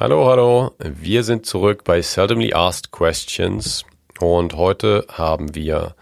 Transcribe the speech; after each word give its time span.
Hallo, 0.00 0.26
hallo. 0.30 0.70
Wir 0.78 1.24
sind 1.24 1.44
zurück 1.44 1.84
bei 1.84 2.00
Seldomly 2.00 2.54
Asked 2.54 2.90
Questions 2.90 3.84
und 4.18 4.54
heute 4.54 5.04
haben 5.12 5.54
wir 5.54 5.94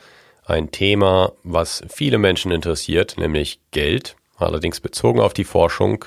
ein 0.47 0.71
Thema, 0.71 1.33
was 1.43 1.82
viele 1.88 2.19
Menschen 2.19 2.53
interessiert, 2.53 3.16
nämlich 3.19 3.58
Geld, 3.72 4.14
allerdings 4.37 4.79
bezogen 4.79 5.19
auf 5.19 5.34
die 5.34 5.42
Forschung. 5.42 6.04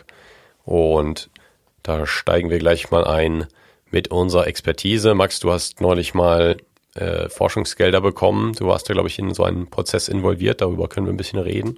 Und 0.64 1.30
da 1.84 2.06
steigen 2.08 2.50
wir 2.50 2.60
gleich 2.60 2.92
mal 2.92 3.04
ein 3.04 3.48
mit 3.90 4.08
unserer 4.08 4.48
Expertise. 4.48 5.14
Max, 5.14 5.42
du 5.42 5.52
hast 5.52 5.82
neulich 5.82 6.14
mal 6.14 6.56
äh, 6.96 7.28
Forschungsgelder 7.28 8.00
bekommen. 8.00 8.54
Du 8.54 8.68
warst 8.68 8.90
da, 8.90 8.94
glaube 8.94 9.10
ich, 9.10 9.20
in 9.20 9.34
so 9.34 9.44
einen 9.44 9.70
Prozess 9.70 10.08
involviert. 10.08 10.62
Darüber 10.62 10.88
können 10.88 11.08
wir 11.08 11.14
ein 11.14 11.18
bisschen 11.18 11.40
reden. 11.40 11.78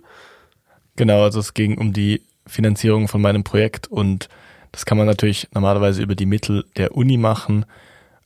Genau, 0.95 1.23
also 1.23 1.39
es 1.39 1.55
ging 1.55 1.79
um 1.79 1.91
die 1.91 2.21
Finanzierung 2.45 3.07
von 3.07 3.19
meinem 3.19 3.43
Projekt 3.43 3.87
und 3.87 4.29
das 4.73 4.85
kann 4.85 4.97
man 4.97 5.07
natürlich 5.07 5.47
normalerweise 5.53 6.01
über 6.01 6.15
die 6.15 6.25
Mittel 6.25 6.65
der 6.75 6.97
Uni 6.97 7.17
machen, 7.17 7.65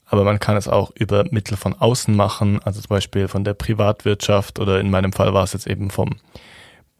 aber 0.05 0.23
man 0.23 0.39
kann 0.39 0.55
es 0.55 0.69
auch 0.69 0.91
über 0.95 1.25
Mittel 1.29 1.57
von 1.57 1.75
außen 1.75 2.15
machen, 2.15 2.59
also 2.63 2.79
zum 2.79 2.89
Beispiel 2.89 3.27
von 3.27 3.43
der 3.43 3.53
Privatwirtschaft 3.53 4.57
oder 4.57 4.79
in 4.79 4.89
meinem 4.89 5.11
Fall 5.11 5.33
war 5.33 5.43
es 5.43 5.53
jetzt 5.53 5.67
eben 5.67 5.91
vom 5.91 6.15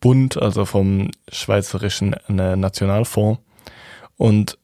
Bund, 0.02 0.40
also 0.40 0.66
vom 0.66 1.09
Schweizerischen 1.31 2.13
äh, 2.27 2.55
Nationalfonds. 2.57 3.41
Und 4.18 4.57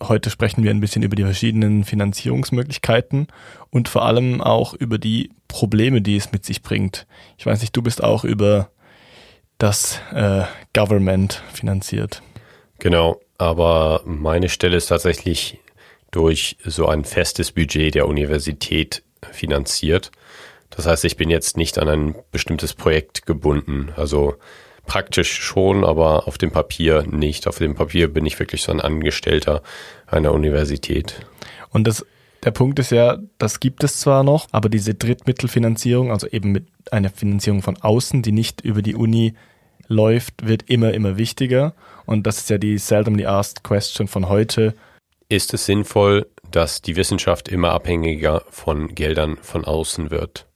heute 0.00 0.30
sprechen 0.30 0.62
wir 0.62 0.70
ein 0.70 0.80
bisschen 0.80 1.02
über 1.02 1.16
die 1.16 1.24
verschiedenen 1.24 1.84
Finanzierungsmöglichkeiten 1.84 3.26
und 3.70 3.88
vor 3.88 4.04
allem 4.04 4.40
auch 4.40 4.74
über 4.74 4.98
die 4.98 5.32
Probleme, 5.48 6.02
die 6.02 6.16
es 6.16 6.30
mit 6.30 6.44
sich 6.44 6.62
bringt. 6.62 7.06
Ich 7.36 7.46
weiß 7.46 7.60
nicht, 7.60 7.76
du 7.76 7.82
bist 7.82 8.02
auch 8.02 8.22
über 8.22 8.70
das 9.58 10.00
äh, 10.14 10.42
Government 10.72 11.42
finanziert. 11.52 12.22
Genau, 12.78 13.20
aber 13.40 14.02
meine 14.04 14.50
Stelle 14.50 14.76
ist 14.76 14.88
tatsächlich 14.88 15.58
durch 16.10 16.58
so 16.62 16.86
ein 16.86 17.06
festes 17.06 17.52
Budget 17.52 17.94
der 17.94 18.06
Universität 18.06 19.02
finanziert. 19.32 20.10
Das 20.68 20.86
heißt, 20.86 21.06
ich 21.06 21.16
bin 21.16 21.30
jetzt 21.30 21.56
nicht 21.56 21.78
an 21.78 21.88
ein 21.88 22.14
bestimmtes 22.32 22.74
Projekt 22.74 23.24
gebunden. 23.24 23.94
Also 23.96 24.34
praktisch 24.84 25.40
schon, 25.40 25.84
aber 25.84 26.28
auf 26.28 26.36
dem 26.36 26.50
Papier 26.50 27.04
nicht. 27.10 27.46
Auf 27.46 27.56
dem 27.56 27.74
Papier 27.74 28.12
bin 28.12 28.26
ich 28.26 28.38
wirklich 28.38 28.62
so 28.62 28.72
ein 28.72 28.80
Angestellter 28.80 29.62
einer 30.06 30.32
Universität. 30.32 31.24
Und 31.70 31.86
das, 31.86 32.04
der 32.44 32.50
Punkt 32.50 32.78
ist 32.78 32.90
ja, 32.90 33.20
das 33.38 33.58
gibt 33.58 33.82
es 33.84 34.00
zwar 34.00 34.22
noch, 34.22 34.48
aber 34.52 34.68
diese 34.68 34.92
Drittmittelfinanzierung, 34.92 36.10
also 36.10 36.26
eben 36.26 36.52
mit 36.52 36.66
einer 36.90 37.08
Finanzierung 37.08 37.62
von 37.62 37.78
außen, 37.78 38.20
die 38.20 38.32
nicht 38.32 38.60
über 38.60 38.82
die 38.82 38.94
Uni 38.94 39.32
läuft, 39.90 40.46
wird 40.46 40.68
immer, 40.70 40.92
immer 40.94 41.16
wichtiger. 41.16 41.74
Und 42.10 42.26
das 42.26 42.38
ist 42.38 42.50
ja 42.50 42.58
die 42.58 42.76
seldomly 42.76 43.24
asked 43.24 43.62
question 43.62 44.08
von 44.08 44.28
heute. 44.28 44.74
Ist 45.28 45.54
es 45.54 45.66
sinnvoll, 45.66 46.26
dass 46.50 46.82
die 46.82 46.96
Wissenschaft 46.96 47.48
immer 47.48 47.70
abhängiger 47.70 48.42
von 48.50 48.96
Geldern 48.96 49.38
von 49.42 49.64
außen 49.64 50.10
wird? 50.10 50.48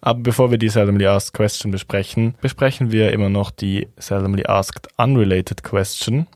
Aber 0.00 0.20
bevor 0.20 0.50
wir 0.50 0.56
die 0.56 0.70
seldomly 0.70 1.06
asked 1.06 1.34
question 1.34 1.70
besprechen, 1.70 2.34
besprechen 2.40 2.92
wir 2.92 3.12
immer 3.12 3.28
noch 3.28 3.50
die 3.50 3.88
seldomly 3.98 4.46
asked 4.46 4.88
unrelated 4.96 5.62
question, 5.62 6.28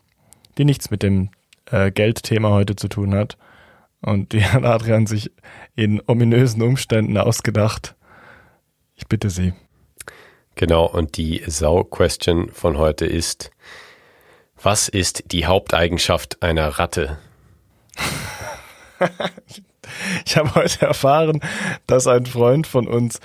die 0.58 0.66
nichts 0.66 0.90
mit 0.90 1.02
dem 1.02 1.30
äh, 1.70 1.90
Geldthema 1.90 2.50
heute 2.50 2.76
zu 2.76 2.88
tun 2.88 3.14
hat. 3.14 3.38
Und 4.02 4.34
die 4.34 4.44
hat 4.44 4.64
Adrian 4.64 5.06
sich 5.06 5.32
in 5.74 6.02
ominösen 6.06 6.60
Umständen 6.60 7.16
ausgedacht. 7.16 7.94
Ich 8.94 9.06
bitte 9.06 9.30
Sie. 9.30 9.54
Genau, 10.54 10.84
und 10.84 11.16
die 11.16 11.42
Sau-Question 11.46 12.50
von 12.50 12.76
heute 12.76 13.06
ist, 13.06 13.50
was 14.66 14.88
ist 14.88 15.30
die 15.30 15.46
Haupteigenschaft 15.46 16.42
einer 16.42 16.66
Ratte? 16.66 17.18
ich 20.26 20.36
habe 20.36 20.56
heute 20.56 20.86
erfahren, 20.86 21.40
dass 21.86 22.08
ein 22.08 22.26
Freund 22.26 22.66
von 22.66 22.88
uns 22.88 23.20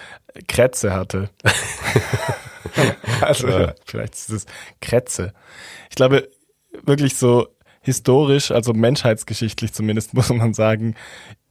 Krätze 0.47 0.93
hatte. 0.93 1.31
also 3.21 3.47
ja. 3.47 3.73
vielleicht 3.85 4.13
ist 4.13 4.29
es 4.29 4.45
Krätze. 4.81 5.33
Ich 5.89 5.95
glaube, 5.95 6.29
wirklich 6.83 7.15
so 7.15 7.47
historisch, 7.81 8.51
also 8.51 8.73
menschheitsgeschichtlich 8.73 9.73
zumindest, 9.73 10.13
muss 10.13 10.29
man 10.29 10.53
sagen, 10.53 10.93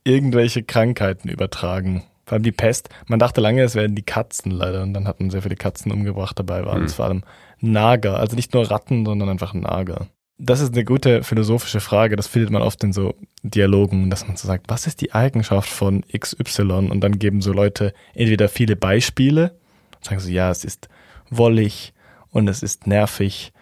irgendwelche 0.04 0.62
Krankheiten 0.62 1.28
übertragen. 1.28 2.04
Vor 2.26 2.36
allem 2.36 2.44
die 2.44 2.52
Pest. 2.52 2.90
Man 3.08 3.18
dachte 3.18 3.40
lange, 3.40 3.64
es 3.64 3.74
wären 3.74 3.96
die 3.96 4.04
Katzen 4.04 4.52
leider. 4.52 4.84
Und 4.84 4.94
dann 4.94 5.08
hat 5.08 5.18
man 5.18 5.30
sehr 5.30 5.42
viele 5.42 5.56
Katzen 5.56 5.90
umgebracht. 5.90 6.38
Dabei 6.38 6.64
waren 6.64 6.78
mhm. 6.78 6.84
es 6.84 6.94
vor 6.94 7.06
allem 7.06 7.24
Nager. 7.60 8.18
Also 8.18 8.36
nicht 8.36 8.54
nur 8.54 8.70
Ratten, 8.70 9.04
sondern 9.04 9.28
einfach 9.28 9.54
Nager. 9.54 10.06
Das 10.38 10.60
ist 10.60 10.72
eine 10.72 10.84
gute 10.84 11.22
philosophische 11.22 11.80
Frage. 11.80 12.16
Das 12.16 12.26
findet 12.26 12.50
man 12.50 12.62
oft 12.62 12.82
in 12.82 12.92
so 12.92 13.14
Dialogen, 13.42 14.08
dass 14.08 14.26
man 14.26 14.36
so 14.36 14.46
sagt, 14.46 14.66
was 14.68 14.86
ist 14.86 15.02
die 15.02 15.12
Eigenschaft 15.12 15.68
von 15.68 16.02
XY? 16.16 16.62
Und 16.90 17.00
dann 17.02 17.18
geben 17.18 17.42
so 17.42 17.52
Leute 17.52 17.92
entweder 18.14 18.48
viele 18.48 18.76
Beispiele, 18.76 19.58
sagen 20.00 20.20
so, 20.20 20.30
ja, 20.30 20.50
es 20.50 20.64
ist 20.64 20.88
wollig 21.28 21.92
und 22.30 22.48
es 22.48 22.62
ist 22.62 22.86
nervig 22.86 23.52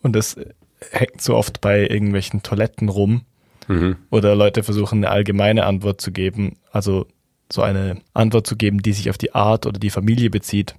und 0.00 0.14
es 0.14 0.36
hängt 0.90 1.20
so 1.20 1.34
oft 1.34 1.60
bei 1.60 1.88
irgendwelchen 1.88 2.42
Toiletten 2.42 2.88
rum. 2.88 3.22
Mhm. 3.66 3.96
Oder 4.10 4.36
Leute 4.36 4.62
versuchen 4.62 4.98
eine 4.98 5.10
allgemeine 5.10 5.66
Antwort 5.66 6.00
zu 6.00 6.12
geben. 6.12 6.56
Also 6.70 7.06
so 7.52 7.62
eine 7.62 8.00
Antwort 8.14 8.46
zu 8.46 8.56
geben, 8.56 8.82
die 8.82 8.92
sich 8.92 9.10
auf 9.10 9.18
die 9.18 9.34
Art 9.34 9.66
oder 9.66 9.78
die 9.78 9.90
Familie 9.90 10.30
bezieht, 10.30 10.74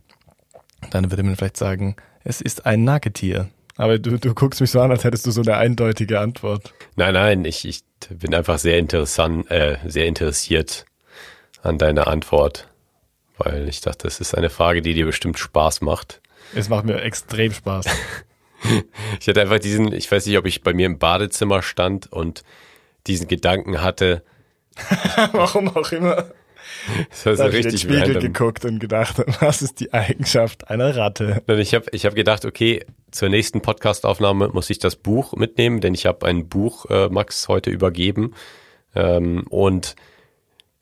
dann 0.92 1.12
würde 1.12 1.24
man 1.24 1.36
vielleicht 1.36 1.58
sagen, 1.58 1.96
es 2.24 2.42
ist 2.42 2.66
ein 2.66 2.84
Nagetier. 2.84 3.50
Aber 3.78 3.98
du, 3.98 4.20
du 4.20 4.34
guckst 4.34 4.60
mich 4.60 4.72
so 4.72 4.82
an, 4.82 4.92
als 4.92 5.06
hättest 5.06 5.26
du 5.26 5.32
so 5.32 5.42
eine 5.42 5.56
eindeutige 5.56 6.20
Antwort. 6.20 6.74
Nein, 6.98 7.14
nein, 7.14 7.46
ich, 7.46 7.66
ich 7.66 7.82
bin 8.10 8.36
einfach 8.36 8.60
sehr 8.60 8.78
interessant, 8.78 9.50
äh, 9.50 9.78
sehr 9.88 10.06
interessiert 10.06 10.86
an 11.64 11.78
deiner 11.78 12.08
Antwort, 12.08 12.68
weil 13.38 13.70
ich 13.70 13.80
dachte, 13.80 14.04
das 14.04 14.20
ist 14.20 14.36
eine 14.36 14.50
Frage, 14.50 14.82
die 14.82 14.94
dir 14.94 15.06
bestimmt 15.06 15.40
Spaß 15.40 15.82
macht. 15.82 16.22
Es 16.54 16.68
macht 16.68 16.86
mir 16.86 17.02
extrem 17.02 17.54
Spaß. 17.54 17.86
ich 19.20 19.28
hatte 19.28 19.42
einfach 19.42 19.60
diesen, 19.60 19.94
ich 19.94 20.12
weiß 20.12 20.26
nicht, 20.26 20.38
ob 20.38 20.46
ich 20.46 20.62
bei 20.62 20.74
mir 20.74 20.86
im 20.86 21.00
Badezimmer 21.00 21.62
stand 21.62 22.12
und 22.12 22.44
diesen 23.08 23.28
Gedanken 23.28 23.82
hatte. 23.82 24.24
Warum 25.32 25.70
auch 25.70 25.92
immer. 25.92 26.32
Das 27.10 27.24
so 27.24 27.36
da 27.36 27.46
richtig 27.46 27.58
ich 27.76 27.84
in 27.84 27.90
den 27.90 27.98
Spiegel 27.98 28.16
random. 28.16 28.34
geguckt 28.34 28.66
und 28.66 28.80
gedacht, 28.80 29.18
was 29.42 29.62
ist 29.62 29.80
die 29.80 29.94
Eigenschaft 29.94 30.70
einer 30.70 30.96
Ratte? 30.96 31.44
Ich 31.48 31.74
habe 31.74 31.86
ich 31.92 32.06
hab 32.06 32.16
gedacht, 32.16 32.46
okay, 32.46 32.86
zur 33.12 33.30
nächsten 33.30 33.62
Podcastaufnahme 33.62 34.50
muss 34.50 34.70
ich 34.70 34.80
das 34.80 34.96
Buch 34.96 35.34
mitnehmen, 35.34 35.82
denn 35.82 35.94
ich 35.94 36.06
habe 36.06 36.26
ein 36.26 36.48
Buch 36.48 36.86
äh, 36.90 37.10
Max 37.10 37.48
heute 37.48 37.70
übergeben 37.70 38.34
ähm, 38.96 39.46
und 39.50 39.96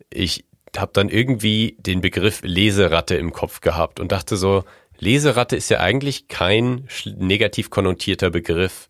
ich 0.10 0.46
habe 0.76 0.92
dann 0.94 1.10
irgendwie 1.10 1.78
den 1.80 2.02
Begriff 2.02 2.42
Leseratte 2.44 3.16
im 3.16 3.32
Kopf 3.32 3.62
gehabt 3.62 4.00
und 4.00 4.12
dachte 4.12 4.38
so, 4.38 4.64
Leseratte 5.00 5.56
ist 5.56 5.70
ja 5.70 5.80
eigentlich 5.80 6.28
kein 6.28 6.88
negativ 7.06 7.70
konnotierter 7.70 8.30
Begriff, 8.30 8.88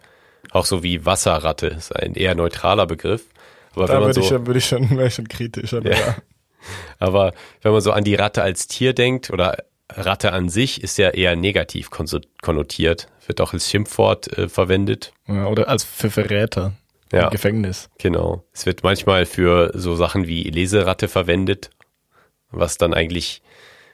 auch 0.51 0.65
so 0.65 0.83
wie 0.83 1.05
Wasserratte 1.05 1.67
ist 1.67 1.95
ein 1.95 2.15
eher 2.15 2.35
neutraler 2.35 2.87
Begriff. 2.87 3.25
Aber 3.75 3.87
da 3.87 3.99
würde 3.99 4.13
so, 4.13 4.21
ich 4.21 4.27
schon, 4.27 4.47
würde 4.47 4.57
ich 4.59 4.65
schon, 4.65 4.97
wäre 4.97 5.11
schon 5.11 5.27
kritisch, 5.27 5.73
aber 5.73 5.91
ja. 5.91 6.15
Aber 6.99 7.33
wenn 7.61 7.71
man 7.71 7.81
so 7.81 7.91
an 7.91 8.03
die 8.03 8.15
Ratte 8.15 8.41
als 8.41 8.67
Tier 8.67 8.93
denkt 8.93 9.29
oder 9.29 9.57
Ratte 9.89 10.33
an 10.33 10.49
sich 10.49 10.83
ist 10.83 10.97
ja 10.97 11.09
eher 11.09 11.35
negativ 11.35 11.89
konnotiert, 11.89 13.07
wird 13.25 13.41
auch 13.41 13.53
als 13.53 13.69
Schimpfwort 13.69 14.37
äh, 14.37 14.49
verwendet. 14.49 15.13
Ja, 15.27 15.47
oder 15.47 15.69
als 15.69 15.83
für 15.83 16.09
Verräter 16.09 16.73
ja, 17.11 17.25
im 17.25 17.29
Gefängnis. 17.29 17.89
Genau. 17.97 18.43
Es 18.53 18.65
wird 18.65 18.83
manchmal 18.83 19.25
für 19.25 19.71
so 19.73 19.95
Sachen 19.95 20.27
wie 20.27 20.43
Leseratte 20.43 21.07
verwendet, 21.07 21.69
was 22.51 22.77
dann 22.77 22.93
eigentlich 22.93 23.41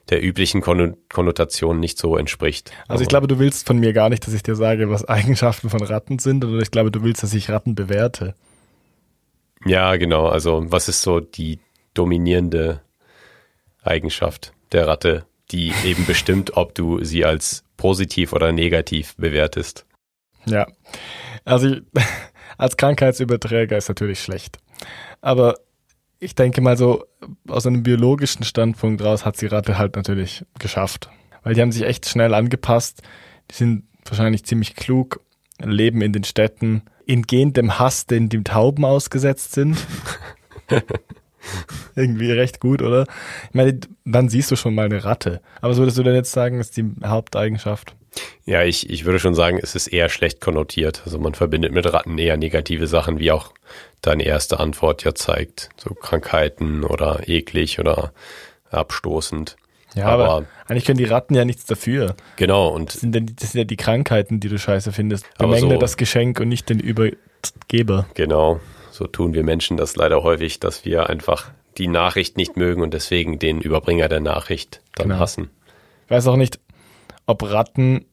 der 0.10 0.22
üblichen 0.22 0.62
Konnotation 0.62 1.80
nicht 1.80 1.98
so 1.98 2.18
entspricht. 2.18 2.72
Also 2.88 3.04
ich 3.04 3.08
glaube, 3.08 3.28
du 3.28 3.40
willst 3.40 3.66
von 3.66 3.80
mir 3.80 3.94
gar 3.94 4.10
nicht, 4.10 4.28
dass 4.28 4.34
ich 4.34 4.44
dir 4.44 4.56
sage, 4.56 4.90
was 4.90 5.06
Eigenschaften 5.08 5.70
von 5.70 5.82
Ratten 5.82 6.20
sind, 6.20 6.44
oder 6.44 6.62
ich 6.62 6.72
glaube, 6.72 6.92
du 6.92 7.04
willst, 7.04 7.24
dass 7.24 7.34
ich 7.34 7.50
Ratten 7.50 7.76
bewerte. 7.76 8.36
Ja, 9.66 9.96
genau. 9.96 10.28
Also 10.28 10.66
was 10.68 10.90
ist 10.90 11.04
so 11.04 11.22
die 11.22 11.60
dominierende 11.94 12.82
Eigenschaft 13.84 14.54
der 14.72 14.88
Ratte, 14.88 15.26
die 15.52 15.74
eben 15.86 16.06
bestimmt, 16.06 16.58
ob 16.58 16.74
du 16.76 17.04
sie 17.04 17.26
als 17.26 17.64
positiv 17.78 18.34
oder 18.34 18.52
negativ 18.52 19.16
bewertest. 19.18 19.86
Ja, 20.46 20.68
also 21.46 21.76
als 22.58 22.78
Krankheitsüberträger 22.78 23.78
ist 23.78 23.90
natürlich 23.90 24.22
schlecht. 24.22 24.58
Aber 25.22 25.56
ich 26.20 26.36
denke 26.36 26.62
mal 26.62 26.78
so, 26.78 27.06
aus 27.48 27.68
einem 27.68 27.84
biologischen 27.84 28.44
Standpunkt 28.44 29.04
raus 29.04 29.26
hat 29.26 29.42
die 29.42 29.48
Ratte 29.48 29.78
halt 29.78 29.96
natürlich 29.96 30.46
geschafft. 30.60 31.10
Weil 31.44 31.54
die 31.54 31.62
haben 31.62 31.72
sich 31.72 31.84
echt 31.84 32.08
schnell 32.08 32.34
angepasst. 32.34 33.02
Die 33.52 33.56
sind 33.56 33.84
wahrscheinlich 34.06 34.46
ziemlich 34.46 34.76
klug, 34.76 35.20
leben 35.60 36.02
in 36.02 36.14
den 36.14 36.24
Städten, 36.24 36.84
entgehen 37.06 37.54
dem 37.54 37.78
Hass, 37.80 38.06
den 38.06 38.30
die 38.30 38.44
Tauben 38.44 38.86
ausgesetzt 38.86 39.54
sind. 39.54 39.78
Irgendwie 41.96 42.32
recht 42.32 42.60
gut, 42.60 42.82
oder? 42.82 43.06
Ich 43.50 43.56
meine, 43.56 43.80
dann 44.06 44.30
siehst 44.30 44.52
du 44.52 44.56
schon 44.56 44.76
mal 44.76 44.86
eine 44.86 45.04
Ratte. 45.04 45.42
Aber 45.62 45.72
was 45.72 45.78
würdest 45.78 45.98
du 45.98 46.04
denn 46.04 46.16
jetzt 46.16 46.32
sagen, 46.32 46.60
ist 46.60 46.78
die 46.78 46.86
Haupteigenschaft? 47.04 47.96
Ja, 48.46 48.64
ich, 48.64 48.90
ich 48.90 49.06
würde 49.06 49.20
schon 49.20 49.36
sagen, 49.36 49.60
es 49.62 49.76
ist 49.76 49.88
eher 49.88 50.10
schlecht 50.10 50.42
konnotiert. 50.42 51.02
Also 51.06 51.18
man 51.18 51.34
verbindet 51.34 51.72
mit 51.72 51.92
Ratten 51.92 52.18
eher 52.18 52.38
negative 52.38 52.88
Sachen, 52.88 53.20
wie 53.20 53.32
auch 53.32 53.52
deine 54.02 54.24
erste 54.24 54.60
Antwort 54.60 55.04
ja 55.04 55.16
zeigt. 55.16 55.70
So 55.78 55.94
Krankheiten 55.94 56.84
oder 56.84 57.28
eklig 57.28 57.80
oder 57.80 58.12
abstoßend. 58.70 59.56
Ja, 59.96 60.08
aber, 60.08 60.30
aber 60.30 60.46
eigentlich 60.68 60.86
können 60.86 60.98
die 60.98 61.06
Ratten 61.06 61.36
ja 61.36 61.46
nichts 61.46 61.66
dafür. 61.66 62.16
Genau. 62.36 62.70
Und 62.70 62.94
das 62.94 63.02
sind, 63.02 63.14
denn, 63.14 63.32
das 63.36 63.52
sind 63.52 63.60
ja 63.60 63.66
die 63.66 63.78
Krankheiten, 63.78 64.40
die 64.40 64.50
du 64.50 64.58
scheiße 64.58 64.92
findest. 64.92 65.26
Bemängle 65.38 65.76
so, 65.76 65.78
das 65.78 65.98
Geschenk 65.98 66.40
und 66.40 66.50
nicht 66.50 66.70
den 66.70 66.80
Übergeber. 66.80 68.08
Genau. 68.16 68.60
So 68.94 69.08
tun 69.08 69.34
wir 69.34 69.44
Menschen 69.44 69.76
das 69.76 69.96
leider 69.96 70.22
häufig, 70.22 70.60
dass 70.60 70.86
wir 70.86 71.10
einfach 71.10 71.50
die 71.80 71.88
Nachricht 71.88 72.38
nicht 72.38 72.58
mögen 72.58 72.84
und 72.84 72.94
deswegen 72.94 73.40
den 73.40 73.60
Überbringer 73.60 74.08
der 74.08 74.20
Nachricht 74.20 74.84
dann 74.94 75.08
genau. 75.08 75.20
hassen. 75.20 75.50
Ich 76.06 76.12
weiß 76.12 76.28
auch 76.28 76.36
nicht, 76.36 76.60
ob 77.26 77.42
Ratten 77.42 78.06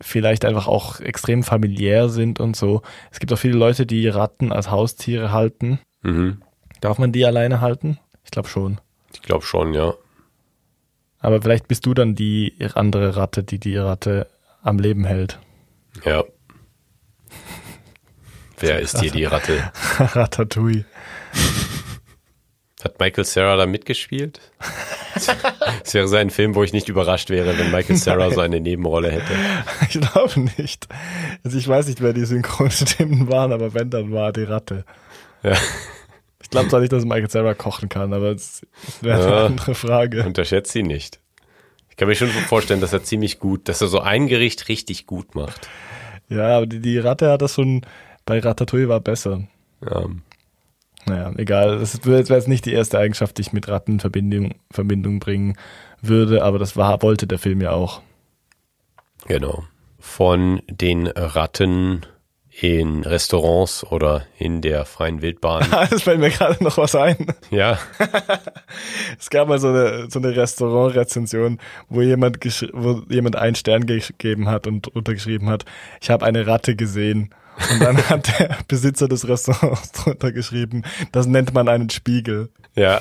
vielleicht 0.00 0.44
einfach 0.44 0.66
auch 0.66 0.98
extrem 0.98 1.44
familiär 1.44 2.08
sind 2.08 2.40
und 2.40 2.56
so. 2.56 2.82
Es 3.12 3.20
gibt 3.20 3.32
auch 3.32 3.38
viele 3.38 3.56
Leute, 3.56 3.86
die 3.86 4.08
Ratten 4.08 4.50
als 4.50 4.72
Haustiere 4.72 5.30
halten. 5.30 5.78
Mhm. 6.02 6.42
Darf 6.80 6.98
man 6.98 7.12
die 7.12 7.24
alleine 7.24 7.60
halten? 7.60 8.00
Ich 8.24 8.32
glaube 8.32 8.48
schon. 8.48 8.80
Ich 9.14 9.22
glaube 9.22 9.44
schon, 9.44 9.74
ja. 9.74 9.94
Aber 11.20 11.40
vielleicht 11.40 11.68
bist 11.68 11.86
du 11.86 11.94
dann 11.94 12.16
die 12.16 12.52
andere 12.74 13.16
Ratte, 13.16 13.44
die 13.44 13.60
die 13.60 13.76
Ratte 13.76 14.26
am 14.60 14.80
Leben 14.80 15.04
hält. 15.04 15.38
Ja. 16.04 16.24
Wer 18.58 18.80
ist 18.80 19.00
hier 19.00 19.10
die 19.10 19.24
Ratte? 19.24 19.70
Ratatouille. 19.98 20.84
Hat 22.82 22.98
Michael 23.00 23.24
Sarah 23.24 23.56
da 23.56 23.66
mitgespielt? 23.66 24.40
Es 25.84 25.94
wäre 25.94 26.08
so 26.08 26.16
ein 26.16 26.30
Film, 26.30 26.54
wo 26.54 26.62
ich 26.62 26.72
nicht 26.72 26.88
überrascht 26.88 27.30
wäre, 27.30 27.58
wenn 27.58 27.70
Michael 27.70 27.96
Sarah 27.96 28.30
so 28.30 28.40
eine 28.40 28.60
Nebenrolle 28.60 29.10
hätte. 29.10 29.32
Ich 29.88 30.00
glaube 30.00 30.40
nicht. 30.58 30.86
Also 31.44 31.58
ich 31.58 31.66
weiß 31.66 31.86
nicht, 31.88 32.00
wer 32.00 32.12
die 32.12 32.24
Synchronstimmen 32.24 33.28
waren, 33.28 33.52
aber 33.52 33.72
wenn, 33.72 33.90
dann 33.90 34.12
war 34.12 34.32
die 34.32 34.42
Ratte. 34.42 34.84
Ja. 35.42 35.56
Ich 36.42 36.50
glaube 36.50 36.68
zwar 36.68 36.80
nicht, 36.80 36.92
dass 36.92 37.04
Michael 37.04 37.30
Sarah 37.30 37.54
kochen 37.54 37.88
kann, 37.88 38.12
aber 38.12 38.32
das 38.32 38.66
wäre 39.00 39.20
ja, 39.20 39.26
eine 39.26 39.46
andere 39.46 39.74
Frage. 39.74 40.24
Unterschätzt 40.24 40.72
sie 40.72 40.82
nicht. 40.82 41.20
Ich 41.90 41.96
kann 41.96 42.08
mir 42.08 42.14
schon 42.14 42.28
vorstellen, 42.28 42.80
dass 42.80 42.92
er 42.92 43.02
ziemlich 43.02 43.38
gut, 43.38 43.68
dass 43.68 43.80
er 43.80 43.88
so 43.88 44.00
ein 44.00 44.26
Gericht 44.26 44.68
richtig 44.68 45.06
gut 45.06 45.34
macht. 45.34 45.68
Ja, 46.28 46.58
aber 46.58 46.66
die, 46.66 46.80
die 46.80 46.98
Ratte 46.98 47.30
hat 47.30 47.42
das 47.42 47.54
schon, 47.54 47.82
bei 48.26 48.40
Ratatouille 48.40 48.88
war 48.88 49.00
besser. 49.00 49.44
Ja. 49.80 50.06
Naja, 51.06 51.32
egal. 51.36 51.78
Das 51.78 52.04
wäre 52.04 52.18
jetzt 52.18 52.48
nicht 52.48 52.66
die 52.66 52.72
erste 52.72 52.98
Eigenschaft, 52.98 53.38
die 53.38 53.42
ich 53.42 53.52
mit 53.52 53.68
Ratten 53.68 53.92
in 53.92 54.00
Verbindung, 54.00 54.54
Verbindung 54.70 55.20
bringen 55.20 55.56
würde, 56.02 56.42
aber 56.42 56.58
das 56.58 56.76
war, 56.76 57.00
wollte 57.02 57.26
der 57.26 57.38
Film 57.38 57.60
ja 57.60 57.70
auch. 57.70 58.02
Genau. 59.26 59.64
Von 59.98 60.60
den 60.68 61.06
Ratten 61.06 62.04
in 62.58 63.04
Restaurants 63.04 63.84
oder 63.84 64.26
in 64.38 64.62
der 64.62 64.84
freien 64.86 65.20
Wildbahn. 65.20 65.66
das 65.90 66.04
fällt 66.04 66.20
mir 66.20 66.30
gerade 66.30 66.62
noch 66.64 66.78
was 66.78 66.94
ein. 66.94 67.26
Ja. 67.50 67.78
es 69.18 69.30
gab 69.30 69.48
mal 69.48 69.58
so 69.58 69.68
eine, 69.68 70.10
so 70.10 70.18
eine 70.18 70.34
Restaurantrezension, 70.34 71.58
wo 71.88 72.00
jemand, 72.00 72.38
wo 72.72 73.02
jemand 73.08 73.36
einen 73.36 73.56
Stern 73.56 73.86
gegeben 73.86 74.48
hat 74.48 74.66
und 74.66 74.88
untergeschrieben 74.88 75.48
hat, 75.48 75.64
ich 76.00 76.10
habe 76.10 76.24
eine 76.24 76.46
Ratte 76.46 76.76
gesehen. 76.76 77.30
Und 77.70 77.80
dann 77.80 77.96
hat 78.08 78.38
der 78.38 78.58
Besitzer 78.68 79.08
des 79.08 79.26
Restaurants 79.28 79.92
drunter 79.92 80.32
geschrieben, 80.32 80.82
das 81.12 81.26
nennt 81.26 81.54
man 81.54 81.68
einen 81.68 81.90
Spiegel. 81.90 82.50
Ja, 82.74 83.00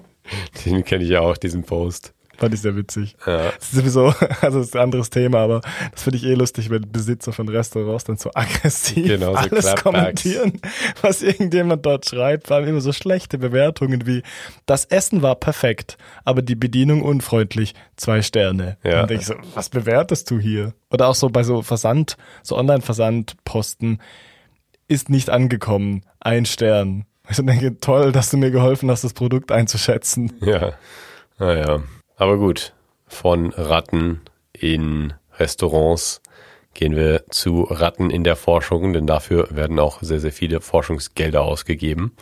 den 0.64 0.84
kenne 0.84 1.04
ich 1.04 1.10
ja 1.10 1.20
auch, 1.20 1.36
diesen 1.36 1.64
Post. 1.64 2.12
Fand 2.38 2.54
ich 2.54 2.60
sehr 2.60 2.76
witzig. 2.76 3.16
Ja. 3.26 3.50
Das 3.50 3.64
ist 3.64 3.72
sowieso, 3.72 4.06
also 4.40 4.58
das 4.58 4.68
ist 4.68 4.76
ein 4.76 4.82
anderes 4.82 5.10
Thema, 5.10 5.38
aber 5.38 5.60
das 5.92 6.02
finde 6.02 6.18
ich 6.18 6.24
eh 6.24 6.34
lustig, 6.34 6.70
wenn 6.70 6.90
Besitzer 6.90 7.32
von 7.32 7.48
Restaurants 7.48 8.04
dann 8.04 8.16
so 8.16 8.30
aggressiv 8.34 9.06
genau, 9.06 9.32
so 9.32 9.38
alles 9.38 9.74
kommentieren, 9.76 10.60
was 11.02 11.22
irgendjemand 11.22 11.84
dort 11.86 12.06
schreibt. 12.06 12.48
Vor 12.48 12.56
allem 12.56 12.68
immer 12.68 12.80
so 12.80 12.92
schlechte 12.92 13.38
Bewertungen 13.38 14.06
wie, 14.06 14.22
das 14.66 14.84
Essen 14.86 15.22
war 15.22 15.36
perfekt, 15.36 15.96
aber 16.24 16.42
die 16.42 16.56
Bedienung 16.56 17.02
unfreundlich, 17.02 17.74
zwei 17.96 18.22
Sterne. 18.22 18.76
Ja. 18.82 18.90
Und 18.90 18.96
dann 18.96 19.08
denke 19.08 19.22
ich 19.22 19.26
so, 19.28 19.34
was 19.54 19.68
bewertest 19.68 20.30
du 20.30 20.38
hier? 20.38 20.74
Oder 20.90 21.08
auch 21.08 21.14
so 21.14 21.28
bei 21.28 21.42
so 21.42 21.62
Versand, 21.62 22.16
so 22.42 22.56
Online-Versandposten, 22.56 24.00
ist 24.88 25.08
nicht 25.08 25.30
angekommen, 25.30 26.02
ein 26.20 26.46
Stern. 26.46 27.06
Ich 27.28 27.38
denke, 27.38 27.80
toll, 27.80 28.12
dass 28.12 28.30
du 28.30 28.36
mir 28.36 28.50
geholfen 28.50 28.90
hast, 28.90 29.02
das 29.02 29.14
Produkt 29.14 29.50
einzuschätzen. 29.50 30.32
Ja, 30.40 30.74
naja. 31.38 31.82
Aber 32.16 32.38
gut, 32.38 32.72
von 33.06 33.50
Ratten 33.50 34.20
in 34.52 35.14
Restaurants 35.38 36.20
gehen 36.74 36.96
wir 36.96 37.24
zu 37.30 37.62
Ratten 37.62 38.10
in 38.10 38.24
der 38.24 38.36
Forschung, 38.36 38.92
denn 38.92 39.06
dafür 39.06 39.48
werden 39.50 39.78
auch 39.78 40.02
sehr, 40.02 40.20
sehr 40.20 40.32
viele 40.32 40.60
Forschungsgelder 40.60 41.42
ausgegeben. 41.42 42.12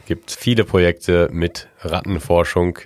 Es 0.00 0.06
gibt 0.06 0.30
viele 0.30 0.64
Projekte 0.64 1.28
mit 1.30 1.68
Rattenforschung, 1.80 2.78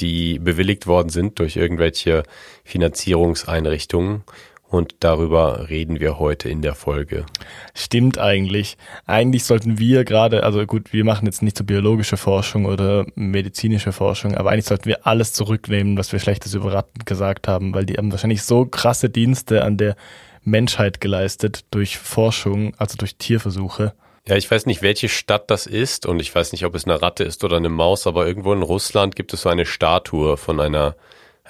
die 0.00 0.38
bewilligt 0.38 0.86
worden 0.86 1.10
sind 1.10 1.38
durch 1.38 1.56
irgendwelche 1.56 2.24
Finanzierungseinrichtungen 2.64 4.24
und 4.72 4.96
darüber 5.00 5.68
reden 5.68 6.00
wir 6.00 6.18
heute 6.18 6.48
in 6.48 6.62
der 6.62 6.74
Folge. 6.74 7.26
Stimmt 7.74 8.16
eigentlich. 8.16 8.78
Eigentlich 9.04 9.44
sollten 9.44 9.78
wir 9.78 10.04
gerade, 10.04 10.44
also 10.44 10.64
gut, 10.64 10.94
wir 10.94 11.04
machen 11.04 11.26
jetzt 11.26 11.42
nicht 11.42 11.58
so 11.58 11.64
biologische 11.64 12.16
Forschung 12.16 12.64
oder 12.64 13.04
medizinische 13.14 13.92
Forschung, 13.92 14.34
aber 14.34 14.50
eigentlich 14.50 14.64
sollten 14.64 14.86
wir 14.86 15.06
alles 15.06 15.34
zurücknehmen, 15.34 15.98
was 15.98 16.10
wir 16.10 16.20
Schlechtes 16.20 16.54
über 16.54 16.72
Ratten 16.72 17.04
gesagt 17.04 17.48
haben, 17.48 17.74
weil 17.74 17.84
die 17.84 17.98
haben 17.98 18.10
wahrscheinlich 18.10 18.44
so 18.44 18.64
krasse 18.64 19.10
Dienste 19.10 19.62
an 19.62 19.76
der 19.76 19.94
Menschheit 20.42 21.02
geleistet 21.02 21.66
durch 21.70 21.98
Forschung, 21.98 22.74
also 22.78 22.96
durch 22.96 23.16
Tierversuche. 23.16 23.92
Ja, 24.26 24.36
ich 24.36 24.50
weiß 24.50 24.64
nicht, 24.64 24.80
welche 24.80 25.10
Stadt 25.10 25.50
das 25.50 25.66
ist 25.66 26.06
und 26.06 26.18
ich 26.18 26.34
weiß 26.34 26.52
nicht, 26.52 26.64
ob 26.64 26.74
es 26.74 26.86
eine 26.86 27.02
Ratte 27.02 27.24
ist 27.24 27.44
oder 27.44 27.58
eine 27.58 27.68
Maus, 27.68 28.06
aber 28.06 28.26
irgendwo 28.26 28.54
in 28.54 28.62
Russland 28.62 29.16
gibt 29.16 29.34
es 29.34 29.42
so 29.42 29.50
eine 29.50 29.66
Statue 29.66 30.38
von 30.38 30.60
einer 30.60 30.96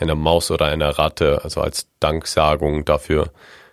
einer 0.02 0.14
Maus 0.14 0.50
oder 0.50 0.66
einer 0.66 0.90
Ratte, 0.90 1.42
also 1.44 1.60
als 1.60 1.86
Danksagung 2.00 2.84
dafür, 2.84 3.30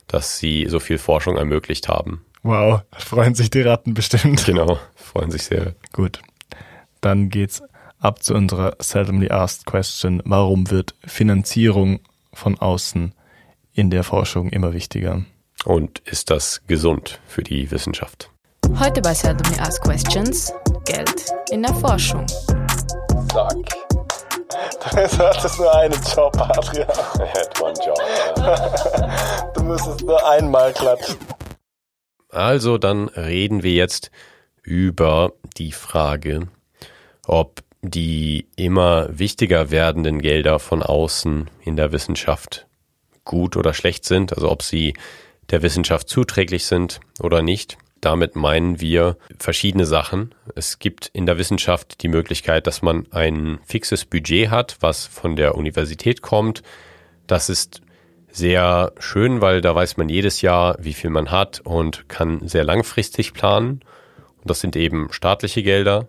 dass 0.08 0.38
sie 0.38 0.68
so 0.70 0.80
viel 0.80 0.98
Forschung 0.98 1.38
ermöglicht 1.38 1.88
haben. 1.88 2.26
Wow, 2.44 2.82
freuen 2.98 3.36
sich 3.36 3.50
die 3.50 3.62
Ratten 3.62 3.94
bestimmt. 3.94 4.46
Genau, 4.46 4.80
freuen 4.96 5.32
sich 5.32 5.44
sehr. 5.44 5.76
Gut, 5.92 6.22
dann 7.02 7.30
geht's 7.30 7.62
ab 8.00 8.24
zu 8.24 8.34
unserer 8.34 8.76
seldomly 8.80 9.30
asked 9.30 9.66
question. 9.66 10.22
Warum 10.26 10.72
wird 10.72 10.96
Finanzierung 11.06 12.00
von 12.34 12.58
außen 12.58 13.14
in 13.74 13.90
der 13.90 14.04
Forschung 14.04 14.50
immer 14.50 14.74
wichtiger? 14.74 15.24
Und 15.66 16.00
ist 16.00 16.30
das 16.30 16.62
gesund 16.68 17.20
für 17.28 17.44
die 17.44 17.70
Wissenschaft? 17.72 18.30
Heute 18.78 19.02
bei 19.02 19.14
Seldomly 19.14 19.60
Asked 19.60 19.84
Questions 19.84 20.54
Geld 20.86 21.26
in 21.52 21.64
der 21.64 21.74
Forschung. 21.74 22.26
Sag. 23.34 23.99
Du 24.92 25.20
hattest 25.20 25.60
nur 25.60 25.76
einen 25.76 25.94
Job, 26.16 26.36
Adrian. 26.40 26.90
I 27.20 27.28
had 27.28 27.62
one 27.62 27.74
job. 27.86 29.54
du 29.54 29.64
müsstest 29.64 30.02
nur 30.02 30.28
einmal 30.28 30.74
klatschen. 30.74 31.18
Also, 32.30 32.78
dann 32.78 33.08
reden 33.10 33.64
wir 33.64 33.74
jetzt 33.74 34.12
über 34.64 35.34
die 35.58 35.72
Frage, 35.72 36.48
ob 37.26 37.62
die 37.82 38.48
immer 38.56 39.08
wichtiger 39.18 39.72
werdenden 39.72 40.20
Gelder 40.20 40.60
von 40.60 40.84
außen 40.84 41.50
in 41.64 41.76
der 41.76 41.92
Wissenschaft 41.92 42.68
gut 43.24 43.56
oder 43.56 43.74
schlecht 43.74 44.06
sind, 44.06 44.34
also 44.34 44.50
ob 44.50 44.64
sie 44.64 44.96
der 45.50 45.62
Wissenschaft 45.62 46.10
zuträglich 46.10 46.66
sind 46.66 47.00
oder 47.22 47.42
nicht. 47.42 47.78
Damit 48.02 48.36
meinen 48.36 48.80
wir 48.80 49.18
verschiedene 49.38 49.86
Sachen. 49.86 50.34
Es 50.56 50.80
gibt 50.80 51.08
in 51.08 51.26
der 51.26 51.38
Wissenschaft 51.38 52.02
die 52.02 52.08
Möglichkeit, 52.08 52.68
dass 52.68 52.82
man 52.82 53.08
ein 53.12 53.60
fixes 53.66 54.06
Budget 54.06 54.50
hat, 54.50 54.78
was 54.80 55.06
von 55.06 55.36
der 55.36 55.56
Universität 55.56 56.22
kommt. 56.22 56.64
Das 57.28 57.50
ist 57.50 57.82
sehr 58.32 58.94
schön, 59.00 59.42
weil 59.42 59.62
da 59.62 59.76
weiß 59.76 59.98
man 59.98 60.08
jedes 60.08 60.42
Jahr, 60.42 60.78
wie 60.80 60.94
viel 60.94 61.10
man 61.10 61.32
hat 61.32 61.62
und 61.64 62.08
kann 62.08 62.48
sehr 62.48 62.64
langfristig 62.64 63.34
planen. 63.34 63.82
Und 64.38 64.50
das 64.50 64.62
sind 64.62 64.76
eben 64.76 65.12
staatliche 65.12 65.64
Gelder. 65.64 66.08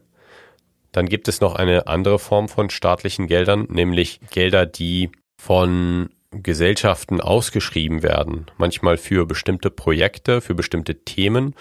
Dann 0.92 1.06
gibt 1.06 1.28
es 1.28 1.40
noch 1.40 1.54
eine 1.54 1.87
andere 1.87 2.18
Form 2.18 2.49
von 2.49 2.70
staatlichen 2.70 3.26
Geldern, 3.26 3.66
nämlich 3.68 4.20
Gelder, 4.30 4.66
die 4.66 5.11
von 5.38 6.11
Gesellschaften 6.32 7.20
ausgeschrieben 7.20 8.02
werden, 8.02 8.46
manchmal 8.56 8.96
für 8.96 9.26
bestimmte 9.26 9.70
Projekte, 9.70 10.40
für 10.40 10.54
bestimmte 10.54 11.04
Themen, 11.04 11.54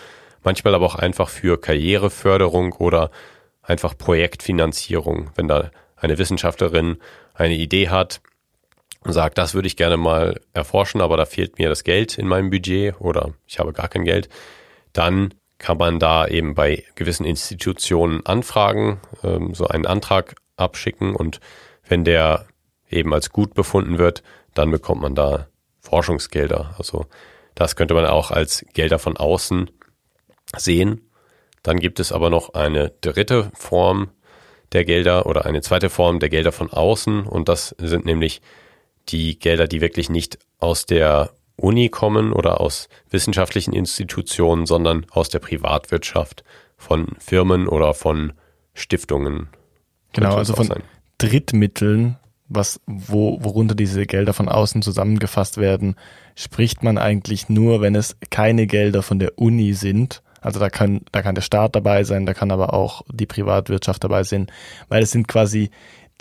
manchmal 0.43 0.75
aber 0.75 0.85
auch 0.85 0.95
einfach 0.95 1.29
für 1.29 1.59
Karriereförderung 1.59 2.73
oder 2.73 3.09
einfach 3.63 3.97
Projektfinanzierung, 3.97 5.31
wenn 5.35 5.47
da 5.47 5.71
eine 5.95 6.17
Wissenschaftlerin 6.17 6.97
eine 7.33 7.55
Idee 7.55 7.89
hat 7.89 8.21
und 9.01 9.13
sagt, 9.13 9.38
das 9.38 9.53
würde 9.53 9.67
ich 9.67 9.75
gerne 9.75 9.97
mal 9.97 10.39
erforschen, 10.53 11.01
aber 11.01 11.17
da 11.17 11.25
fehlt 11.25 11.57
mir 11.57 11.69
das 11.69 11.83
Geld 11.83 12.17
in 12.17 12.27
meinem 12.27 12.51
Budget 12.51 12.99
oder 12.99 13.33
ich 13.47 13.59
habe 13.59 13.73
gar 13.73 13.88
kein 13.88 14.03
Geld, 14.05 14.29
dann 14.93 15.33
kann 15.57 15.77
man 15.77 15.99
da 15.99 16.27
eben 16.27 16.53
bei 16.53 16.83
gewissen 16.95 17.25
Institutionen 17.25 18.25
anfragen, 18.25 19.01
ähm, 19.23 19.53
so 19.55 19.67
einen 19.67 19.85
Antrag 19.85 20.35
abschicken 20.57 21.15
und 21.15 21.39
wenn 21.88 22.03
der 22.03 22.45
eben 22.89 23.13
als 23.13 23.31
gut 23.31 23.53
befunden 23.53 23.97
wird, 23.97 24.23
dann 24.53 24.72
bekommt 24.72 25.01
man 25.01 25.15
da 25.15 25.48
Forschungsgelder. 25.82 26.75
Also 26.77 27.06
das 27.56 27.75
könnte 27.75 27.94
man 27.94 28.06
auch 28.06 28.32
als 28.32 28.65
Gelder 28.74 29.00
von 29.00 29.18
außen 29.18 29.70
sehen. 30.58 31.10
Dann 31.63 31.79
gibt 31.79 32.00
es 32.00 32.12
aber 32.12 32.29
noch 32.29 32.53
eine 32.53 32.89
dritte 33.01 33.51
Form 33.53 34.10
der 34.72 34.86
Gelder 34.86 35.25
oder 35.25 35.46
eine 35.46 35.62
zweite 35.62 35.89
Form 35.89 36.20
der 36.20 36.29
Gelder 36.29 36.51
von 36.51 36.72
außen 36.72 37.25
und 37.25 37.50
das 37.50 37.75
sind 37.79 38.06
nämlich 38.06 38.41
die 39.10 39.39
Gelder, 39.39 39.68
die 39.68 39.82
wirklich 39.82 40.10
nicht 40.10 40.38
aus 40.60 40.86
der 40.86 41.32
Uni 41.56 41.89
kommen 41.89 42.32
oder 42.32 42.62
aus 42.62 42.88
wissenschaftlichen 43.10 43.74
Institutionen, 43.74 44.65
sondern 44.65 45.06
aus 45.12 45.29
der 45.29 45.39
Privatwirtschaft 45.39 46.44
von 46.77 47.08
Firmen 47.20 47.68
oder 47.68 47.94
von 47.94 48.34
Stiftungen. 48.74 49.50
Genau, 50.13 50.36
also 50.36 50.56
von 50.56 50.68
sein. 50.68 50.84
Drittmitteln, 51.18 52.18
was, 52.50 52.82
wo, 52.86 53.41
worunter 53.44 53.75
diese 53.75 54.06
Gelder 54.06 54.34
von 54.34 54.50
außen 54.50 54.82
zusammengefasst 54.82 55.58
werden, 55.58 55.96
spricht 56.36 56.84
man 56.84 56.98
eigentlich 56.98 57.48
nur, 57.48 57.82
wenn 57.82 57.96
es 57.96 58.18
keine 58.29 58.68
Gelder 58.68 59.03
von 59.03 59.20
der 59.20 59.38
Uni 59.38 59.74
sind. 59.74 60.22
Also 60.41 60.60
da 60.60 60.70
kann, 60.70 61.01
da 61.12 61.22
kann 61.22 61.36
der 61.36 61.41
Staat 61.41 61.75
dabei 61.75 62.03
sein, 62.03 62.25
da 62.25 62.34
kann 62.34 62.51
aber 62.51 62.74
auch 62.74 63.03
die 63.12 63.25
Privatwirtschaft 63.25 64.03
dabei 64.03 64.24
sein, 64.24 64.48
weil 64.88 65.03
es 65.03 65.12
sind 65.12 65.27
quasi 65.27 65.70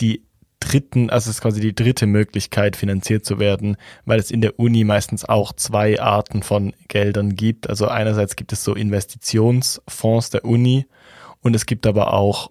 die 0.00 0.22
dritten, 0.60 1.08
also 1.08 1.30
es 1.30 1.36
ist 1.36 1.42
quasi 1.42 1.60
die 1.60 1.74
dritte 1.74 2.06
Möglichkeit, 2.06 2.76
finanziert 2.76 3.24
zu 3.24 3.38
werden, 3.38 3.76
weil 4.04 4.18
es 4.18 4.30
in 4.30 4.40
der 4.40 4.58
Uni 4.58 4.84
meistens 4.84 5.24
auch 5.24 5.52
zwei 5.52 6.00
Arten 6.00 6.42
von 6.42 6.74
Geldern 6.88 7.36
gibt. 7.36 7.68
Also 7.68 7.86
einerseits 7.86 8.36
gibt 8.36 8.52
es 8.52 8.64
so 8.64 8.74
Investitionsfonds 8.74 10.30
der 10.30 10.44
Uni 10.44 10.86
und 11.40 11.54
es 11.54 11.66
gibt 11.66 11.86
aber 11.86 12.12
auch 12.12 12.50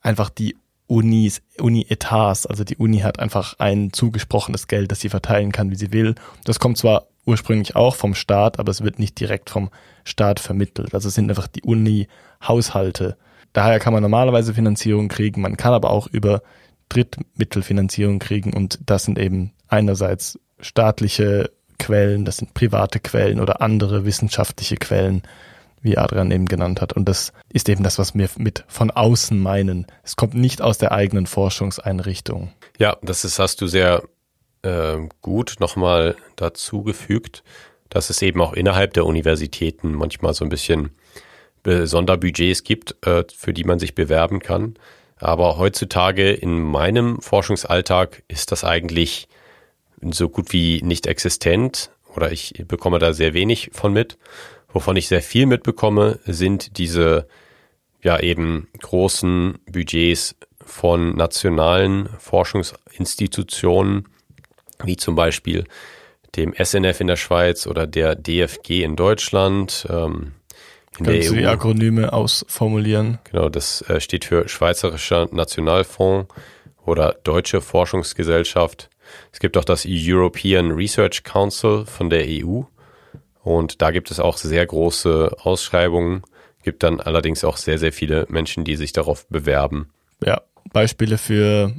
einfach 0.00 0.30
die 0.30 0.56
Unis, 0.86 1.42
Uni-Etats. 1.58 2.46
Also 2.46 2.64
die 2.64 2.76
Uni 2.76 2.98
hat 2.98 3.18
einfach 3.18 3.54
ein 3.58 3.92
zugesprochenes 3.92 4.68
Geld, 4.68 4.90
das 4.90 5.00
sie 5.00 5.08
verteilen 5.08 5.52
kann, 5.52 5.70
wie 5.70 5.76
sie 5.76 5.92
will. 5.92 6.14
Das 6.44 6.60
kommt 6.60 6.78
zwar 6.78 7.06
ursprünglich 7.26 7.74
auch 7.74 7.94
vom 7.94 8.14
Staat, 8.14 8.58
aber 8.58 8.70
es 8.70 8.82
wird 8.82 8.98
nicht 8.98 9.18
direkt 9.18 9.50
vom 9.50 9.70
Staat 10.04 10.40
vermittelt. 10.40 10.94
Also 10.94 11.08
es 11.08 11.14
sind 11.14 11.30
einfach 11.30 11.48
die 11.48 11.62
Uni-Haushalte. 11.62 13.16
Daher 13.52 13.78
kann 13.78 13.92
man 13.92 14.02
normalerweise 14.02 14.52
Finanzierung 14.52 15.08
kriegen. 15.08 15.40
Man 15.40 15.56
kann 15.56 15.72
aber 15.72 15.90
auch 15.90 16.06
über 16.08 16.42
Drittmittelfinanzierung 16.88 18.18
kriegen 18.18 18.52
und 18.52 18.78
das 18.84 19.04
sind 19.04 19.18
eben 19.18 19.52
einerseits 19.68 20.38
staatliche 20.60 21.50
Quellen, 21.78 22.24
das 22.24 22.36
sind 22.36 22.54
private 22.54 23.00
Quellen 23.00 23.40
oder 23.40 23.60
andere 23.60 24.04
wissenschaftliche 24.04 24.76
Quellen, 24.76 25.22
wie 25.84 25.98
Adrian 25.98 26.30
eben 26.30 26.46
genannt 26.46 26.80
hat. 26.80 26.94
Und 26.94 27.08
das 27.08 27.32
ist 27.50 27.68
eben 27.68 27.84
das, 27.84 27.98
was 27.98 28.14
wir 28.14 28.28
mit 28.38 28.64
von 28.66 28.90
außen 28.90 29.38
meinen. 29.38 29.86
Es 30.02 30.16
kommt 30.16 30.34
nicht 30.34 30.62
aus 30.62 30.78
der 30.78 30.92
eigenen 30.92 31.26
Forschungseinrichtung. 31.26 32.52
Ja, 32.78 32.96
das 33.02 33.24
ist, 33.24 33.38
hast 33.38 33.60
du 33.60 33.66
sehr 33.66 34.02
äh, 34.62 34.96
gut 35.20 35.56
nochmal 35.60 36.16
dazugefügt, 36.36 37.44
dass 37.88 38.10
es 38.10 38.22
eben 38.22 38.40
auch 38.40 38.54
innerhalb 38.54 38.94
der 38.94 39.06
Universitäten 39.06 39.92
manchmal 39.92 40.34
so 40.34 40.44
ein 40.44 40.48
bisschen 40.48 40.90
Sonderbudgets 41.66 42.64
gibt, 42.64 42.96
äh, 43.06 43.24
für 43.34 43.54
die 43.54 43.64
man 43.64 43.78
sich 43.78 43.94
bewerben 43.94 44.40
kann. 44.40 44.74
Aber 45.16 45.56
heutzutage 45.56 46.32
in 46.32 46.60
meinem 46.60 47.20
Forschungsalltag 47.20 48.22
ist 48.28 48.52
das 48.52 48.64
eigentlich 48.64 49.28
so 50.02 50.28
gut 50.28 50.52
wie 50.52 50.82
nicht 50.82 51.06
existent 51.06 51.90
oder 52.14 52.30
ich 52.30 52.64
bekomme 52.68 52.98
da 52.98 53.12
sehr 53.12 53.32
wenig 53.32 53.70
von 53.72 53.92
mit. 53.92 54.18
Wovon 54.74 54.96
ich 54.96 55.06
sehr 55.06 55.22
viel 55.22 55.46
mitbekomme, 55.46 56.18
sind 56.26 56.78
diese 56.78 57.28
ja 58.02 58.18
eben 58.18 58.66
großen 58.80 59.60
Budgets 59.70 60.34
von 60.66 61.14
nationalen 61.14 62.08
Forschungsinstitutionen, 62.18 64.08
wie 64.82 64.96
zum 64.96 65.14
Beispiel 65.14 65.64
dem 66.34 66.52
SNF 66.60 67.00
in 67.00 67.06
der 67.06 67.16
Schweiz 67.16 67.68
oder 67.68 67.86
der 67.86 68.16
DFG 68.16 68.82
in 68.82 68.96
Deutschland, 68.96 69.86
ähm, 69.88 70.32
in 70.98 71.06
Kannst 71.06 71.30
du 71.30 71.34
die 71.34 71.42
e 71.42 71.46
Akronyme 71.46 72.12
ausformulieren? 72.12 73.20
Genau, 73.30 73.48
das 73.48 73.82
äh, 73.82 74.00
steht 74.00 74.24
für 74.24 74.48
Schweizerischer 74.48 75.28
Nationalfonds 75.30 76.34
oder 76.84 77.14
Deutsche 77.22 77.60
Forschungsgesellschaft. 77.60 78.90
Es 79.32 79.38
gibt 79.38 79.56
auch 79.56 79.64
das 79.64 79.86
European 79.88 80.72
Research 80.72 81.22
Council 81.22 81.86
von 81.86 82.10
der 82.10 82.24
EU 82.28 82.62
und 83.44 83.82
da 83.82 83.90
gibt 83.90 84.10
es 84.10 84.18
auch 84.18 84.38
sehr 84.38 84.64
große 84.64 85.36
Ausschreibungen, 85.42 86.22
gibt 86.62 86.82
dann 86.82 86.98
allerdings 86.98 87.44
auch 87.44 87.58
sehr, 87.58 87.78
sehr 87.78 87.92
viele 87.92 88.24
Menschen, 88.30 88.64
die 88.64 88.76
sich 88.76 88.94
darauf 88.94 89.28
bewerben. 89.28 89.90
Ja, 90.24 90.40
Beispiele 90.72 91.18
für 91.18 91.74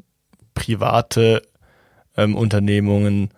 private 0.54 1.42
ähm, 2.16 2.36
Unternehmungen 2.36 3.32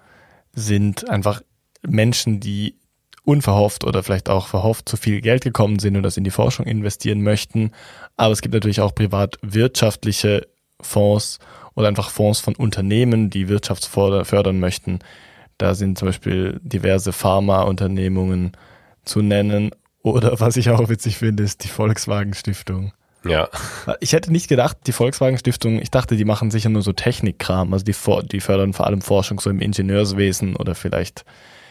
sind 0.51 1.10
einfach 1.10 1.41
Menschen, 1.81 2.41
die 2.41 2.75
unverhofft 3.24 3.86
oder 3.86 4.03
vielleicht 4.03 4.29
auch 4.29 4.48
verhofft 4.48 4.89
zu 4.89 4.98
viel 4.98 5.22
Geld 5.22 5.43
gekommen 5.43 5.79
sind 5.79 5.96
und 5.96 6.03
das 6.03 6.17
in 6.17 6.25
die 6.25 6.31
Forschung 6.31 6.65
investieren 6.65 7.22
möchten. 7.22 7.72
Aber 8.17 8.34
es 8.34 8.41
gibt 8.41 8.53
natürlich 8.53 8.81
auch 8.81 8.93
privatwirtschaftliche 8.93 10.48
Fonds 10.81 11.39
oder 11.75 11.88
einfach 11.88 12.10
Fonds 12.10 12.41
von 12.41 12.55
Unternehmen, 12.55 13.29
die 13.29 13.48
Wirtschaft 13.48 13.86
fördern 13.86 14.60
möchten. 14.60 15.00
Da 15.58 15.76
sind 15.76 15.98
zum 15.98 16.08
Beispiel 16.08 16.60
diverse 16.64 17.14
Pharmaunternehmungen 17.14 18.52
zu 19.04 19.22
nennen. 19.22 19.72
Oder 20.04 20.40
was 20.40 20.58
ich 20.58 20.70
auch 20.70 20.90
witzig 20.90 21.18
finde, 21.18 21.44
ist 21.44 21.64
die 21.64 21.70
Volkswagen 21.70 22.34
Stiftung. 22.34 22.94
Ja. 23.26 23.50
Ich 24.00 24.14
hätte 24.14 24.32
nicht 24.32 24.48
gedacht, 24.48 24.78
die 24.86 24.92
Volkswagen 24.92 25.38
Stiftung, 25.38 25.82
ich 25.82 25.92
dachte, 25.92 26.16
die 26.16 26.26
machen 26.26 26.52
sicher 26.52 26.70
nur 26.70 26.82
so 26.82 26.94
Technikkram. 26.94 27.74
Also 27.74 27.84
die, 27.84 27.96
die 28.28 28.40
fördern 28.40 28.74
vor 28.74 28.88
allem 28.88 29.02
Forschung 29.02 29.40
so 29.40 29.50
im 29.50 29.60
Ingenieurswesen 29.60 30.56
oder 30.56 30.76
vielleicht 30.76 31.26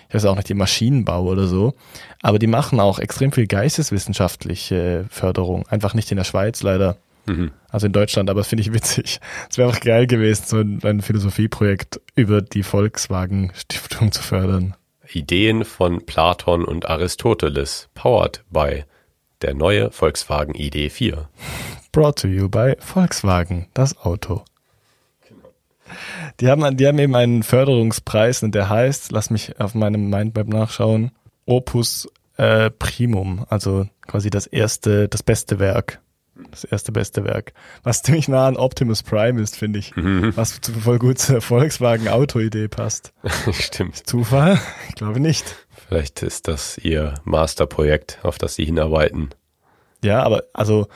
ich 0.09 0.15
weiß 0.15 0.27
auch 0.27 0.37
nicht, 0.37 0.49
die 0.49 0.55
Maschinenbau 0.55 1.25
oder 1.25 1.47
so. 1.47 1.75
Aber 2.23 2.39
die 2.39 2.47
machen 2.47 2.81
auch 2.81 2.99
extrem 2.99 3.33
viel 3.33 3.47
geisteswissenschaftliche 3.47 5.07
Förderung. 5.11 5.67
Einfach 5.69 5.95
nicht 5.95 6.11
in 6.11 6.17
der 6.17 6.25
Schweiz 6.25 6.63
leider. 6.63 6.97
Mhm. 7.27 7.51
Also 7.69 7.87
in 7.87 7.93
Deutschland, 7.93 8.31
aber 8.31 8.41
das 8.41 8.49
finde 8.49 8.63
ich 8.63 8.73
witzig. 8.73 9.21
Es 9.51 9.59
wäre 9.59 9.69
auch 9.69 9.81
geil 9.81 10.07
gewesen, 10.07 10.45
so 10.47 10.59
ein, 10.59 10.81
ein 10.83 11.03
Philosophieprojekt 11.03 12.01
über 12.15 12.41
die 12.41 12.63
Volkswagen 12.63 13.53
Stiftung 13.55 14.13
zu 14.13 14.23
fördern. 14.23 14.75
Ideen 15.13 15.65
von 15.65 16.05
Platon 16.05 16.65
und 16.65 16.89
Aristoteles, 16.89 17.89
powered 17.95 18.45
by 18.51 18.85
der 19.43 19.55
neue 19.55 19.91
Volkswagen 19.91 20.55
ID4. 20.55 21.27
Brought 21.93 22.19
to 22.19 22.29
you 22.29 22.49
by 22.49 22.75
Volkswagen, 22.79 23.69
das 23.75 23.97
Auto. 23.99 24.45
Die 26.41 26.49
haben, 26.49 26.77
die 26.77 26.87
haben 26.87 26.99
eben 26.99 27.15
einen 27.15 27.43
Förderungspreis 27.43 28.43
und 28.43 28.55
der 28.55 28.69
heißt, 28.69 29.13
lass 29.13 29.31
mich 29.31 29.59
auf 29.61 29.75
meinem 29.75 30.11
Mindmap 30.11 30.49
nachschauen, 30.49 31.13
Opus 31.47 32.09
äh, 32.37 32.71
Primum, 32.71 33.47
also 33.49 33.87
quasi 34.07 34.31
das 34.31 34.47
erste, 34.47 35.09
das 35.09 35.23
beste 35.23 35.59
Werk. 35.59 36.01
Das 36.51 36.65
erste 36.65 36.93
beste 36.93 37.25
Werk. 37.25 37.53
Was 37.83 38.03
ziemlich 38.03 38.29
nah 38.29 38.47
an 38.47 38.57
Optimus 38.57 39.03
Prime 39.03 39.41
ist, 39.41 39.57
finde 39.57 39.79
ich. 39.79 39.97
Mhm. 39.97 40.37
Was 40.37 40.61
voll 40.83 40.99
gut 40.99 41.19
zur 41.19 41.41
Volkswagen-Auto-Idee 41.41 42.69
passt. 42.69 43.13
Stimmt. 43.53 44.07
Zufall? 44.07 44.61
Ich 44.89 44.95
glaube 44.95 45.21
nicht. 45.21 45.45
Vielleicht 45.89 46.23
ist 46.23 46.49
das 46.49 46.79
ihr 46.79 47.15
Masterprojekt, 47.25 48.19
auf 48.23 48.39
das 48.39 48.55
sie 48.55 48.65
hinarbeiten. 48.65 49.31
Ja, 50.05 50.23
aber 50.23 50.45
also 50.53 50.89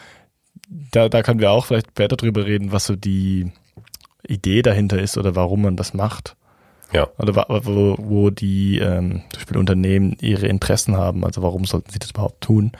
da, 0.69 1.09
da 1.09 1.23
können 1.23 1.41
wir 1.41 1.51
auch 1.51 1.67
vielleicht 1.67 1.89
später 1.91 2.17
drüber 2.17 2.45
reden, 2.45 2.73
was 2.73 2.87
so 2.87 2.97
die, 2.97 3.51
Idee 4.27 4.63
dahinter 4.63 4.99
ist 5.01 5.19
oder 5.19 5.35
warum 5.35 5.63
man 5.63 5.77
das 5.77 5.95
macht. 5.95 6.37
Ja. 6.93 7.09
Oder 7.19 7.47
wo, 7.65 7.97
wo 7.99 8.31
die 8.31 8.79
ähm, 8.79 9.23
zum 9.31 9.39
Beispiel 9.39 9.59
Unternehmen 9.59 10.17
ihre 10.21 10.47
Interessen 10.47 10.97
haben. 10.97 11.25
Also 11.25 11.43
warum 11.43 11.65
sollten 11.65 11.91
sie 11.91 11.99
das 11.99 12.11
überhaupt 12.11 12.41
tun? 12.41 12.73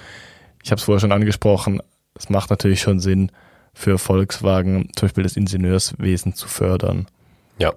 Ich 0.63 0.71
habe 0.71 0.79
es 0.79 0.85
vorher 0.85 1.01
schon 1.01 1.13
angesprochen, 1.13 1.81
es 2.15 2.29
macht 2.29 2.51
natürlich 2.51 2.81
schon 2.81 3.01
Sinn, 3.01 3.33
für 3.73 3.99
Volkswagen 3.99 4.91
zum 4.97 5.07
Beispiel 5.07 5.25
das 5.25 5.37
Ingenieurswesen 5.37 6.35
zu 6.35 6.49
fördern. 6.49 7.07
Ja, 7.59 7.75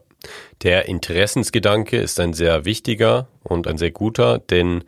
der 0.62 0.88
Interessensgedanke 0.88 1.98
ist 1.98 2.20
ein 2.20 2.34
sehr 2.34 2.66
wichtiger 2.66 3.28
und 3.44 3.68
ein 3.68 3.78
sehr 3.78 3.92
guter, 3.92 4.40
denn 4.40 4.84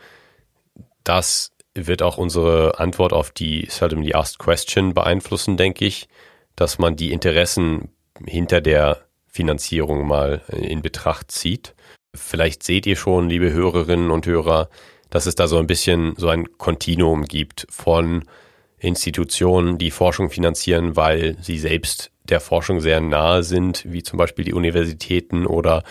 das 1.03 1.51
wird 1.73 2.01
auch 2.01 2.17
unsere 2.17 2.79
Antwort 2.79 3.13
auf 3.13 3.31
die 3.31 3.67
Seldomly 3.69 4.13
Asked 4.13 4.39
Question 4.39 4.93
beeinflussen, 4.93 5.57
denke 5.57 5.85
ich, 5.85 6.07
dass 6.55 6.79
man 6.79 6.95
die 6.95 7.11
Interessen 7.11 7.89
hinter 8.25 8.61
der 8.61 9.01
Finanzierung 9.27 10.07
mal 10.07 10.41
in 10.47 10.81
Betracht 10.81 11.31
zieht. 11.31 11.75
Vielleicht 12.15 12.63
seht 12.63 12.85
ihr 12.85 12.95
schon, 12.95 13.29
liebe 13.29 13.51
Hörerinnen 13.51 14.09
und 14.09 14.25
Hörer, 14.25 14.69
dass 15.09 15.25
es 15.25 15.35
da 15.35 15.47
so 15.47 15.57
ein 15.57 15.67
bisschen 15.67 16.15
so 16.15 16.29
ein 16.29 16.57
Kontinuum 16.57 17.25
gibt 17.25 17.67
von 17.69 18.23
Institutionen, 18.77 19.77
die 19.77 19.91
Forschung 19.91 20.29
finanzieren, 20.29 20.95
weil 20.95 21.37
sie 21.41 21.57
selbst 21.57 22.11
der 22.23 22.39
Forschung 22.39 22.81
sehr 22.81 23.01
nahe 23.01 23.43
sind, 23.43 23.85
wie 23.87 24.03
zum 24.03 24.17
Beispiel 24.17 24.45
die 24.45 24.53
Universitäten 24.53 25.45
oder 25.45 25.83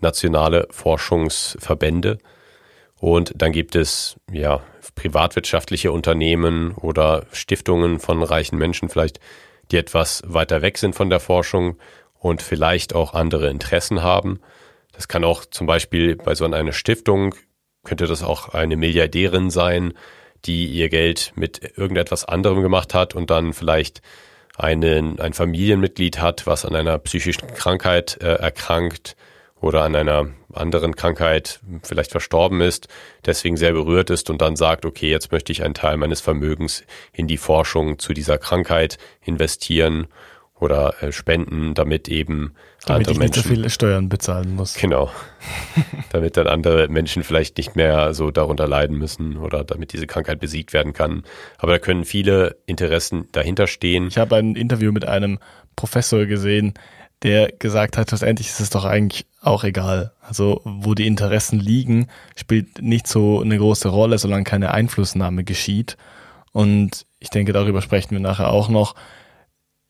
nationale 0.00 0.66
Forschungsverbände. 0.70 2.18
Und 2.98 3.32
dann 3.36 3.52
gibt 3.52 3.76
es 3.76 4.16
ja 4.32 4.62
privatwirtschaftliche 4.94 5.92
Unternehmen 5.92 6.72
oder 6.72 7.26
Stiftungen 7.32 7.98
von 7.98 8.22
reichen 8.22 8.58
Menschen 8.58 8.88
vielleicht, 8.88 9.20
die 9.70 9.76
etwas 9.76 10.22
weiter 10.26 10.62
weg 10.62 10.78
sind 10.78 10.94
von 10.94 11.10
der 11.10 11.20
Forschung 11.20 11.76
und 12.18 12.42
vielleicht 12.42 12.94
auch 12.94 13.14
andere 13.14 13.50
Interessen 13.50 14.02
haben. 14.02 14.40
Das 14.92 15.08
kann 15.08 15.24
auch 15.24 15.44
zum 15.44 15.66
Beispiel 15.66 16.16
bei 16.16 16.34
so 16.34 16.44
einer 16.44 16.72
Stiftung, 16.72 17.34
könnte 17.84 18.06
das 18.06 18.22
auch 18.22 18.50
eine 18.50 18.76
Milliardärin 18.76 19.50
sein, 19.50 19.92
die 20.46 20.66
ihr 20.66 20.88
Geld 20.88 21.32
mit 21.36 21.60
irgendetwas 21.76 22.24
anderem 22.24 22.62
gemacht 22.62 22.94
hat 22.94 23.14
und 23.14 23.30
dann 23.30 23.52
vielleicht 23.52 24.02
einen, 24.56 25.18
ein 25.20 25.32
Familienmitglied 25.32 26.20
hat, 26.20 26.46
was 26.46 26.64
an 26.64 26.74
einer 26.74 26.98
psychischen 26.98 27.48
Krankheit 27.54 28.18
äh, 28.20 28.34
erkrankt 28.34 29.16
oder 29.60 29.82
an 29.82 29.96
einer 29.96 30.28
anderen 30.52 30.94
Krankheit 30.94 31.60
vielleicht 31.82 32.10
verstorben 32.10 32.60
ist, 32.60 32.88
deswegen 33.24 33.56
sehr 33.56 33.72
berührt 33.72 34.10
ist 34.10 34.30
und 34.30 34.42
dann 34.42 34.56
sagt, 34.56 34.84
okay, 34.84 35.10
jetzt 35.10 35.32
möchte 35.32 35.52
ich 35.52 35.64
einen 35.64 35.74
Teil 35.74 35.96
meines 35.96 36.20
Vermögens 36.20 36.84
in 37.12 37.26
die 37.26 37.38
Forschung 37.38 37.98
zu 37.98 38.12
dieser 38.12 38.38
Krankheit 38.38 38.98
investieren 39.24 40.06
oder 40.58 41.02
äh, 41.02 41.12
spenden, 41.12 41.74
damit 41.74 42.08
eben 42.08 42.54
damit 42.86 43.08
andere 43.08 43.12
ich 43.12 43.18
Menschen 43.18 43.38
nicht 43.38 43.44
so 43.44 43.54
viele 43.54 43.70
Steuern 43.70 44.08
bezahlen 44.08 44.54
muss. 44.54 44.74
Genau. 44.74 45.10
damit 46.10 46.36
dann 46.36 46.46
andere 46.46 46.88
Menschen 46.88 47.22
vielleicht 47.22 47.56
nicht 47.56 47.76
mehr 47.76 48.14
so 48.14 48.30
darunter 48.30 48.68
leiden 48.68 48.96
müssen 48.96 49.36
oder 49.36 49.64
damit 49.64 49.92
diese 49.92 50.06
Krankheit 50.06 50.40
besiegt 50.40 50.72
werden 50.72 50.92
kann. 50.92 51.24
Aber 51.58 51.72
da 51.72 51.78
können 51.78 52.04
viele 52.04 52.56
Interessen 52.66 53.28
dahinter 53.32 53.66
stehen. 53.66 54.08
Ich 54.08 54.18
habe 54.18 54.36
ein 54.36 54.54
Interview 54.54 54.92
mit 54.92 55.04
einem 55.04 55.38
Professor 55.76 56.26
gesehen, 56.26 56.74
der 57.22 57.50
gesagt 57.52 57.96
hat, 57.96 58.10
schlussendlich 58.10 58.48
ist 58.48 58.60
es 58.60 58.70
doch 58.70 58.84
eigentlich 58.84 59.26
auch 59.40 59.64
egal. 59.64 60.12
Also 60.20 60.60
wo 60.64 60.94
die 60.94 61.06
Interessen 61.06 61.58
liegen, 61.58 62.08
spielt 62.36 62.80
nicht 62.80 63.06
so 63.06 63.40
eine 63.40 63.56
große 63.58 63.88
Rolle, 63.88 64.18
solange 64.18 64.44
keine 64.44 64.72
Einflussnahme 64.72 65.42
geschieht. 65.42 65.96
Und 66.52 67.06
ich 67.18 67.30
denke, 67.30 67.52
darüber 67.52 67.82
sprechen 67.82 68.12
wir 68.12 68.20
nachher 68.20 68.50
auch 68.50 68.68
noch. 68.68 68.94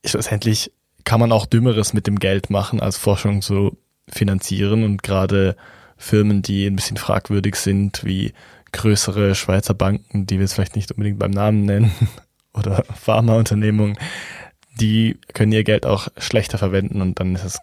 Schlussendlich 0.04 0.72
kann 1.04 1.20
man 1.20 1.32
auch 1.32 1.46
Dümmeres 1.46 1.92
mit 1.92 2.06
dem 2.06 2.18
Geld 2.18 2.50
machen, 2.50 2.80
als 2.80 2.96
Forschung 2.96 3.42
zu 3.42 3.76
finanzieren. 4.08 4.84
Und 4.84 5.02
gerade 5.02 5.56
Firmen, 5.96 6.42
die 6.42 6.66
ein 6.66 6.76
bisschen 6.76 6.96
fragwürdig 6.96 7.56
sind, 7.56 8.04
wie 8.04 8.32
größere 8.72 9.34
Schweizer 9.34 9.74
Banken, 9.74 10.26
die 10.26 10.36
wir 10.36 10.42
jetzt 10.42 10.54
vielleicht 10.54 10.76
nicht 10.76 10.90
unbedingt 10.90 11.18
beim 11.18 11.30
Namen 11.30 11.64
nennen, 11.64 11.92
oder 12.54 12.84
Pharmaunternehmungen, 12.84 13.98
die 14.80 15.18
können 15.32 15.52
ihr 15.52 15.64
Geld 15.64 15.86
auch 15.86 16.08
schlechter 16.18 16.58
verwenden 16.58 17.00
und 17.00 17.20
dann 17.20 17.34
ist 17.34 17.44
es 17.44 17.58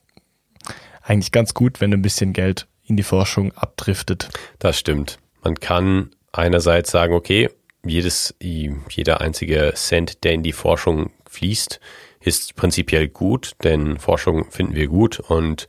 eigentlich 1.01 1.31
ganz 1.31 1.53
gut, 1.53 1.81
wenn 1.81 1.93
ein 1.93 2.01
bisschen 2.01 2.33
Geld 2.33 2.67
in 2.83 2.95
die 2.95 3.03
Forschung 3.03 3.51
abdriftet. 3.53 4.29
Das 4.60 4.77
stimmt. 4.77 5.17
Man 5.43 5.55
kann 5.55 6.12
einerseits 6.31 6.91
sagen, 6.91 7.13
okay, 7.13 7.50
jedes, 7.83 8.36
jeder 8.39 9.21
einzige 9.21 9.74
Cent, 9.75 10.24
der 10.24 10.33
in 10.33 10.43
die 10.43 10.53
Forschung 10.53 11.12
fließt, 11.29 11.79
ist 12.21 12.55
prinzipiell 12.55 13.07
gut, 13.07 13.53
denn 13.63 13.97
Forschung 13.97 14.49
finden 14.51 14.75
wir 14.75 14.87
gut 14.87 15.19
und 15.19 15.67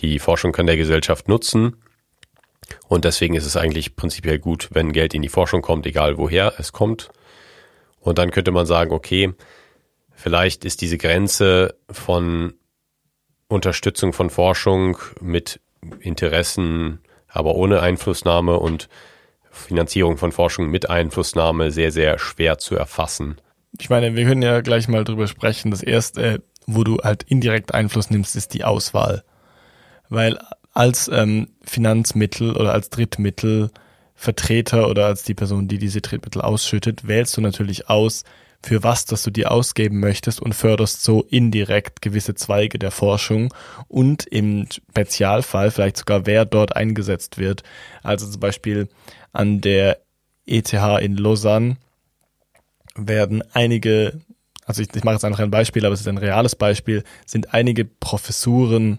die 0.00 0.18
Forschung 0.18 0.52
kann 0.52 0.66
der 0.66 0.76
Gesellschaft 0.76 1.28
nutzen. 1.28 1.76
Und 2.88 3.04
deswegen 3.04 3.34
ist 3.34 3.46
es 3.46 3.56
eigentlich 3.56 3.96
prinzipiell 3.96 4.38
gut, 4.38 4.68
wenn 4.72 4.92
Geld 4.92 5.14
in 5.14 5.22
die 5.22 5.28
Forschung 5.28 5.62
kommt, 5.62 5.86
egal 5.86 6.18
woher 6.18 6.54
es 6.58 6.72
kommt. 6.72 7.10
Und 8.00 8.18
dann 8.18 8.30
könnte 8.30 8.50
man 8.50 8.66
sagen, 8.66 8.92
okay, 8.92 9.32
vielleicht 10.14 10.64
ist 10.64 10.80
diese 10.80 10.98
Grenze 10.98 11.76
von 11.90 12.54
Unterstützung 13.48 14.12
von 14.12 14.30
Forschung 14.30 14.98
mit 15.20 15.60
Interessen, 16.00 17.00
aber 17.28 17.54
ohne 17.54 17.80
Einflussnahme 17.80 18.58
und 18.58 18.88
Finanzierung 19.50 20.16
von 20.16 20.32
Forschung 20.32 20.68
mit 20.68 20.90
Einflussnahme 20.90 21.70
sehr, 21.70 21.92
sehr 21.92 22.18
schwer 22.18 22.58
zu 22.58 22.74
erfassen. 22.74 23.36
Ich 23.80 23.90
meine, 23.90 24.14
wir 24.14 24.24
können 24.24 24.42
ja 24.42 24.60
gleich 24.60 24.88
mal 24.88 25.04
drüber 25.04 25.26
sprechen. 25.26 25.70
Das 25.70 25.82
erste, 25.82 26.42
wo 26.66 26.84
du 26.84 26.98
halt 27.02 27.24
indirekt 27.24 27.74
Einfluss 27.74 28.10
nimmst, 28.10 28.36
ist 28.36 28.54
die 28.54 28.64
Auswahl. 28.64 29.24
Weil 30.08 30.38
als 30.72 31.08
ähm, 31.08 31.48
Finanzmittel 31.62 32.56
oder 32.56 32.72
als 32.72 32.90
Drittmittel 32.90 33.70
Vertreter 34.14 34.88
oder 34.88 35.06
als 35.06 35.24
die 35.24 35.34
Person, 35.34 35.68
die 35.68 35.78
diese 35.78 36.00
Drittmittel 36.00 36.40
ausschüttet, 36.40 37.06
wählst 37.06 37.36
du 37.36 37.40
natürlich 37.40 37.90
aus, 37.90 38.22
für 38.62 38.82
was 38.82 39.04
das 39.04 39.22
du 39.22 39.30
dir 39.30 39.50
ausgeben 39.50 40.00
möchtest 40.00 40.40
und 40.40 40.54
förderst 40.54 41.02
so 41.02 41.22
indirekt 41.22 42.00
gewisse 42.00 42.34
Zweige 42.34 42.78
der 42.78 42.90
Forschung 42.90 43.52
und 43.88 44.24
im 44.26 44.66
Spezialfall 44.72 45.70
vielleicht 45.70 45.98
sogar, 45.98 46.26
wer 46.26 46.44
dort 46.44 46.74
eingesetzt 46.74 47.38
wird. 47.38 47.62
Also 48.02 48.26
zum 48.26 48.40
Beispiel 48.40 48.88
an 49.32 49.60
der 49.60 49.98
ETH 50.46 50.72
in 50.72 51.16
Lausanne 51.16 51.76
werden 52.94 53.42
einige, 53.52 54.20
also 54.66 54.82
ich, 54.82 54.88
ich 54.94 55.04
mache 55.04 55.14
jetzt 55.14 55.24
einfach 55.24 55.40
ein 55.40 55.50
Beispiel, 55.50 55.84
aber 55.84 55.94
es 55.94 56.00
ist 56.00 56.08
ein 56.08 56.18
reales 56.18 56.56
Beispiel, 56.56 57.04
sind 57.26 57.54
einige 57.54 57.84
Professuren 57.84 58.98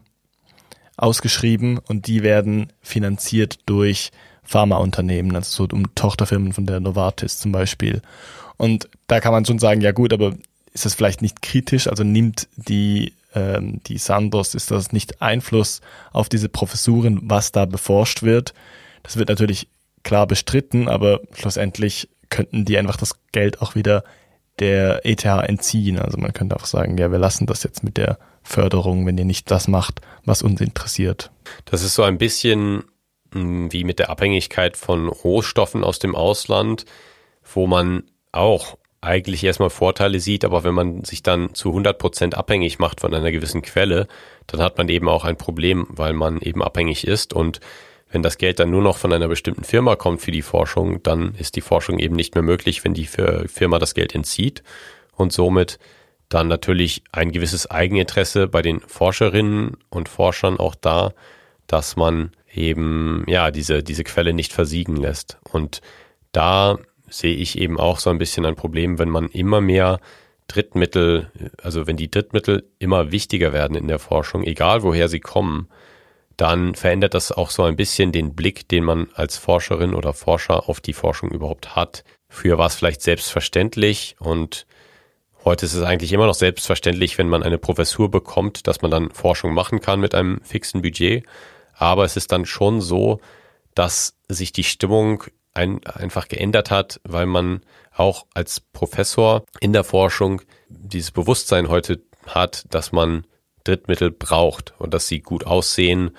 ausgeschrieben 0.97 1.77
und 1.77 2.07
die 2.07 2.23
werden 2.23 2.71
finanziert 2.81 3.59
durch 3.65 4.11
Pharmaunternehmen, 4.43 5.35
also 5.35 5.65
so 5.65 5.75
um 5.75 5.93
Tochterfirmen 5.95 6.53
von 6.53 6.65
der 6.65 6.79
Novartis 6.79 7.39
zum 7.39 7.51
Beispiel. 7.51 8.01
Und 8.57 8.87
da 9.07 9.19
kann 9.19 9.33
man 9.33 9.45
schon 9.45 9.59
sagen, 9.59 9.81
ja 9.81 9.91
gut, 9.91 10.13
aber 10.13 10.35
ist 10.73 10.85
das 10.85 10.93
vielleicht 10.93 11.21
nicht 11.21 11.41
kritisch? 11.41 11.87
Also 11.87 12.03
nimmt 12.03 12.47
die, 12.55 13.13
ähm, 13.33 13.81
die 13.87 13.97
Sandos, 13.97 14.55
ist 14.55 14.71
das 14.71 14.91
nicht 14.91 15.21
Einfluss 15.21 15.81
auf 16.11 16.29
diese 16.29 16.49
Professuren, 16.49 17.19
was 17.23 17.51
da 17.51 17.65
beforscht 17.65 18.23
wird? 18.23 18.53
Das 19.03 19.17
wird 19.17 19.29
natürlich 19.29 19.67
klar 20.03 20.27
bestritten, 20.27 20.87
aber 20.87 21.21
schlussendlich 21.33 22.09
könnten 22.35 22.65
die 22.65 22.77
einfach 22.77 22.97
das 22.97 23.15
Geld 23.31 23.61
auch 23.61 23.75
wieder 23.75 24.03
der 24.59 25.05
ETH 25.05 25.23
entziehen. 25.23 25.99
Also 25.99 26.17
man 26.17 26.33
könnte 26.33 26.57
auch 26.57 26.65
sagen, 26.65 26.97
ja, 26.97 27.11
wir 27.11 27.19
lassen 27.19 27.45
das 27.45 27.63
jetzt 27.63 27.83
mit 27.83 27.95
der 27.95 28.17
Förderung, 28.43 29.05
wenn 29.05 29.17
ihr 29.17 29.25
nicht 29.25 29.49
das 29.49 29.69
macht, 29.69 30.01
was 30.25 30.41
uns 30.41 30.59
interessiert. 30.59 31.31
Das 31.63 31.81
ist 31.81 31.95
so 31.95 32.03
ein 32.03 32.17
bisschen 32.17 32.83
hm, 33.33 33.71
wie 33.71 33.85
mit 33.85 33.99
der 33.99 34.09
Abhängigkeit 34.09 34.75
von 34.75 35.07
Rohstoffen 35.07 35.83
aus 35.83 35.99
dem 35.99 36.13
Ausland, 36.13 36.85
wo 37.53 37.67
man 37.67 38.03
auch 38.33 38.77
eigentlich 38.99 39.43
erstmal 39.43 39.69
Vorteile 39.69 40.19
sieht, 40.19 40.43
aber 40.43 40.63
wenn 40.63 40.73
man 40.73 41.03
sich 41.03 41.23
dann 41.23 41.53
zu 41.53 41.69
100 41.69 41.97
Prozent 41.97 42.35
abhängig 42.35 42.79
macht 42.79 43.01
von 43.01 43.13
einer 43.13 43.31
gewissen 43.31 43.61
Quelle, 43.61 44.07
dann 44.47 44.61
hat 44.61 44.77
man 44.77 44.89
eben 44.89 45.07
auch 45.07 45.23
ein 45.23 45.37
Problem, 45.37 45.85
weil 45.89 46.13
man 46.13 46.41
eben 46.41 46.63
abhängig 46.63 47.07
ist 47.07 47.33
und 47.33 47.61
wenn 48.09 48.23
das 48.23 48.37
Geld 48.37 48.59
dann 48.59 48.71
nur 48.71 48.81
noch 48.81 48.97
von 48.97 49.11
einer 49.11 49.27
bestimmten 49.27 49.63
Firma 49.63 49.95
kommt 49.95 50.21
für 50.21 50.31
die 50.31 50.41
Forschung, 50.41 51.01
dann 51.03 51.35
ist 51.35 51.55
die 51.55 51.61
Forschung 51.61 51.99
eben 51.99 52.15
nicht 52.15 52.35
mehr 52.35 52.43
möglich, 52.43 52.83
wenn 52.83 52.93
die 52.93 53.07
Firma 53.07 53.79
das 53.79 53.93
Geld 53.93 54.15
entzieht. 54.15 54.63
Und 55.15 55.33
somit 55.33 55.79
dann 56.29 56.47
natürlich 56.47 57.03
ein 57.11 57.31
gewisses 57.31 57.69
Eigeninteresse 57.69 58.47
bei 58.47 58.61
den 58.61 58.79
Forscherinnen 58.81 59.77
und 59.89 60.09
Forschern 60.09 60.57
auch 60.57 60.75
da, 60.75 61.13
dass 61.67 61.95
man 61.95 62.31
eben 62.53 63.23
ja 63.27 63.51
diese 63.51 63.83
diese 63.83 64.03
Quelle 64.03 64.33
nicht 64.33 64.53
versiegen 64.53 64.95
lässt. 64.95 65.37
Und 65.51 65.81
da 66.31 66.77
sehe 67.09 67.35
ich 67.35 67.57
eben 67.57 67.79
auch 67.79 67.99
so 67.99 68.09
ein 68.09 68.17
bisschen 68.17 68.45
ein 68.45 68.55
Problem, 68.55 68.97
wenn 68.99 69.09
man 69.09 69.27
immer 69.29 69.61
mehr 69.61 69.99
Drittmittel, 70.47 71.31
also 71.61 71.87
wenn 71.87 71.97
die 71.97 72.11
Drittmittel 72.11 72.69
immer 72.79 73.11
wichtiger 73.11 73.51
werden 73.53 73.75
in 73.75 73.87
der 73.87 73.99
Forschung, 73.99 74.43
egal 74.43 74.83
woher 74.83 75.09
sie 75.09 75.19
kommen, 75.19 75.69
dann 76.37 76.75
verändert 76.75 77.13
das 77.13 77.31
auch 77.31 77.49
so 77.49 77.63
ein 77.63 77.75
bisschen 77.75 78.11
den 78.11 78.35
Blick, 78.35 78.67
den 78.67 78.83
man 78.83 79.07
als 79.13 79.37
Forscherin 79.37 79.93
oder 79.93 80.13
Forscher 80.13 80.69
auf 80.69 80.81
die 80.81 80.93
Forschung 80.93 81.31
überhaupt 81.31 81.75
hat. 81.75 82.03
Früher 82.27 82.57
war 82.57 82.67
es 82.67 82.75
vielleicht 82.75 83.01
selbstverständlich 83.01 84.15
und 84.19 84.65
heute 85.45 85.65
ist 85.65 85.73
es 85.73 85.83
eigentlich 85.83 86.11
immer 86.11 86.25
noch 86.25 86.33
selbstverständlich, 86.33 87.17
wenn 87.17 87.29
man 87.29 87.43
eine 87.43 87.57
Professur 87.57 88.09
bekommt, 88.11 88.67
dass 88.67 88.81
man 88.81 88.91
dann 88.91 89.11
Forschung 89.11 89.53
machen 89.53 89.79
kann 89.79 89.99
mit 89.99 90.13
einem 90.13 90.41
fixen 90.43 90.81
Budget. 90.81 91.25
Aber 91.73 92.03
es 92.03 92.17
ist 92.17 92.31
dann 92.31 92.45
schon 92.45 92.81
so, 92.81 93.19
dass 93.73 94.15
sich 94.27 94.51
die 94.51 94.63
Stimmung 94.63 95.23
ein, 95.53 95.85
einfach 95.85 96.27
geändert 96.27 96.71
hat, 96.71 96.99
weil 97.03 97.25
man 97.25 97.61
auch 97.95 98.25
als 98.33 98.59
Professor 98.59 99.43
in 99.59 99.73
der 99.73 99.83
Forschung 99.83 100.41
dieses 100.67 101.11
Bewusstsein 101.11 101.69
heute 101.69 102.01
hat, 102.27 102.65
dass 102.69 102.91
man 102.91 103.25
Drittmittel 103.65 104.11
braucht 104.11 104.73
und 104.77 104.93
dass 104.93 105.07
sie 105.07 105.19
gut 105.19 105.45
aussehen, 105.45 106.11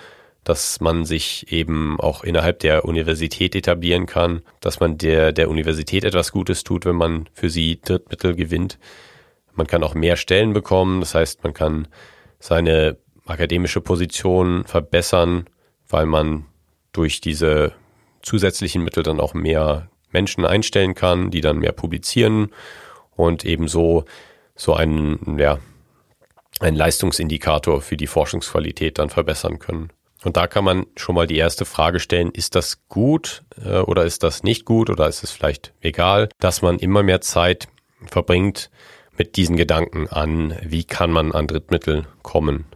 dass 0.44 0.80
man 0.80 1.04
sich 1.04 1.50
eben 1.50 1.98
auch 1.98 2.22
innerhalb 2.22 2.60
der 2.60 2.84
Universität 2.84 3.56
etablieren 3.56 4.06
kann, 4.06 4.42
dass 4.60 4.78
man 4.78 4.96
der, 4.96 5.32
der 5.32 5.50
Universität 5.50 6.04
etwas 6.04 6.30
Gutes 6.30 6.62
tut, 6.62 6.84
wenn 6.84 6.94
man 6.94 7.28
für 7.32 7.50
sie 7.50 7.80
Drittmittel 7.80 8.36
gewinnt. 8.36 8.78
Man 9.54 9.66
kann 9.66 9.82
auch 9.82 9.94
mehr 9.94 10.16
Stellen 10.16 10.52
bekommen, 10.52 11.00
das 11.00 11.14
heißt, 11.14 11.42
man 11.42 11.52
kann 11.52 11.88
seine 12.38 12.96
akademische 13.24 13.80
Position 13.80 14.64
verbessern, 14.66 15.46
weil 15.88 16.06
man 16.06 16.46
durch 16.92 17.20
diese 17.20 17.72
zusätzlichen 18.22 18.84
Mittel 18.84 19.02
dann 19.02 19.18
auch 19.18 19.34
mehr 19.34 19.88
Menschen 20.10 20.46
einstellen 20.46 20.94
kann, 20.94 21.30
die 21.30 21.40
dann 21.40 21.58
mehr 21.58 21.72
publizieren 21.72 22.50
und 23.16 23.44
ebenso 23.44 24.04
so 24.54 24.74
einen, 24.74 25.38
ja, 25.38 25.58
einen 26.60 26.76
Leistungsindikator 26.76 27.80
für 27.82 27.96
die 27.96 28.06
Forschungsqualität 28.06 28.98
dann 28.98 29.10
verbessern 29.10 29.58
können. 29.58 29.90
Und 30.24 30.36
da 30.36 30.46
kann 30.46 30.64
man 30.64 30.86
schon 30.96 31.14
mal 31.14 31.26
die 31.26 31.36
erste 31.36 31.64
Frage 31.64 32.00
stellen, 32.00 32.30
ist 32.32 32.54
das 32.54 32.88
gut 32.88 33.44
äh, 33.64 33.78
oder 33.78 34.04
ist 34.04 34.22
das 34.22 34.42
nicht 34.42 34.64
gut 34.64 34.90
oder 34.90 35.08
ist 35.08 35.22
es 35.22 35.30
vielleicht 35.30 35.72
egal, 35.80 36.28
dass 36.40 36.62
man 36.62 36.78
immer 36.78 37.02
mehr 37.02 37.20
Zeit 37.20 37.68
verbringt 38.06 38.70
mit 39.18 39.36
diesen 39.36 39.56
Gedanken 39.56 40.08
an, 40.08 40.56
wie 40.62 40.84
kann 40.84 41.10
man 41.10 41.32
an 41.32 41.46
Drittmittel 41.46 42.06
kommen. 42.22 42.66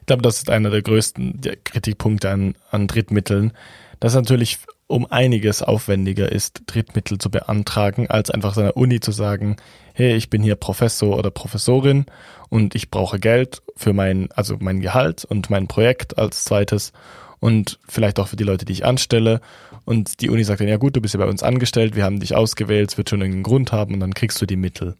Ich 0.00 0.06
glaube, 0.06 0.22
das 0.22 0.38
ist 0.38 0.50
einer 0.50 0.70
der 0.70 0.82
größten 0.82 1.40
Kritikpunkte 1.64 2.30
an, 2.30 2.56
an 2.70 2.88
Drittmitteln, 2.88 3.52
dass 4.00 4.14
natürlich 4.14 4.58
um 4.86 5.06
einiges 5.06 5.62
aufwendiger 5.62 6.30
ist, 6.30 6.62
Drittmittel 6.66 7.18
zu 7.18 7.30
beantragen, 7.30 8.08
als 8.08 8.30
einfach 8.30 8.54
seiner 8.54 8.76
Uni 8.76 9.00
zu 9.00 9.12
sagen, 9.12 9.56
hey, 9.94 10.14
ich 10.14 10.30
bin 10.30 10.42
hier 10.42 10.56
Professor 10.56 11.16
oder 11.16 11.30
Professorin 11.30 12.06
und 12.48 12.74
ich 12.74 12.90
brauche 12.90 13.18
Geld 13.18 13.62
für 13.76 13.92
mein, 13.92 14.30
also 14.32 14.56
mein 14.60 14.80
Gehalt 14.80 15.24
und 15.24 15.50
mein 15.50 15.66
Projekt 15.68 16.18
als 16.18 16.44
zweites 16.44 16.92
und 17.40 17.78
vielleicht 17.88 18.20
auch 18.20 18.28
für 18.28 18.36
die 18.36 18.44
Leute, 18.44 18.64
die 18.64 18.72
ich 18.72 18.84
anstelle. 18.84 19.40
Und 19.84 20.20
die 20.20 20.30
Uni 20.30 20.44
sagt 20.44 20.60
dann, 20.60 20.68
ja 20.68 20.76
gut, 20.76 20.94
du 20.94 21.00
bist 21.00 21.14
ja 21.14 21.18
bei 21.18 21.28
uns 21.28 21.42
angestellt, 21.42 21.96
wir 21.96 22.04
haben 22.04 22.20
dich 22.20 22.36
ausgewählt, 22.36 22.92
es 22.92 22.98
wird 22.98 23.10
schon 23.10 23.20
irgendeinen 23.20 23.42
Grund 23.42 23.72
haben 23.72 23.94
und 23.94 24.00
dann 24.00 24.14
kriegst 24.14 24.40
du 24.40 24.46
die 24.46 24.56
Mittel. 24.56 24.96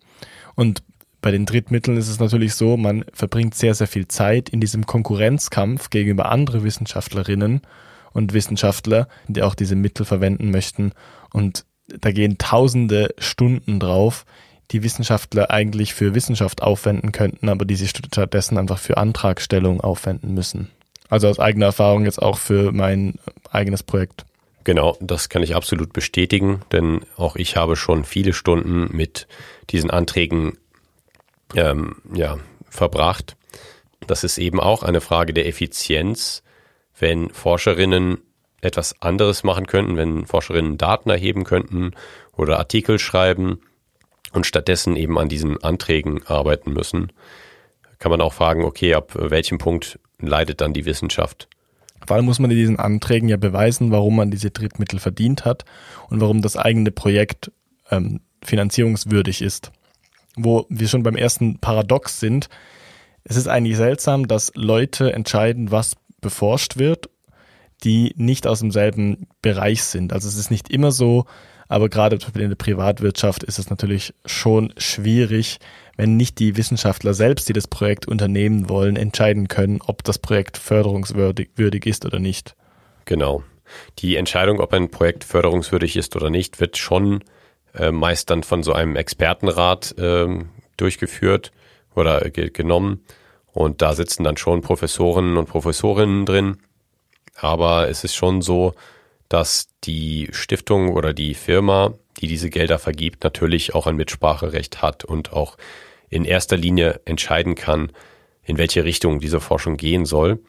Und 0.55 0.83
bei 1.21 1.31
den 1.31 1.47
Drittmitteln 1.47 1.97
ist 1.97 2.09
es 2.09 2.19
natürlich 2.19 2.55
so, 2.55 2.77
man 2.77 3.05
verbringt 3.13 3.55
sehr, 3.55 3.75
sehr 3.75 3.87
viel 3.87 4.09
Zeit 4.09 4.49
in 4.49 4.61
diesem 4.61 4.87
Konkurrenzkampf 4.87 5.91
gegenüber 5.91 6.33
andere 6.33 6.65
Wissenschaftlerinnen 6.65 7.63
und 8.13 8.33
Wissenschaftler, 8.33 9.09
die 9.29 9.43
auch 9.43 9.55
diese 9.55 9.77
Mittel 9.77 10.05
verwenden 10.05 10.51
möchten. 10.51 10.93
Und 11.33 11.65
da 11.87 12.13
gehen 12.13 12.39
tausende 12.39 13.15
Stunden 13.19 13.81
drauf, 13.81 14.25
die 14.71 14.83
Wissenschaftler 14.83 15.51
eigentlich 15.51 15.95
für 15.95 16.15
Wissenschaft 16.15 16.63
aufwenden 16.63 17.13
könnten, 17.13 17.49
aber 17.49 17.65
die 17.65 17.77
sie 17.77 17.89
stattdessen 17.89 18.59
einfach 18.59 18.79
für 18.79 18.97
Antragstellung 18.97 19.81
aufwenden 19.81 20.35
müssen. 20.35 20.71
Also 21.09 21.29
aus 21.29 21.39
eigener 21.39 21.67
Erfahrung 21.67 22.05
jetzt 22.05 22.23
auch 22.23 22.39
für 22.39 22.73
mein 22.73 23.19
eigenes 23.51 23.83
Projekt. 23.83 24.25
Genau, 24.65 24.97
das 25.01 25.29
kann 25.29 25.43
ich 25.43 25.55
absolut 25.55 25.93
bestätigen, 25.93 26.63
denn 26.71 27.05
auch 27.17 27.37
ich 27.37 27.57
habe 27.57 27.77
schon 27.77 28.05
viele 28.05 28.33
Stunden 28.33 28.97
mit 28.97 29.27
diesen 29.71 29.91
Anträgen 29.91 30.57
ähm, 31.55 31.97
ja, 32.15 32.39
verbracht. 32.71 33.37
Das 34.07 34.25
ist 34.25 34.39
eben 34.39 34.61
auch 34.61 34.83
eine 34.83 35.01
Frage 35.01 35.35
der 35.35 35.47
Effizienz, 35.47 36.43
wenn 37.03 37.29
Forscherinnen 37.29 38.19
etwas 38.63 39.03
anderes 39.03 39.45
machen 39.45 39.67
könnten, 39.67 39.97
wenn 39.97 40.25
Forscherinnen 40.25 40.79
Daten 40.79 41.11
erheben 41.11 41.45
könnten 41.45 41.91
oder 42.35 42.59
Artikel 42.59 42.99
schreiben 42.99 43.61
und 44.33 44.47
stattdessen 44.47 44.97
eben 44.97 45.19
an 45.19 45.29
diesen 45.29 45.63
Anträgen 45.63 46.25
arbeiten 46.27 46.73
müssen, 46.73 47.13
kann 47.99 48.11
man 48.11 48.23
auch 48.23 48.33
fragen, 48.33 48.65
okay, 48.65 48.95
ab 48.95 49.13
welchem 49.15 49.59
Punkt 49.59 49.99
leidet 50.19 50.63
dann 50.63 50.73
die 50.73 50.87
Wissenschaft? 50.87 51.49
Vor 52.07 52.17
allem 52.17 52.25
muss 52.25 52.39
man 52.39 52.51
in 52.51 52.57
diesen 52.57 52.79
Anträgen 52.79 53.29
ja 53.29 53.37
beweisen, 53.37 53.91
warum 53.93 54.17
man 54.17 54.31
diese 54.31 54.51
Drittmittel 54.51 54.99
verdient 54.99 55.45
hat 55.45 55.67
und 56.09 56.23
warum 56.23 56.41
das 56.41 56.57
eigene 56.57 56.91
Projekt 56.91 57.53
ähm, 57.91 58.21
finanzierungswürdig 58.43 59.43
ist 59.43 59.71
wo 60.37 60.67
wir 60.69 60.89
schon 60.89 61.03
beim 61.03 61.17
ersten 61.17 61.59
Paradox 61.59 62.21
sind. 62.21 62.49
Es 63.25 63.37
ist 63.37 63.49
eigentlich 63.49 63.77
seltsam, 63.77 64.27
dass 64.27 64.53
Leute 64.55 65.13
entscheiden, 65.13 65.71
was 65.71 65.97
beforscht 66.23 66.79
wird, 66.79 67.11
die 67.85 68.15
nicht 68.17 68.47
aus 68.47 68.61
demselben 68.61 69.27
Bereich 69.43 69.85
sind. 69.85 70.15
Also 70.15 70.29
es 70.29 70.37
ist 70.37 70.51
nicht 70.51 70.71
immer 70.71 70.91
so, 70.91 71.27
aber 71.69 71.89
gerade 71.89 72.19
in 72.35 72.49
der 72.49 72.57
Privatwirtschaft 72.57 73.43
ist 73.43 73.59
es 73.59 73.71
natürlich 73.71 74.15
schon 74.27 74.73
schwierig, 74.77 75.59
wenn 75.97 76.17
nicht 76.17 76.39
die 76.39 76.57
Wissenschaftler 76.57 77.15
selbst, 77.15 77.49
die 77.49 77.53
das 77.53 77.67
Projekt 77.67 78.07
unternehmen 78.07 78.69
wollen, 78.69 78.97
entscheiden 78.97 79.49
können, 79.49 79.81
ob 79.87 80.05
das 80.05 80.19
Projekt 80.19 80.59
förderungswürdig 80.59 81.87
ist 81.87 82.05
oder 82.05 82.19
nicht. 82.19 82.55
Genau. 83.05 83.43
Die 84.01 84.17
Entscheidung, 84.17 84.61
ob 84.61 84.73
ein 84.73 84.91
Projekt 84.91 85.25
förderungswürdig 85.25 85.97
ist 85.97 86.15
oder 86.15 86.31
nicht, 86.31 86.61
wird 86.61 86.77
schon 86.77 87.25
äh, 87.75 87.91
meist 87.91 88.31
dann 88.31 88.43
von 88.43 88.63
so 88.63 88.73
einem 88.73 88.97
Expertenrat 88.97 89.97
äh, 89.99 90.27
durchgeführt 90.77 91.53
oder 91.95 92.21
ge 92.31 92.51
genommen. 92.51 93.01
Und 93.53 93.83
da 93.83 93.95
sitzen 93.95 94.25
dann 94.25 94.37
schon 94.37 94.63
Professoren 94.63 95.37
und 95.37 95.49
Professorinnen 95.49 96.27
drin. 96.27 96.59
Aber 97.37 97.89
es 97.89 98.05
ist 98.05 98.15
schon 98.15 98.43
so, 98.43 98.75
dass 99.29 99.69
die 99.85 100.29
Stiftung 100.33 100.91
oder 100.91 101.13
die 101.13 101.35
Firma, 101.35 101.95
die 102.21 102.27
diese 102.27 102.51
Gelder 102.51 102.79
vergibt, 102.79 103.25
natürlich 103.25 103.75
auch 103.75 103.87
ein 103.87 103.97
Mitspracherecht 103.97 104.83
hat 104.83 105.05
und 105.05 105.33
auch 105.33 105.57
in 106.09 106.25
erster 106.25 106.57
Linie 106.57 107.01
entscheiden 107.05 107.55
kann, 107.55 107.93
in 108.45 108.59
welche 108.59 108.85
Richtung 108.85 109.21
diese 109.21 109.41
Forschung 109.41 109.77
gehen 109.77 110.05
soll. 110.05 110.41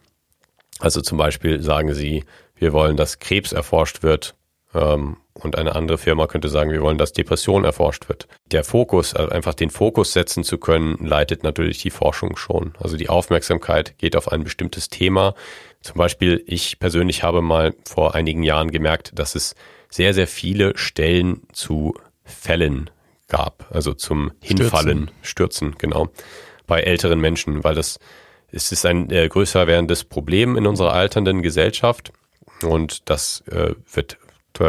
Also 0.80 1.02
zum 1.02 1.18
Beispiel 1.18 1.62
sagen 1.62 1.94
sie, 1.94 2.26
wir 2.56 2.74
wollen, 2.74 2.98
dass 2.98 3.20
Krebs 3.20 3.52
erforscht 3.54 4.04
wird 4.04 4.36
ähm, 4.74 5.18
und 5.34 5.58
eine 5.58 5.76
andere 5.76 5.98
Firma 5.98 6.28
könnte 6.28 6.50
sagen, 6.50 6.72
wir 6.72 6.82
wollen, 6.82 6.98
dass 6.98 7.14
Depression 7.14 7.66
erforscht 7.66 8.08
wird. 8.08 8.28
Der 8.52 8.64
Fokus, 8.64 9.16
also 9.16 9.32
einfach 9.32 9.54
den 9.54 9.70
Fokus 9.70 10.14
setzen 10.14 10.44
zu 10.44 10.58
können, 10.58 10.98
leitet 11.06 11.44
natürlich 11.44 11.80
die 11.80 11.90
Forschung 11.90 12.38
schon. 12.38 12.74
Also 12.80 12.98
die 12.98 13.10
Aufmerksamkeit 13.10 13.98
geht 13.98 14.16
auf 14.16 14.32
ein 14.32 14.44
bestimmtes 14.44 14.90
Thema. 14.90 15.34
Zum 15.82 15.98
Beispiel, 15.98 16.44
ich 16.46 16.80
persönlich 16.80 17.24
habe 17.24 17.42
mal 17.42 17.74
vor 17.86 18.16
einigen 18.16 18.44
Jahren 18.44 18.72
gemerkt, 18.72 19.12
dass 19.16 19.36
es 19.36 19.56
sehr, 19.90 20.14
sehr 20.14 20.28
viele 20.28 20.78
Stellen 20.78 21.42
zu 21.52 21.96
Fällen 22.24 22.90
gab, 23.28 23.66
also 23.72 23.94
zum 23.94 24.32
Hinfallen, 24.42 25.12
Stürzen, 25.22 25.72
Stürzen 25.72 25.76
genau, 25.78 26.10
bei 26.68 26.82
älteren 26.82 27.20
Menschen, 27.20 27.64
weil 27.64 27.76
das 27.76 28.00
es 28.56 28.72
ist 28.72 28.86
ein 28.86 29.10
äh, 29.10 29.28
größer 29.28 29.66
werdendes 29.66 30.04
Problem 30.04 30.56
in 30.56 30.68
unserer 30.68 30.94
alternden 30.94 31.42
Gesellschaft 31.42 32.14
und 32.62 33.10
das 33.10 33.44
äh, 33.48 33.74
wird 33.92 34.18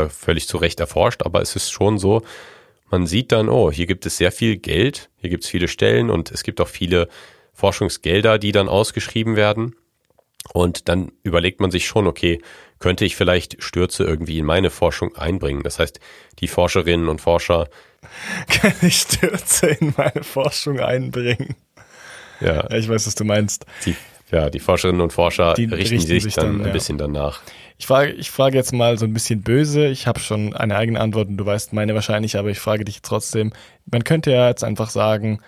völlig 0.08 0.48
zu 0.48 0.56
Recht 0.56 0.80
erforscht, 0.80 1.22
aber 1.22 1.40
es 1.40 1.56
ist 1.56 1.70
schon 1.70 1.98
so, 1.98 2.22
man 2.90 3.06
sieht 3.06 3.32
dann, 3.32 3.48
oh, 3.48 3.72
hier 3.72 3.86
gibt 3.86 4.06
es 4.06 4.16
sehr 4.16 4.32
viel 4.32 4.56
Geld, 4.56 5.10
hier 5.16 5.30
gibt 5.30 5.44
es 5.44 5.50
viele 5.50 5.68
Stellen 5.68 6.10
und 6.10 6.30
es 6.30 6.42
gibt 6.42 6.60
auch 6.60 6.68
viele 6.68 7.08
Forschungsgelder, 7.52 8.38
die 8.38 8.52
dann 8.52 8.68
ausgeschrieben 8.68 9.36
werden. 9.36 9.74
Und 10.52 10.88
dann 10.88 11.12
überlegt 11.22 11.60
man 11.60 11.70
sich 11.70 11.86
schon, 11.86 12.06
okay, 12.06 12.40
könnte 12.78 13.04
ich 13.04 13.16
vielleicht 13.16 13.62
Stürze 13.62 14.04
irgendwie 14.04 14.38
in 14.38 14.44
meine 14.44 14.70
Forschung 14.70 15.16
einbringen? 15.16 15.62
Das 15.62 15.78
heißt, 15.78 16.00
die 16.40 16.48
Forscherinnen 16.48 17.08
und 17.08 17.20
Forscher. 17.20 17.68
Kann 18.48 18.74
ich 18.82 18.96
Stürze 18.96 19.68
in 19.68 19.94
meine 19.96 20.22
Forschung 20.22 20.80
einbringen? 20.80 21.56
Ja. 22.40 22.70
Ich 22.70 22.88
weiß, 22.88 23.06
was 23.06 23.14
du 23.14 23.24
meinst. 23.24 23.64
Die, 23.86 23.96
ja, 24.30 24.50
die 24.50 24.60
Forscherinnen 24.60 25.00
und 25.00 25.12
Forscher 25.12 25.56
richten, 25.56 25.72
richten 25.72 26.00
sich, 26.00 26.22
sich, 26.24 26.34
dann, 26.34 26.46
dann 26.46 26.60
ein 26.60 26.66
ja. 26.66 26.72
bisschen 26.72 26.98
danach. 26.98 27.40
Ich 27.76 27.86
frage, 27.86 28.12
ich 28.12 28.30
frage 28.30 28.56
jetzt 28.56 28.72
mal 28.72 28.98
so 28.98 29.04
ein 29.04 29.12
bisschen 29.12 29.42
böse. 29.42 29.88
Ich 29.88 30.06
habe 30.06 30.20
schon 30.20 30.54
eine 30.54 30.76
eigene 30.76 31.00
Antwort 31.00 31.28
und 31.28 31.36
du 31.36 31.44
weißt 31.44 31.72
meine 31.72 31.94
wahrscheinlich, 31.94 32.36
aber 32.38 32.50
ich 32.50 32.60
frage 32.60 32.84
dich 32.84 33.02
trotzdem. 33.02 33.52
Man 33.86 34.04
könnte 34.04 34.30
ja 34.30 34.48
jetzt 34.48 34.64
einfach 34.64 34.90
sagen, 34.90 35.40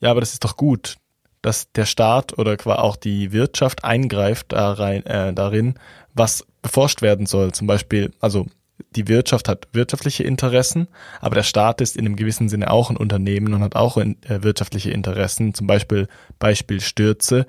ja, 0.00 0.10
aber 0.10 0.20
das 0.20 0.32
ist 0.32 0.44
doch 0.44 0.56
gut, 0.56 0.96
dass 1.42 1.72
der 1.72 1.86
Staat 1.86 2.38
oder 2.38 2.56
auch 2.82 2.96
die 2.96 3.32
Wirtschaft 3.32 3.84
eingreift 3.84 4.52
da 4.52 4.72
rein, 4.72 5.04
äh, 5.06 5.32
darin, 5.32 5.74
was 6.14 6.46
beforscht 6.62 7.02
werden 7.02 7.26
soll. 7.26 7.52
Zum 7.52 7.66
Beispiel, 7.66 8.12
also 8.20 8.46
die 8.94 9.08
Wirtschaft 9.08 9.48
hat 9.48 9.68
wirtschaftliche 9.72 10.22
Interessen, 10.22 10.88
aber 11.20 11.34
der 11.34 11.42
Staat 11.42 11.80
ist 11.80 11.96
in 11.96 12.06
einem 12.06 12.16
gewissen 12.16 12.48
Sinne 12.48 12.70
auch 12.70 12.90
ein 12.90 12.96
Unternehmen 12.96 13.54
und 13.54 13.62
hat 13.62 13.74
auch 13.74 13.96
in, 13.96 14.22
äh, 14.22 14.42
wirtschaftliche 14.42 14.90
Interessen. 14.90 15.54
Zum 15.54 15.66
Beispiel 15.66 16.08
Beispiel 16.38 16.80
Stürze 16.80 17.46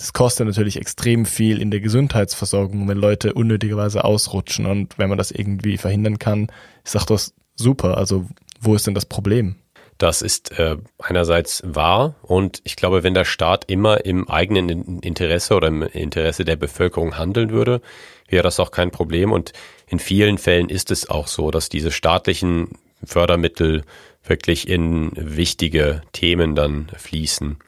das 0.00 0.14
kostet 0.14 0.46
natürlich 0.46 0.78
extrem 0.78 1.26
viel 1.26 1.60
in 1.60 1.70
der 1.70 1.80
Gesundheitsversorgung, 1.80 2.88
wenn 2.88 2.96
Leute 2.96 3.34
unnötigerweise 3.34 4.02
ausrutschen. 4.02 4.64
Und 4.64 4.98
wenn 4.98 5.10
man 5.10 5.18
das 5.18 5.30
irgendwie 5.30 5.76
verhindern 5.76 6.18
kann, 6.18 6.50
ist 6.82 6.94
doch 6.94 7.04
das 7.04 7.34
super. 7.54 7.98
Also 7.98 8.24
wo 8.62 8.74
ist 8.74 8.86
denn 8.86 8.94
das 8.94 9.04
Problem? 9.04 9.56
Das 9.98 10.22
ist 10.22 10.58
äh, 10.58 10.78
einerseits 10.98 11.62
wahr 11.66 12.14
und 12.22 12.62
ich 12.64 12.76
glaube, 12.76 13.02
wenn 13.02 13.12
der 13.12 13.26
Staat 13.26 13.66
immer 13.70 14.06
im 14.06 14.26
eigenen 14.30 15.00
Interesse 15.00 15.54
oder 15.54 15.68
im 15.68 15.82
Interesse 15.82 16.46
der 16.46 16.56
Bevölkerung 16.56 17.18
handeln 17.18 17.50
würde, 17.50 17.82
wäre 18.26 18.42
das 18.42 18.58
auch 18.58 18.70
kein 18.70 18.92
Problem. 18.92 19.30
Und 19.32 19.52
in 19.86 19.98
vielen 19.98 20.38
Fällen 20.38 20.70
ist 20.70 20.90
es 20.90 21.10
auch 21.10 21.26
so, 21.26 21.50
dass 21.50 21.68
diese 21.68 21.92
staatlichen 21.92 22.78
Fördermittel 23.04 23.84
wirklich 24.24 24.66
in 24.66 25.12
wichtige 25.14 26.00
Themen 26.12 26.54
dann 26.54 26.90
fließen 26.96 27.58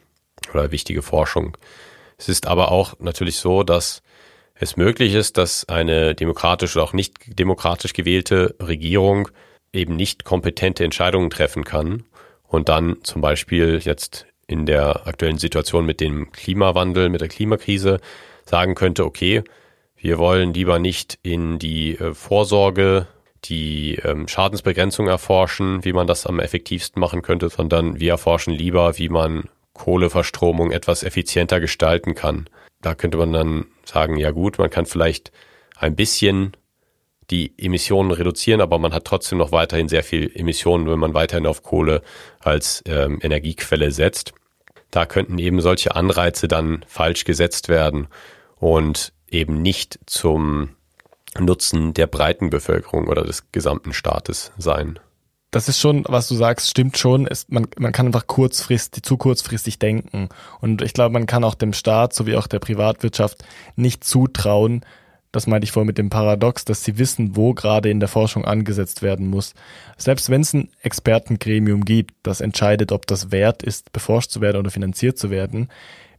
oder 0.55 0.73
wichtige 0.73 1.03
Forschung. 1.03 1.59
Es 2.22 2.28
ist 2.28 2.46
aber 2.46 2.70
auch 2.70 2.94
natürlich 3.00 3.38
so, 3.38 3.64
dass 3.64 4.00
es 4.54 4.76
möglich 4.76 5.14
ist, 5.14 5.38
dass 5.38 5.68
eine 5.68 6.14
demokratisch 6.14 6.76
oder 6.76 6.85
auch 6.85 6.92
nicht 6.92 7.37
demokratisch 7.37 7.94
gewählte 7.94 8.54
Regierung 8.61 9.28
eben 9.72 9.96
nicht 9.96 10.22
kompetente 10.22 10.85
Entscheidungen 10.85 11.30
treffen 11.30 11.64
kann 11.64 12.04
und 12.46 12.68
dann 12.68 12.98
zum 13.02 13.22
Beispiel 13.22 13.80
jetzt 13.82 14.26
in 14.46 14.66
der 14.66 15.08
aktuellen 15.08 15.38
Situation 15.38 15.85
mit 15.85 16.00
dem 16.00 16.30
Klimawandel, 16.30 17.08
mit 17.08 17.22
der 17.22 17.28
Klimakrise 17.28 17.98
sagen 18.44 18.76
könnte, 18.76 19.04
okay, 19.04 19.42
wir 19.96 20.18
wollen 20.18 20.54
lieber 20.54 20.78
nicht 20.78 21.18
in 21.24 21.58
die 21.58 21.98
äh, 21.98 22.14
Vorsorge, 22.14 23.08
die 23.46 23.96
ähm, 23.96 24.28
Schadensbegrenzung 24.28 25.08
erforschen, 25.08 25.85
wie 25.85 25.92
man 25.92 26.06
das 26.06 26.24
am 26.26 26.38
effektivsten 26.38 27.00
machen 27.00 27.22
könnte, 27.22 27.48
sondern 27.48 27.98
wir 27.98 28.12
erforschen 28.12 28.54
lieber, 28.54 28.96
wie 28.96 29.08
man 29.08 29.48
Kohleverstromung 29.74 30.70
etwas 30.70 31.02
effizienter 31.02 31.61
gestalten 31.61 32.14
kann. 32.14 32.48
Da 32.80 32.94
könnte 32.94 33.18
man 33.18 33.32
dann 33.32 33.66
sagen, 33.85 34.16
ja 34.16 34.30
gut, 34.30 34.58
man 34.58 34.70
kann 34.70 34.87
vielleicht 34.87 35.32
ein 35.76 35.96
bisschen 35.96 36.52
die 37.30 37.54
Emissionen 37.56 38.11
reduzieren, 38.11 38.61
aber 38.61 38.78
man 38.78 38.92
hat 38.92 39.04
trotzdem 39.04 39.38
noch 39.38 39.52
weiterhin 39.52 39.88
sehr 39.88 40.02
viel 40.02 40.30
Emissionen, 40.35 40.88
wenn 40.88 40.98
man 40.98 41.14
weiterhin 41.14 41.46
auf 41.46 41.62
Kohle 41.62 42.02
als 42.40 42.82
ähm, 42.87 43.18
Energiequelle 43.22 43.90
setzt. 43.90 44.35
da 44.90 45.06
könnten 45.06 45.38
eben 45.38 45.61
solche 45.62 45.96
Anreize 45.96 46.48
dann 46.48 46.85
falsch 46.87 47.24
gesetzt 47.24 47.70
werden 47.70 48.08
und 48.56 49.14
eben 49.30 49.62
nicht 49.62 49.98
zum 50.06 50.76
Nutzen 51.38 51.94
der 51.94 52.06
breiten 52.06 52.50
Bevölkerung 52.50 53.08
oder 53.08 53.24
des 53.24 53.50
gesamten 53.52 53.94
Staates 53.94 54.52
sein. 54.58 54.98
Das 55.53 55.69
ist 55.69 55.79
schon, 55.79 56.05
was 56.09 56.27
du 56.27 56.35
sagst, 56.35 56.69
stimmt 56.69 56.99
schon. 56.99 57.29
Es, 57.29 57.47
man, 57.49 57.69
man 57.79 57.93
kann 57.93 58.07
einfach 58.07 58.27
kurzfristig, 58.27 59.05
zu 59.05 59.17
kurzfristig 59.17 59.79
denken. 59.79 60.31
Und 60.61 60.83
ich 60.83 60.95
glaube, 60.95 61.12
man 61.12 61.27
kann 61.27 61.45
auch 61.45 61.55
dem 61.55 61.75
Staat 61.75 62.15
sowie 62.15 62.35
auch 62.35 62.49
der 62.49 62.59
Privatwirtschaft 62.59 63.45
nicht 63.77 64.03
zutrauen, 64.03 64.85
das 65.33 65.47
meinte 65.47 65.65
ich 65.65 65.73
vorhin 65.73 65.87
mit 65.87 65.97
dem 65.97 66.11
Paradox, 66.11 66.67
dass 66.67 66.85
sie 66.85 66.99
wissen, 66.99 67.37
wo 67.37 67.55
gerade 67.55 67.88
in 67.91 68.01
der 68.01 68.09
Forschung 68.09 68.45
angesetzt 68.45 69.01
werden 69.01 69.29
muss. 69.29 69.55
Selbst 69.97 70.29
wenn 70.29 70.43
es 70.43 70.53
ein 70.53 70.69
Expertengremium 70.83 71.87
gibt, 71.87 72.15
das 72.23 72.43
entscheidet, 72.43 72.93
ob 72.93 73.07
das 73.07 73.33
wert 73.33 73.62
ist, 73.62 73.93
beforscht 73.93 74.31
zu 74.31 74.43
werden 74.43 74.59
oder 74.59 74.71
finanziert 74.71 75.19
zu 75.19 75.31
werden, 75.31 75.69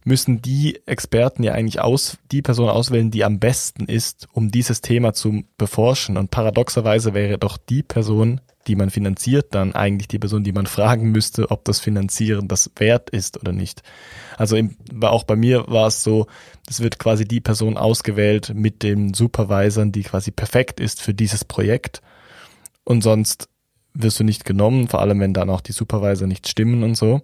müssen 0.02 0.42
die 0.42 0.80
Experten 0.84 1.44
ja 1.44 1.52
eigentlich 1.52 1.80
aus, 1.80 2.18
die 2.32 2.42
Person 2.42 2.68
auswählen, 2.68 3.12
die 3.12 3.24
am 3.24 3.38
besten 3.38 3.86
ist, 3.86 4.26
um 4.32 4.50
dieses 4.50 4.80
Thema 4.80 5.14
zu 5.14 5.44
beforschen. 5.56 6.16
Und 6.16 6.32
paradoxerweise 6.32 7.14
wäre 7.14 7.38
doch 7.38 7.56
die 7.56 7.84
Person, 7.84 8.40
die 8.66 8.76
man 8.76 8.90
finanziert, 8.90 9.54
dann 9.54 9.74
eigentlich 9.74 10.08
die 10.08 10.18
Person, 10.18 10.44
die 10.44 10.52
man 10.52 10.66
fragen 10.66 11.10
müsste, 11.10 11.50
ob 11.50 11.64
das 11.64 11.80
Finanzieren 11.80 12.48
das 12.48 12.70
wert 12.76 13.10
ist 13.10 13.38
oder 13.40 13.52
nicht. 13.52 13.82
Also 14.36 14.56
im, 14.56 14.76
auch 15.02 15.24
bei 15.24 15.36
mir 15.36 15.66
war 15.68 15.86
es 15.86 16.02
so, 16.02 16.26
es 16.68 16.80
wird 16.80 16.98
quasi 16.98 17.24
die 17.24 17.40
Person 17.40 17.76
ausgewählt 17.76 18.52
mit 18.54 18.82
den 18.82 19.14
Supervisern, 19.14 19.92
die 19.92 20.02
quasi 20.02 20.30
perfekt 20.30 20.80
ist 20.80 21.02
für 21.02 21.14
dieses 21.14 21.44
Projekt. 21.44 22.02
Und 22.84 23.02
sonst 23.02 23.48
wirst 23.94 24.18
du 24.20 24.24
nicht 24.24 24.44
genommen, 24.44 24.88
vor 24.88 25.00
allem 25.00 25.20
wenn 25.20 25.32
dann 25.32 25.50
auch 25.50 25.60
die 25.60 25.72
Supervisor 25.72 26.26
nicht 26.26 26.48
stimmen 26.48 26.82
und 26.82 26.96
so. 26.96 27.22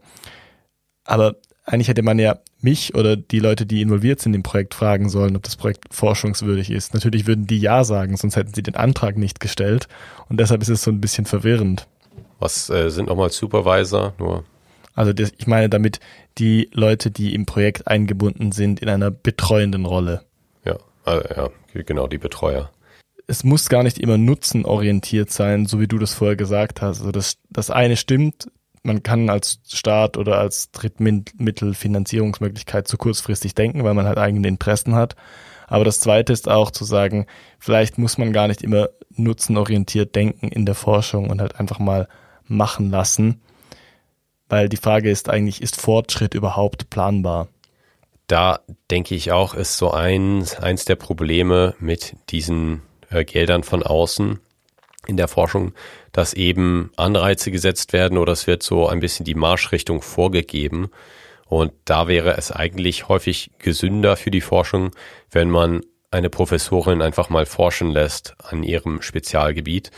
Aber 1.04 1.36
eigentlich 1.64 1.88
hätte 1.88 2.02
man 2.02 2.18
ja 2.18 2.38
mich 2.60 2.94
oder 2.94 3.16
die 3.16 3.38
Leute, 3.38 3.66
die 3.66 3.82
involviert 3.82 4.20
sind 4.20 4.34
im 4.34 4.42
Projekt, 4.42 4.74
fragen 4.74 5.08
sollen, 5.08 5.36
ob 5.36 5.42
das 5.42 5.56
Projekt 5.56 5.92
forschungswürdig 5.92 6.70
ist. 6.70 6.94
Natürlich 6.94 7.26
würden 7.26 7.46
die 7.46 7.58
Ja 7.58 7.84
sagen, 7.84 8.16
sonst 8.16 8.36
hätten 8.36 8.54
sie 8.54 8.62
den 8.62 8.76
Antrag 8.76 9.16
nicht 9.16 9.40
gestellt. 9.40 9.88
Und 10.28 10.40
deshalb 10.40 10.62
ist 10.62 10.68
es 10.68 10.82
so 10.82 10.90
ein 10.90 11.00
bisschen 11.00 11.26
verwirrend. 11.26 11.86
Was 12.38 12.70
äh, 12.70 12.90
sind 12.90 13.08
nochmal 13.08 13.30
Supervisor? 13.30 14.14
Nur 14.18 14.44
also 14.94 15.12
das, 15.12 15.32
ich 15.38 15.46
meine 15.46 15.68
damit 15.68 16.00
die 16.38 16.68
Leute, 16.72 17.10
die 17.10 17.34
im 17.34 17.46
Projekt 17.46 17.86
eingebunden 17.86 18.52
sind 18.52 18.80
in 18.80 18.88
einer 18.88 19.10
betreuenden 19.10 19.86
Rolle. 19.86 20.22
Ja, 20.64 20.76
also, 21.04 21.28
ja, 21.34 21.82
genau, 21.84 22.06
die 22.06 22.18
Betreuer. 22.18 22.70
Es 23.26 23.44
muss 23.44 23.68
gar 23.68 23.82
nicht 23.82 23.98
immer 23.98 24.18
nutzenorientiert 24.18 25.30
sein, 25.30 25.66
so 25.66 25.80
wie 25.80 25.86
du 25.86 25.98
das 25.98 26.12
vorher 26.12 26.36
gesagt 26.36 26.82
hast. 26.82 27.00
Also 27.00 27.12
das, 27.12 27.38
das 27.48 27.70
eine 27.70 27.96
stimmt, 27.96 28.50
man 28.82 29.02
kann 29.02 29.28
als 29.28 29.60
Staat 29.68 30.16
oder 30.16 30.38
als 30.38 30.70
Drittmittelfinanzierungsmöglichkeit 30.72 32.88
zu 32.88 32.96
kurzfristig 32.96 33.54
denken, 33.54 33.84
weil 33.84 33.92
man 33.94 34.06
halt 34.06 34.18
eigene 34.18 34.48
Interessen 34.48 34.94
hat. 34.94 35.16
Aber 35.66 35.84
das 35.84 36.00
Zweite 36.00 36.32
ist 36.32 36.48
auch 36.48 36.70
zu 36.70 36.84
sagen, 36.84 37.26
vielleicht 37.58 37.98
muss 37.98 38.16
man 38.18 38.32
gar 38.32 38.48
nicht 38.48 38.62
immer 38.62 38.88
nutzenorientiert 39.10 40.16
denken 40.16 40.48
in 40.48 40.66
der 40.66 40.74
Forschung 40.74 41.30
und 41.30 41.40
halt 41.40 41.60
einfach 41.60 41.78
mal 41.78 42.08
machen 42.44 42.90
lassen, 42.90 43.40
weil 44.48 44.68
die 44.68 44.76
Frage 44.76 45.10
ist 45.10 45.28
eigentlich, 45.28 45.62
ist 45.62 45.80
Fortschritt 45.80 46.34
überhaupt 46.34 46.90
planbar? 46.90 47.46
Da 48.26 48.60
denke 48.90 49.14
ich 49.14 49.32
auch, 49.32 49.54
ist 49.54 49.76
so 49.76 49.92
eins, 49.92 50.56
eins 50.56 50.84
der 50.84 50.96
Probleme 50.96 51.74
mit 51.78 52.16
diesen 52.30 52.82
äh, 53.10 53.24
Geldern 53.24 53.62
von 53.62 53.82
außen 53.82 54.40
in 55.06 55.16
der 55.16 55.28
Forschung, 55.28 55.72
dass 56.12 56.34
eben 56.34 56.90
Anreize 56.96 57.50
gesetzt 57.50 57.92
werden 57.92 58.18
oder 58.18 58.32
es 58.32 58.46
wird 58.46 58.62
so 58.62 58.88
ein 58.88 59.00
bisschen 59.00 59.24
die 59.24 59.34
Marschrichtung 59.34 60.02
vorgegeben. 60.02 60.90
Und 61.46 61.72
da 61.84 62.08
wäre 62.08 62.36
es 62.36 62.52
eigentlich 62.52 63.08
häufig 63.08 63.50
gesünder 63.58 64.16
für 64.16 64.30
die 64.30 64.40
Forschung, 64.40 64.90
wenn 65.30 65.50
man 65.50 65.82
eine 66.10 66.30
Professorin 66.30 67.02
einfach 67.02 67.28
mal 67.28 67.46
forschen 67.46 67.90
lässt 67.90 68.34
an 68.38 68.62
ihrem 68.62 69.02
Spezialgebiet. 69.02 69.90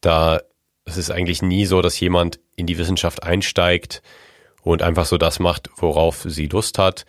Da 0.00 0.40
es 0.84 0.96
ist 0.96 1.10
eigentlich 1.10 1.42
nie 1.42 1.66
so, 1.66 1.80
dass 1.80 1.98
jemand 1.98 2.40
in 2.56 2.66
die 2.66 2.78
Wissenschaft 2.78 3.22
einsteigt 3.22 4.02
und 4.62 4.82
einfach 4.82 5.06
so 5.06 5.16
das 5.16 5.38
macht, 5.38 5.70
worauf 5.76 6.22
sie 6.26 6.46
Lust 6.46 6.78
hat 6.78 7.06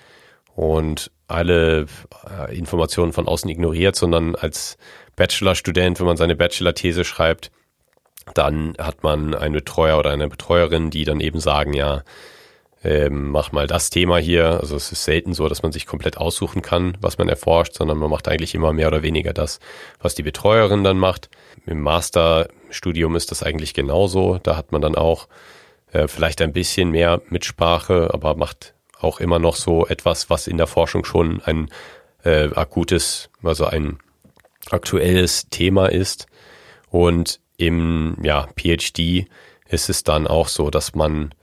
und 0.55 1.11
alle 1.27 1.87
äh, 2.29 2.57
Informationen 2.57 3.11
von 3.11 3.27
außen 3.27 3.49
ignoriert, 3.49 3.95
sondern 3.95 4.35
als 4.35 4.77
Bachelorstudent, 5.15 5.99
wenn 5.99 6.05
man 6.05 6.17
seine 6.17 6.35
Bachelor-These 6.35 7.03
schreibt, 7.03 7.51
dann 8.33 8.73
hat 8.79 9.03
man 9.03 9.33
einen 9.33 9.53
Betreuer 9.53 9.99
oder 9.99 10.11
eine 10.11 10.27
Betreuerin, 10.27 10.89
die 10.89 11.05
dann 11.05 11.19
eben 11.19 11.39
sagen, 11.39 11.73
ja, 11.73 12.03
ähm, 12.83 13.31
mach 13.31 13.51
mal 13.51 13.65
das 13.65 13.89
Thema 13.89 14.17
hier. 14.17 14.59
Also 14.59 14.75
es 14.75 14.91
ist 14.91 15.03
selten 15.03 15.33
so, 15.33 15.49
dass 15.49 15.63
man 15.63 15.71
sich 15.71 15.87
komplett 15.87 16.17
aussuchen 16.17 16.61
kann, 16.61 16.97
was 17.01 17.17
man 17.17 17.27
erforscht, 17.27 17.73
sondern 17.73 17.97
man 17.97 18.11
macht 18.11 18.27
eigentlich 18.27 18.53
immer 18.53 18.73
mehr 18.73 18.87
oder 18.87 19.01
weniger 19.01 19.33
das, 19.33 19.59
was 19.99 20.13
die 20.13 20.23
Betreuerin 20.23 20.83
dann 20.83 20.99
macht. 20.99 21.29
Im 21.65 21.81
Masterstudium 21.81 23.15
ist 23.15 23.31
das 23.31 23.41
eigentlich 23.41 23.73
genauso. 23.73 24.39
Da 24.43 24.55
hat 24.55 24.71
man 24.71 24.81
dann 24.81 24.95
auch 24.95 25.27
äh, 25.91 26.07
vielleicht 26.07 26.41
ein 26.41 26.53
bisschen 26.53 26.91
mehr 26.91 27.21
Mitsprache, 27.29 28.11
aber 28.13 28.35
macht 28.35 28.75
auch 28.99 29.19
immer 29.19 29.39
noch 29.39 29.55
so 29.55 29.87
etwas, 29.87 30.29
was 30.29 30.47
in 30.47 30.57
der 30.57 30.67
Forschung 30.67 31.05
schon 31.05 31.41
ein 31.43 31.69
äh, 32.23 32.49
akutes, 32.53 33.29
also 33.41 33.65
ein 33.65 33.97
aktuelles 34.69 35.49
Thema 35.49 35.87
ist. 35.87 36.27
Und 36.89 37.39
im 37.57 38.17
ja, 38.21 38.47
PhD 38.57 39.27
ist 39.67 39.89
es 39.89 40.03
dann 40.03 40.27
auch 40.27 40.47
so, 40.47 40.69
dass 40.69 40.95
man 40.95 41.33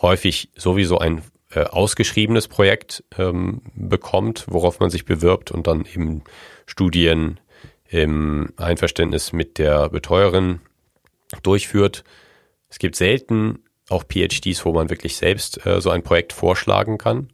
häufig 0.00 0.50
sowieso 0.56 0.98
ein 0.98 1.22
äh, 1.50 1.64
ausgeschriebenes 1.64 2.48
Projekt 2.48 3.04
ähm, 3.18 3.62
bekommt, 3.74 4.46
worauf 4.48 4.80
man 4.80 4.90
sich 4.90 5.04
bewirbt 5.04 5.50
und 5.50 5.66
dann 5.66 5.84
eben 5.84 6.22
Studien 6.66 7.40
im 7.88 8.52
Einverständnis 8.56 9.32
mit 9.32 9.58
der 9.58 9.90
Betreuerin 9.90 10.60
durchführt. 11.42 12.04
Es 12.68 12.78
gibt 12.78 12.96
selten 12.96 13.60
auch 13.90 14.04
PhDs, 14.04 14.64
wo 14.64 14.72
man 14.72 14.90
wirklich 14.90 15.16
selbst 15.16 15.64
äh, 15.66 15.80
so 15.80 15.90
ein 15.90 16.02
Projekt 16.02 16.32
vorschlagen 16.32 16.98
kann. 16.98 17.28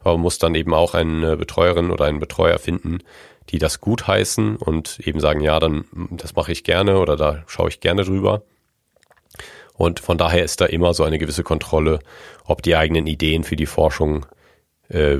Aber 0.00 0.12
man 0.12 0.22
muss 0.22 0.38
dann 0.38 0.54
eben 0.54 0.72
auch 0.72 0.94
eine 0.94 1.36
Betreuerin 1.36 1.90
oder 1.90 2.06
einen 2.06 2.20
Betreuer 2.20 2.58
finden, 2.58 2.98
die 3.50 3.58
das 3.58 3.80
gutheißen 3.80 4.56
und 4.56 5.00
eben 5.00 5.20
sagen, 5.20 5.40
ja, 5.40 5.58
dann 5.58 5.84
das 6.10 6.34
mache 6.34 6.52
ich 6.52 6.64
gerne 6.64 6.98
oder 6.98 7.16
da 7.16 7.44
schaue 7.46 7.68
ich 7.68 7.80
gerne 7.80 8.04
drüber. 8.04 8.42
Und 9.74 10.00
von 10.00 10.18
daher 10.18 10.44
ist 10.44 10.60
da 10.60 10.66
immer 10.66 10.92
so 10.92 11.04
eine 11.04 11.18
gewisse 11.18 11.44
Kontrolle, 11.44 12.00
ob 12.44 12.62
die 12.62 12.76
eigenen 12.76 13.06
Ideen 13.06 13.44
für 13.44 13.56
die 13.56 13.66
Forschung 13.66 14.26
äh, 14.88 15.18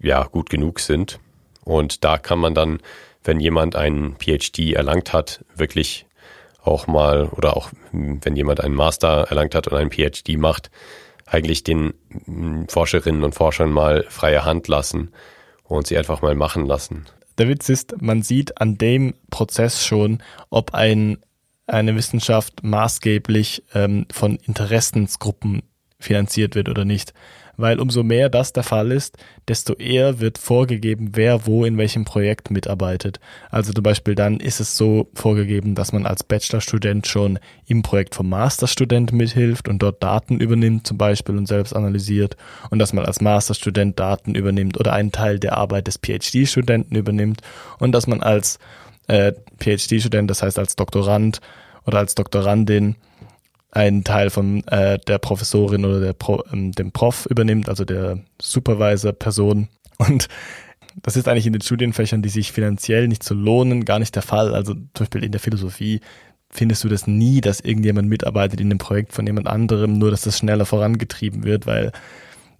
ja 0.00 0.24
gut 0.24 0.48
genug 0.48 0.80
sind. 0.80 1.18
Und 1.64 2.04
da 2.04 2.16
kann 2.16 2.38
man 2.38 2.54
dann, 2.54 2.78
wenn 3.24 3.40
jemand 3.40 3.74
einen 3.74 4.16
PhD 4.16 4.74
erlangt 4.74 5.12
hat, 5.12 5.44
wirklich 5.54 6.06
auch 6.62 6.86
mal 6.86 7.28
oder 7.28 7.56
auch 7.56 7.70
wenn 7.92 8.36
jemand 8.36 8.60
einen 8.60 8.74
Master 8.74 9.26
erlangt 9.28 9.54
hat 9.54 9.68
und 9.68 9.76
einen 9.76 9.90
PhD 9.90 10.36
macht, 10.36 10.70
eigentlich 11.26 11.64
den 11.64 11.94
Forscherinnen 12.68 13.24
und 13.24 13.34
Forschern 13.34 13.70
mal 13.70 14.04
freie 14.08 14.44
Hand 14.44 14.68
lassen 14.68 15.12
und 15.64 15.88
sie 15.88 15.98
einfach 15.98 16.22
mal 16.22 16.36
machen 16.36 16.66
lassen. 16.66 17.06
Der 17.38 17.48
Witz 17.48 17.68
ist, 17.68 18.00
man 18.00 18.22
sieht 18.22 18.60
an 18.60 18.78
dem 18.78 19.14
Prozess 19.30 19.84
schon, 19.84 20.22
ob 20.50 20.74
ein, 20.74 21.18
eine 21.66 21.94
Wissenschaft 21.94 22.62
maßgeblich 22.62 23.64
ähm, 23.74 24.06
von 24.10 24.36
Interessensgruppen 24.36 25.62
finanziert 25.98 26.54
wird 26.54 26.68
oder 26.68 26.84
nicht 26.84 27.12
weil 27.56 27.80
umso 27.80 28.02
mehr 28.02 28.28
das 28.28 28.52
der 28.52 28.62
Fall 28.62 28.92
ist, 28.92 29.16
desto 29.48 29.74
eher 29.74 30.20
wird 30.20 30.38
vorgegeben, 30.38 31.10
wer 31.14 31.46
wo 31.46 31.64
in 31.64 31.78
welchem 31.78 32.04
Projekt 32.04 32.50
mitarbeitet. 32.50 33.20
Also 33.50 33.72
zum 33.72 33.82
Beispiel 33.82 34.14
dann 34.14 34.40
ist 34.40 34.60
es 34.60 34.76
so 34.76 35.08
vorgegeben, 35.14 35.74
dass 35.74 35.92
man 35.92 36.06
als 36.06 36.22
Bachelorstudent 36.22 37.06
schon 37.06 37.38
im 37.66 37.82
Projekt 37.82 38.14
vom 38.14 38.28
Masterstudent 38.28 39.12
mithilft 39.12 39.68
und 39.68 39.82
dort 39.82 40.02
Daten 40.02 40.40
übernimmt 40.40 40.86
zum 40.86 40.98
Beispiel 40.98 41.36
und 41.36 41.46
selbst 41.46 41.74
analysiert 41.74 42.36
und 42.70 42.78
dass 42.78 42.92
man 42.92 43.04
als 43.04 43.20
Masterstudent 43.20 43.98
Daten 43.98 44.34
übernimmt 44.34 44.78
oder 44.78 44.92
einen 44.92 45.12
Teil 45.12 45.38
der 45.38 45.56
Arbeit 45.56 45.86
des 45.86 45.98
PhD-Studenten 45.98 46.94
übernimmt 46.94 47.42
und 47.78 47.92
dass 47.92 48.06
man 48.06 48.22
als 48.22 48.58
äh, 49.08 49.32
PhD-Student, 49.58 50.30
das 50.30 50.42
heißt 50.42 50.58
als 50.58 50.76
Doktorand 50.76 51.40
oder 51.84 51.98
als 51.98 52.14
Doktorandin 52.14 52.96
einen 53.76 54.04
Teil 54.04 54.30
von 54.30 54.66
äh, 54.68 54.98
der 55.06 55.18
Professorin 55.18 55.84
oder 55.84 56.00
der 56.00 56.14
Pro, 56.14 56.42
ähm, 56.50 56.72
dem 56.72 56.92
Prof 56.92 57.26
übernimmt, 57.26 57.68
also 57.68 57.84
der 57.84 58.20
Supervisor-Person. 58.40 59.68
Und 59.98 60.28
das 61.02 61.16
ist 61.16 61.28
eigentlich 61.28 61.46
in 61.46 61.52
den 61.52 61.60
Studienfächern, 61.60 62.22
die 62.22 62.30
sich 62.30 62.52
finanziell 62.52 63.06
nicht 63.06 63.22
so 63.22 63.34
lohnen, 63.34 63.84
gar 63.84 63.98
nicht 63.98 64.14
der 64.14 64.22
Fall. 64.22 64.54
Also 64.54 64.72
zum 64.72 64.90
Beispiel 64.98 65.24
in 65.24 65.32
der 65.32 65.42
Philosophie 65.42 66.00
findest 66.48 66.84
du 66.84 66.88
das 66.88 67.06
nie, 67.06 67.42
dass 67.42 67.60
irgendjemand 67.60 68.08
mitarbeitet 68.08 68.62
in 68.62 68.70
dem 68.70 68.78
Projekt 68.78 69.12
von 69.12 69.26
jemand 69.26 69.46
anderem, 69.46 69.98
nur 69.98 70.10
dass 70.10 70.22
das 70.22 70.38
schneller 70.38 70.64
vorangetrieben 70.64 71.44
wird, 71.44 71.66
weil 71.66 71.92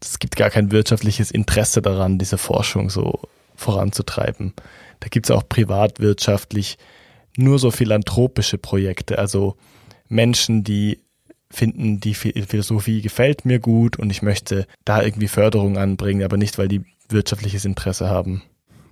es 0.03 0.19
gibt 0.19 0.37
gar 0.37 0.51
kein 0.51 0.71
wirtschaftliches 0.71 1.31
Interesse 1.31 1.81
daran, 1.81 2.19
diese 2.19 2.37
Forschung 2.37 2.91
so 2.91 3.21
voranzutreiben. 3.55 4.53
Da 5.01 5.09
gibt 5.09 5.27
es 5.27 5.31
auch 5.31 5.49
privatwirtschaftlich 5.49 6.77
nur 7.39 7.59
so 7.59 7.71
philanthropische 7.71 8.59
Projekte, 8.59 9.19
also 9.19 9.57
Menschen, 10.09 10.63
die 10.63 11.01
finden, 11.51 12.01
die 12.01 12.15
Philosophie 12.15 13.01
gefällt 13.01 13.45
mir 13.45 13.59
gut 13.59 13.99
und 13.99 14.11
ich 14.11 14.23
möchte 14.23 14.67
da 14.85 15.03
irgendwie 15.03 15.29
Förderung 15.29 15.79
anbringen, 15.79 16.25
aber 16.25 16.37
nicht, 16.37 16.59
weil 16.59 16.69
die 16.69 16.83
wirtschaftliches 17.09 17.65
Interesse 17.65 18.09
haben. 18.09 18.43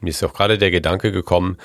Mir 0.01 0.11
ist 0.11 0.23
auch 0.23 0.35
gerade 0.35 0.59
der 0.59 0.71
Gedanke 0.71 1.13
gekommen, 1.13 1.57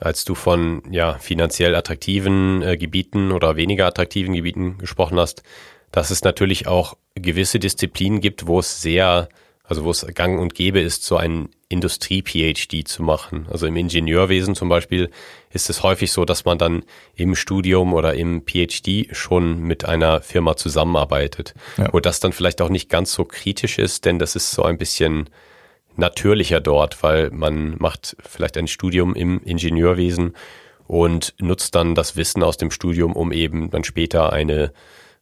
als 0.00 0.24
du 0.24 0.34
von 0.34 0.82
ja, 0.90 1.14
finanziell 1.14 1.74
attraktiven 1.74 2.62
äh, 2.62 2.76
Gebieten 2.76 3.32
oder 3.32 3.56
weniger 3.56 3.86
attraktiven 3.86 4.34
Gebieten 4.34 4.78
gesprochen 4.78 5.18
hast, 5.18 5.42
dass 5.90 6.10
es 6.10 6.22
natürlich 6.22 6.66
auch 6.66 6.96
gewisse 7.14 7.58
Disziplinen 7.58 8.20
gibt, 8.20 8.46
wo 8.46 8.60
es 8.60 8.80
sehr, 8.80 9.28
also 9.68 9.84
wo 9.84 9.90
es 9.90 10.04
gang 10.14 10.40
und 10.40 10.54
gäbe 10.54 10.80
ist, 10.80 11.04
so 11.04 11.18
ein 11.18 11.50
Industrie-PhD 11.68 12.88
zu 12.88 13.02
machen. 13.02 13.46
Also 13.50 13.66
im 13.66 13.76
Ingenieurwesen 13.76 14.54
zum 14.54 14.70
Beispiel 14.70 15.10
ist 15.52 15.68
es 15.68 15.82
häufig 15.82 16.10
so, 16.10 16.24
dass 16.24 16.46
man 16.46 16.56
dann 16.56 16.84
im 17.14 17.34
Studium 17.34 17.92
oder 17.92 18.14
im 18.14 18.42
PhD 18.46 19.14
schon 19.14 19.60
mit 19.60 19.84
einer 19.84 20.22
Firma 20.22 20.56
zusammenarbeitet, 20.56 21.54
ja. 21.76 21.92
wo 21.92 22.00
das 22.00 22.18
dann 22.18 22.32
vielleicht 22.32 22.62
auch 22.62 22.70
nicht 22.70 22.88
ganz 22.88 23.12
so 23.12 23.26
kritisch 23.26 23.78
ist, 23.78 24.06
denn 24.06 24.18
das 24.18 24.36
ist 24.36 24.52
so 24.52 24.62
ein 24.62 24.78
bisschen 24.78 25.28
natürlicher 25.96 26.60
dort, 26.60 27.02
weil 27.02 27.30
man 27.30 27.76
macht 27.78 28.16
vielleicht 28.26 28.56
ein 28.56 28.68
Studium 28.68 29.14
im 29.14 29.42
Ingenieurwesen 29.44 30.34
und 30.86 31.34
nutzt 31.38 31.74
dann 31.74 31.94
das 31.94 32.16
Wissen 32.16 32.42
aus 32.42 32.56
dem 32.56 32.70
Studium, 32.70 33.12
um 33.14 33.32
eben 33.32 33.68
dann 33.68 33.84
später 33.84 34.32
eine, 34.32 34.72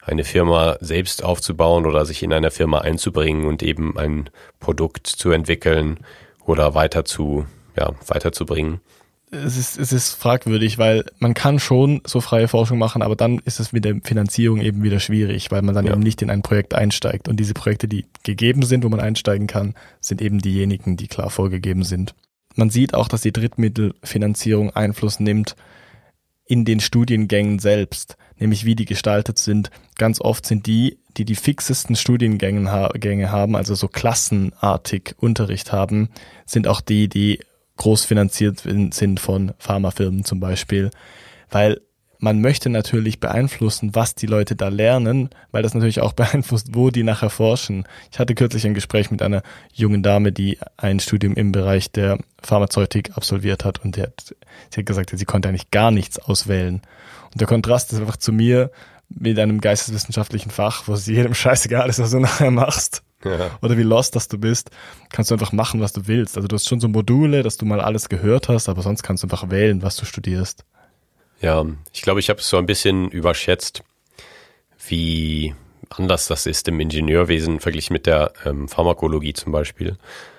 eine 0.07 0.25
Firma 0.25 0.77
selbst 0.81 1.23
aufzubauen 1.23 1.87
oder 1.87 2.07
sich 2.07 2.23
in 2.23 2.33
einer 2.33 2.51
Firma 2.51 2.79
einzubringen 2.79 3.45
und 3.45 3.63
eben 3.63 3.99
ein 3.99 4.31
Produkt 4.61 5.07
zu 5.07 5.31
entwickeln 5.31 5.99
oder 6.45 6.75
weiter 6.75 7.05
zu, 7.05 7.45
ja, 7.77 7.93
weiterzubringen 8.07 8.81
es 9.31 9.57
ist, 9.57 9.79
es 9.79 9.93
ist 9.93 10.15
fragwürdig, 10.15 10.79
weil 10.79 11.05
man 11.19 11.35
kann 11.35 11.59
schon 11.59 12.01
so 12.07 12.21
freie 12.21 12.49
Forschung 12.49 12.79
machen, 12.79 13.03
aber 13.03 13.17
dann 13.17 13.41
ist 13.41 13.61
es 13.61 13.73
mit 13.73 13.85
der 13.85 14.01
Finanzierung 14.05 14.61
eben 14.61 14.83
wieder 14.83 15.01
schwierig, 15.01 15.51
weil 15.51 15.63
man 15.63 15.75
dann 15.75 15.87
ja. 15.87 15.93
eben 15.93 16.01
nicht 16.01 16.23
in 16.23 16.31
ein 16.31 16.43
Projekt 16.43 16.75
einsteigt. 16.75 17.29
Und 17.29 17.39
diese 17.39 17.55
Projekte, 17.55 17.89
die 17.89 18.07
gegeben 18.23 18.63
sind, 18.63 18.85
wo 18.85 18.89
man 18.89 19.01
einsteigen 19.01 19.47
kann, 19.47 19.75
sind 20.01 20.23
eben 20.23 20.39
diejenigen, 20.39 20.97
die 20.97 21.09
klar 21.09 21.31
vorgegeben 21.31 21.83
sind. 21.83 22.15
Man 22.55 22.71
sieht 22.71 22.95
auch, 22.95 23.09
dass 23.09 23.21
die 23.21 23.33
Drittmittelfinanzierung 23.33 24.71
Einfluss 24.71 25.21
nimmt 25.21 25.57
in 26.47 26.65
den 26.65 26.81
Studiengängen 26.81 27.59
selbst, 27.59 28.17
nämlich 28.39 28.65
wie 28.65 28.77
die 28.77 28.85
gestaltet 28.85 29.39
sind. 29.39 29.71
Ganz 29.97 30.21
oft 30.21 30.47
sind 30.47 30.67
die, 30.67 30.99
die 31.17 31.25
die 31.25 31.35
fixesten 31.35 31.97
Studiengänge 31.97 32.71
haben, 33.31 33.57
also 33.57 33.75
so 33.75 33.89
klassenartig 33.89 35.15
Unterricht 35.19 35.73
haben, 35.73 36.11
sind 36.45 36.69
auch 36.69 36.81
die, 36.81 37.09
die 37.09 37.41
groß 37.77 38.05
finanziert 38.05 38.61
sind 38.61 39.21
von 39.21 39.53
Pharmafirmen 39.59 40.25
zum 40.25 40.41
Beispiel, 40.41 40.91
weil 41.51 41.81
man 42.19 42.41
möchte 42.41 42.71
natürlich 42.71 43.21
beeinflussen, 43.21 43.95
was 43.95 44.15
die 44.15 44.27
Leute 44.27 44.57
da 44.57 44.69
lernen, 44.69 45.31
weil 45.51 45.63
das 45.63 45.75
natürlich 45.75 46.01
auch 46.01 46.13
beeinflusst, 46.15 46.69
wo 46.73 46.91
die 46.91 47.03
nachher 47.03 47.31
forschen. 47.31 47.85
Ich 48.13 48.19
hatte 48.19 48.35
kürzlich 48.35 48.67
ein 48.67 48.75
Gespräch 48.75 49.11
mit 49.11 49.23
einer 49.23 49.43
jungen 49.73 50.03
Dame, 50.03 50.33
die 50.33 50.59
ein 50.77 51.01
Studium 51.01 51.35
im 51.35 51.53
Bereich 51.53 51.91
der 51.91 52.19
Pharmazeutik 52.43 53.17
absolviert 53.17 53.65
hat 53.65 53.85
und 53.85 53.97
die 53.97 54.03
hat, 54.03 54.35
sie 54.71 54.81
hat 54.81 54.87
gesagt, 54.87 55.13
sie 55.13 55.25
konnte 55.25 55.49
eigentlich 55.49 55.71
gar 55.71 55.91
nichts 55.91 56.19
auswählen. 56.19 56.83
Und 57.33 57.41
der 57.41 57.49
Kontrast 57.49 57.93
ist 57.93 58.01
einfach 58.01 58.17
zu 58.17 58.33
mir 58.33 58.71
mit 59.09 59.39
einem 59.39 59.61
geisteswissenschaftlichen 59.61 60.51
Fach, 60.51 60.89
wo 60.89 60.95
es 60.95 61.07
jedem 61.07 61.35
scheißegal 61.35 61.89
ist, 61.89 61.99
was 61.99 62.11
du 62.11 62.19
nachher 62.21 62.51
machst 62.51 63.03
ja. 63.25 63.51
oder 63.63 63.77
wie 63.77 63.83
lost 63.83 64.17
dass 64.17 64.29
du 64.29 64.39
bist, 64.39 64.71
kannst 65.11 65.31
du 65.31 65.35
einfach 65.35 65.53
machen, 65.53 65.81
was 65.81 65.93
du 65.93 66.07
willst. 66.07 66.37
Also 66.37 66.49
du 66.49 66.55
hast 66.55 66.69
schon 66.69 66.81
so 66.81 66.89
Module, 66.89 67.43
dass 67.43 67.57
du 67.57 67.67
mal 67.67 67.81
alles 67.81 68.09
gehört 68.09 68.49
hast, 68.49 68.69
aber 68.69 68.83
sonst 68.83 69.03
kannst 69.03 69.23
du 69.23 69.27
einfach 69.27 69.51
wählen, 69.51 69.83
was 69.83 69.97
du 69.97 70.05
studierst. 70.05 70.65
Ja, 71.41 71.67
ich 71.93 72.03
glaube, 72.03 72.21
ich 72.21 72.31
habe 72.31 72.41
es 72.41 72.49
so 72.49 72.57
ein 72.57 72.67
bisschen 72.67 73.11
überschätzt, 73.11 73.83
wie 74.89 75.55
anders 75.91 76.27
das 76.29 76.47
ist 76.47 76.69
im 76.69 76.81
Ingenieurwesen 76.81 77.61
verglichen 77.61 77.93
mit 77.93 78.07
der 78.07 78.33
ähm, 78.45 78.69
Pharmakologie 78.69 79.35
zum 79.35 79.53
Beispiel. 79.53 79.97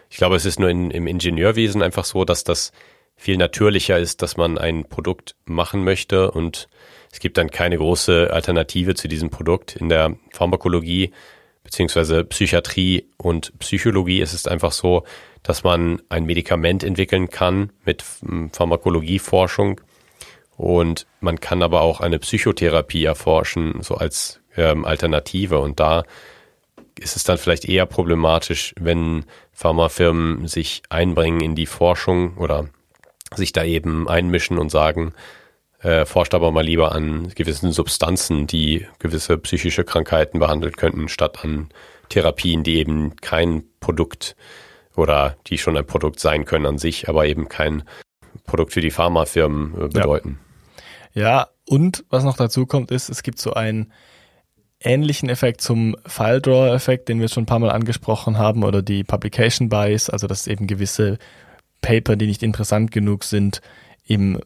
Ich 0.10 0.18
glaube, 0.18 0.36
es 0.36 0.46
ist 0.46 0.60
nur 0.60 0.70
in, 0.70 0.92
im 0.92 1.08
Ingenieurwesen 1.08 1.82
einfach 1.82 2.06
so, 2.06 2.26
dass 2.26 2.44
das 2.44 2.72
viel 3.16 3.38
natürlicher 3.38 3.98
ist, 3.98 4.22
dass 4.22 4.38
man 4.38 4.58
ein 4.58 4.86
Produkt 4.86 5.36
machen 5.46 5.84
möchte 5.84 6.32
und 6.32 6.68
es 7.12 7.20
gibt 7.20 7.38
dann 7.38 7.50
keine 7.50 7.78
große 7.78 8.30
Alternative 8.32 8.96
zu 8.96 9.08
diesem 9.08 9.30
Produkt. 9.30 9.76
In 9.76 9.90
der 9.90 10.16
Pharmakologie 10.32 11.12
beziehungsweise 11.64 12.24
Psychiatrie 12.24 13.10
und 13.18 13.58
Psychologie 13.60 14.22
ist 14.22 14.34
es 14.34 14.48
einfach 14.48 14.72
so, 14.72 15.04
dass 15.44 15.64
man 15.64 16.02
ein 16.10 16.26
Medikament 16.26 16.84
entwickeln 16.84 17.30
kann 17.30 17.72
mit 17.86 18.04
hm, 18.22 18.52
Pharmakologieforschung 18.52 19.82
und 20.58 21.06
man 21.22 21.40
kann 21.40 21.62
aber 21.62 21.82
auch 21.82 22.02
eine 22.02 22.20
Psychotherapie 22.20 23.06
erforschen, 23.06 23.82
so 23.82 23.96
als 23.96 24.42
ähm, 24.58 24.86
Alternative. 24.86 25.60
Und 25.60 25.80
da 25.80 26.04
ist 27.00 27.16
es 27.16 27.24
dann 27.24 27.38
vielleicht 27.38 27.66
eher 27.66 27.86
problematisch, 27.86 28.74
wenn 28.80 29.26
Pharmafirmen 29.54 30.48
sich 30.48 30.82
einbringen 30.90 31.42
in 31.42 31.56
die 31.56 31.68
Forschung 31.68 32.38
oder 32.38 32.68
sich 33.36 33.54
da 33.54 33.64
eben 33.64 34.10
einmischen 34.10 34.58
und 34.58 34.70
sagen, 34.70 35.14
äh, 35.82 36.06
forscht 36.06 36.34
aber 36.34 36.52
mal 36.52 36.64
lieber 36.64 36.92
an 36.92 37.30
gewissen 37.36 37.72
Substanzen, 37.72 38.48
die 38.48 38.88
gewisse 38.98 39.38
psychische 39.38 39.84
Krankheiten 39.84 40.40
behandeln 40.40 40.76
könnten, 40.76 41.08
statt 41.08 41.44
an 41.44 41.70
Therapien, 42.10 42.64
die 42.64 42.78
eben 42.78 43.16
kein 43.18 43.64
Produkt 43.80 44.36
oder 44.96 45.38
die 45.46 45.60
schon 45.60 45.78
ein 45.78 45.86
Produkt 45.86 46.20
sein 46.20 46.46
können 46.46 46.66
an 46.66 46.78
sich, 46.80 47.10
aber 47.10 47.28
eben 47.28 47.48
kein 47.48 47.84
Produkt 48.48 48.74
für 48.74 48.82
die 48.82 48.90
Pharmafirmen 48.90 49.76
äh, 49.76 49.88
bedeuten. 49.90 50.40
Ja. 50.42 50.47
Ja, 51.14 51.48
und 51.68 52.06
was 52.10 52.24
noch 52.24 52.38
dazu 52.38 52.66
kommt, 52.66 52.92
ist, 52.92 53.10
es 53.10 53.24
gibt 53.24 53.40
so 53.40 53.54
einen 53.54 53.92
ähnlichen 54.80 55.30
Effekt 55.30 55.62
zum 55.62 55.96
File-Drawer-Effekt, 56.06 57.10
den 57.10 57.20
wir 57.20 57.28
schon 57.28 57.44
ein 57.44 57.48
paar 57.48 57.60
Mal 57.60 57.72
angesprochen 57.72 58.38
haben, 58.38 58.64
oder 58.64 58.82
die 58.82 59.04
Publication 59.04 59.70
Bias, 59.70 60.10
also 60.10 60.28
dass 60.28 60.48
eben 60.48 60.68
gewisse 60.68 61.18
Paper, 61.82 62.16
die 62.16 62.28
nicht 62.28 62.44
interessant 62.44 62.92
genug 62.92 63.24
sind, 63.24 63.62
im 64.06 64.40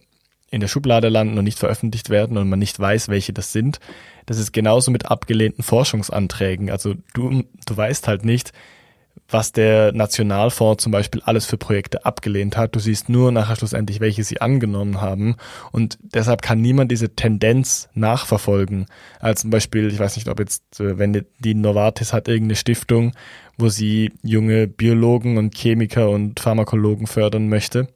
in 0.52 0.60
der 0.60 0.67
Schublade 0.67 1.08
landen 1.08 1.38
und 1.38 1.45
nicht 1.45 1.58
veröffentlicht 1.58 2.10
werden 2.10 2.38
und 2.38 2.50
man 2.50 2.60
nicht 2.60 2.78
weiß, 2.78 3.08
welche 3.08 3.32
das 3.32 3.54
sind. 3.54 3.80
Das 4.26 4.38
ist 4.38 4.52
genauso 4.52 4.91
mit 4.91 5.06
abgelehnten 5.06 5.63
Forschungsanträgen. 5.63 6.69
Also 6.69 6.95
du, 7.13 7.45
du 7.65 7.78
weißt 7.78 8.08
halt 8.10 8.26
nicht, 8.26 8.52
was 9.34 9.52
der 9.52 9.91
Nationalfonds 9.94 10.84
zum 10.84 10.91
Beispiel 10.91 11.22
alles 11.26 11.46
für 11.46 11.58
Projekte 11.58 12.06
abgelehnt 12.06 12.58
hat. 12.58 12.76
Du 12.76 12.80
siehst 12.80 13.10
nur 13.10 13.32
nachher 13.32 13.56
schlussendlich, 13.56 14.00
welche 14.00 14.24
sie 14.24 14.41
angenommen 14.41 15.02
haben. 15.02 15.36
Und 15.72 15.98
deshalb 16.02 16.41
kann 16.41 16.62
niemand 16.62 16.91
diese 16.91 17.15
Tendenz 17.15 17.89
nachverfolgen. 17.94 18.88
Als 19.20 19.41
zum 19.41 19.50
Beispiel, 19.50 19.88
ich 19.88 20.00
weiß 20.00 20.15
nicht, 20.15 20.28
ob 20.28 20.39
jetzt, 20.39 20.80
äh, 20.80 20.98
wenn 20.98 21.26
die 21.39 21.54
Novartis 21.54 22.13
hat 22.13 22.28
irgendeine 22.28 22.56
Stiftung, 22.56 23.13
wo 23.58 23.70
sie 23.70 24.12
junge 24.24 24.67
Biologen 24.67 25.38
und 25.38 25.56
Chemiker 25.56 26.10
und 26.10 26.39
Pharmakologen 26.39 27.08
fördern 27.08 27.50
möchte. 27.50 27.88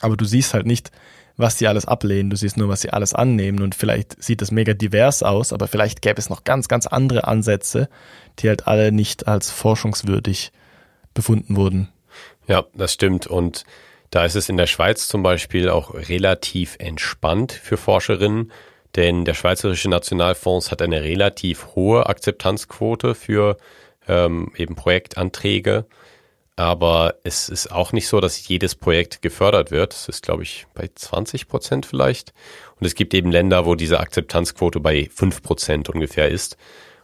Aber 0.00 0.16
du 0.16 0.24
siehst 0.24 0.54
halt 0.54 0.66
nicht, 0.66 0.90
was 1.38 1.56
sie 1.56 1.68
alles 1.68 1.86
ablehnen, 1.86 2.30
du 2.30 2.36
siehst 2.36 2.56
nur, 2.56 2.68
was 2.68 2.80
sie 2.82 2.90
alles 2.90 3.14
annehmen 3.14 3.62
und 3.62 3.76
vielleicht 3.76 4.20
sieht 4.22 4.42
das 4.42 4.50
mega 4.50 4.74
divers 4.74 5.22
aus, 5.22 5.52
aber 5.52 5.68
vielleicht 5.68 6.02
gäbe 6.02 6.18
es 6.18 6.28
noch 6.28 6.42
ganz, 6.42 6.66
ganz 6.66 6.86
andere 6.86 7.28
Ansätze, 7.28 7.88
die 8.38 8.48
halt 8.48 8.66
alle 8.66 8.92
nicht 8.92 9.28
als 9.28 9.50
forschungswürdig 9.50 10.52
befunden 11.14 11.56
wurden. 11.56 11.88
Ja, 12.46 12.64
das 12.74 12.94
stimmt 12.94 13.26
und 13.26 13.64
da 14.10 14.24
ist 14.24 14.36
es 14.36 14.48
in 14.48 14.56
der 14.56 14.66
Schweiz 14.66 15.08
zum 15.08 15.22
Beispiel 15.22 15.68
auch 15.68 15.94
relativ 15.94 16.76
entspannt 16.78 17.52
für 17.52 17.76
Forscherinnen, 17.76 18.52
denn 18.96 19.24
der 19.24 19.34
Schweizerische 19.34 19.90
Nationalfonds 19.90 20.70
hat 20.70 20.80
eine 20.80 21.02
relativ 21.02 21.74
hohe 21.74 22.06
Akzeptanzquote 22.06 23.14
für 23.14 23.58
ähm, 24.06 24.50
eben 24.56 24.76
Projektanträge 24.76 25.86
aber 26.58 27.14
es 27.22 27.48
ist 27.48 27.70
auch 27.70 27.92
nicht 27.92 28.08
so, 28.08 28.18
dass 28.18 28.48
jedes 28.48 28.74
Projekt 28.74 29.22
gefördert 29.22 29.70
wird. 29.70 29.94
Es 29.94 30.08
ist, 30.08 30.24
glaube 30.24 30.42
ich, 30.42 30.66
bei 30.74 30.90
20 30.92 31.46
Prozent 31.46 31.86
vielleicht. 31.86 32.34
Und 32.80 32.84
es 32.84 32.96
gibt 32.96 33.14
eben 33.14 33.30
Länder, 33.30 33.64
wo 33.64 33.76
diese 33.76 34.00
Akzeptanzquote 34.00 34.80
bei 34.80 35.08
5 35.14 35.40
Prozent 35.44 35.88
ungefähr 35.88 36.28
ist. 36.28 36.56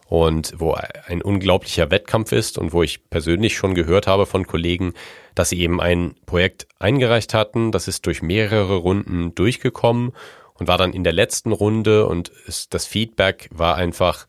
Und 0.06 0.54
wo 0.58 0.76
ein 1.06 1.22
unglaublicher 1.22 1.90
Wettkampf 1.90 2.32
ist 2.32 2.58
und 2.58 2.72
wo 2.72 2.82
ich 2.82 3.08
persönlich 3.08 3.56
schon 3.56 3.74
gehört 3.74 4.06
habe 4.06 4.26
von 4.26 4.46
Kollegen, 4.46 4.92
dass 5.34 5.48
sie 5.48 5.60
eben 5.60 5.80
ein 5.80 6.14
Projekt 6.26 6.68
eingereicht 6.78 7.34
hatten. 7.34 7.72
Das 7.72 7.88
ist 7.88 8.06
durch 8.06 8.22
mehrere 8.22 8.76
Runden 8.76 9.34
durchgekommen 9.34 10.12
und 10.54 10.68
war 10.68 10.78
dann 10.78 10.92
in 10.92 11.04
der 11.04 11.12
letzten 11.12 11.52
Runde 11.52 12.06
und 12.06 12.30
es, 12.46 12.68
das 12.68 12.86
Feedback 12.86 13.48
war 13.52 13.76
einfach, 13.76 14.26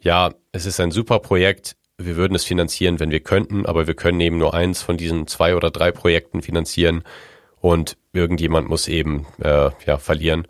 ja, 0.00 0.32
es 0.52 0.66
ist 0.66 0.80
ein 0.80 0.90
super 0.90 1.18
Projekt, 1.18 1.76
wir 1.98 2.16
würden 2.16 2.34
es 2.34 2.44
finanzieren, 2.44 3.00
wenn 3.00 3.10
wir 3.10 3.20
könnten, 3.20 3.66
aber 3.66 3.86
wir 3.86 3.94
können 3.94 4.20
eben 4.20 4.38
nur 4.38 4.54
eins 4.54 4.82
von 4.82 4.96
diesen 4.96 5.26
zwei 5.26 5.56
oder 5.56 5.70
drei 5.70 5.90
Projekten 5.90 6.42
finanzieren 6.42 7.02
und 7.60 7.96
irgendjemand 8.12 8.68
muss 8.68 8.88
eben 8.88 9.26
äh, 9.42 9.70
ja 9.84 9.98
verlieren. 9.98 10.46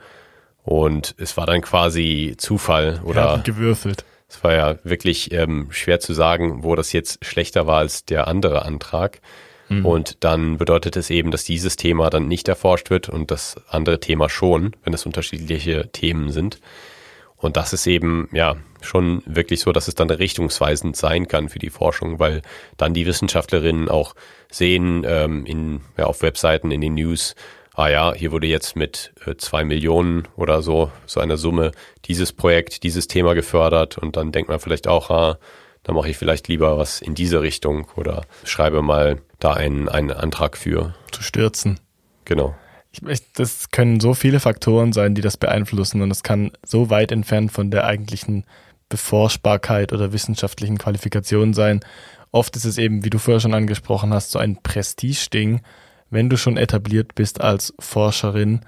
Und 0.62 1.14
es 1.18 1.36
war 1.38 1.46
dann 1.46 1.62
quasi 1.62 2.34
Zufall 2.36 3.00
oder 3.02 3.24
ja, 3.24 3.36
gewürfelt. 3.38 4.04
Es 4.28 4.44
war 4.44 4.52
ja 4.52 4.76
wirklich 4.84 5.32
ähm, 5.32 5.68
schwer 5.70 6.00
zu 6.00 6.12
sagen, 6.12 6.62
wo 6.62 6.74
das 6.74 6.92
jetzt 6.92 7.24
schlechter 7.24 7.66
war 7.66 7.78
als 7.78 8.04
der 8.04 8.28
andere 8.28 8.64
Antrag. 8.64 9.20
Mhm. 9.68 9.86
Und 9.86 10.16
dann 10.24 10.58
bedeutet 10.58 10.96
es 10.96 11.10
eben, 11.10 11.30
dass 11.30 11.44
dieses 11.44 11.76
Thema 11.76 12.10
dann 12.10 12.28
nicht 12.28 12.48
erforscht 12.48 12.90
wird 12.90 13.08
und 13.08 13.30
das 13.30 13.56
andere 13.68 14.00
Thema 14.00 14.28
schon, 14.28 14.76
wenn 14.84 14.94
es 14.94 15.06
unterschiedliche 15.06 15.88
Themen 15.92 16.30
sind. 16.30 16.60
Und 17.36 17.56
das 17.56 17.72
ist 17.72 17.86
eben, 17.86 18.28
ja, 18.32 18.56
schon 18.80 19.22
wirklich 19.26 19.60
so, 19.60 19.72
dass 19.72 19.88
es 19.88 19.94
dann 19.94 20.10
richtungsweisend 20.10 20.96
sein 20.96 21.28
kann 21.28 21.48
für 21.48 21.58
die 21.58 21.70
Forschung, 21.70 22.18
weil 22.18 22.42
dann 22.76 22.94
die 22.94 23.06
Wissenschaftlerinnen 23.06 23.88
auch 23.88 24.14
sehen 24.50 25.04
ähm, 25.06 25.46
in, 25.46 25.80
ja, 25.96 26.04
auf 26.04 26.22
Webseiten, 26.22 26.70
in 26.70 26.80
den 26.80 26.94
News, 26.94 27.34
ah 27.78 27.88
ja, 27.88 28.12
hier 28.12 28.32
wurde 28.32 28.48
jetzt 28.48 28.74
mit 28.74 29.12
äh, 29.24 29.36
zwei 29.36 29.64
Millionen 29.64 30.26
oder 30.34 30.62
so, 30.62 30.90
so 31.06 31.20
einer 31.20 31.36
Summe, 31.36 31.70
dieses 32.06 32.32
Projekt, 32.32 32.82
dieses 32.82 33.06
Thema 33.06 33.34
gefördert 33.34 33.96
und 33.98 34.16
dann 34.16 34.32
denkt 34.32 34.50
man 34.50 34.58
vielleicht 34.58 34.88
auch, 34.88 35.10
ah, 35.10 35.38
da 35.84 35.92
mache 35.92 36.10
ich 36.10 36.18
vielleicht 36.18 36.48
lieber 36.48 36.76
was 36.76 37.00
in 37.00 37.14
diese 37.14 37.40
Richtung 37.40 37.86
oder 37.94 38.22
schreibe 38.42 38.82
mal 38.82 39.20
da 39.38 39.52
einen, 39.52 39.88
einen 39.88 40.10
Antrag 40.10 40.56
für. 40.56 40.96
Zu 41.12 41.22
stürzen. 41.22 41.78
Genau. 42.24 42.56
Ich, 42.90 43.00
ich, 43.04 43.32
das 43.34 43.70
können 43.70 44.00
so 44.00 44.12
viele 44.12 44.40
Faktoren 44.40 44.92
sein, 44.92 45.14
die 45.14 45.22
das 45.22 45.36
beeinflussen 45.36 46.02
und 46.02 46.10
es 46.10 46.24
kann 46.24 46.50
so 46.66 46.90
weit 46.90 47.12
entfernt 47.12 47.52
von 47.52 47.70
der 47.70 47.84
eigentlichen 47.84 48.44
Beforschbarkeit 48.88 49.92
oder 49.92 50.12
wissenschaftlichen 50.12 50.78
Qualifikation 50.78 51.54
sein. 51.54 51.80
Oft 52.32 52.56
ist 52.56 52.64
es 52.64 52.76
eben, 52.76 53.04
wie 53.04 53.10
du 53.10 53.18
vorher 53.18 53.40
schon 53.40 53.54
angesprochen 53.54 54.12
hast, 54.12 54.32
so 54.32 54.40
ein 54.40 54.60
Prestigeding, 54.62 55.60
wenn 56.10 56.30
du 56.30 56.36
schon 56.36 56.56
etabliert 56.56 57.14
bist 57.14 57.40
als 57.40 57.74
Forscherin 57.78 58.60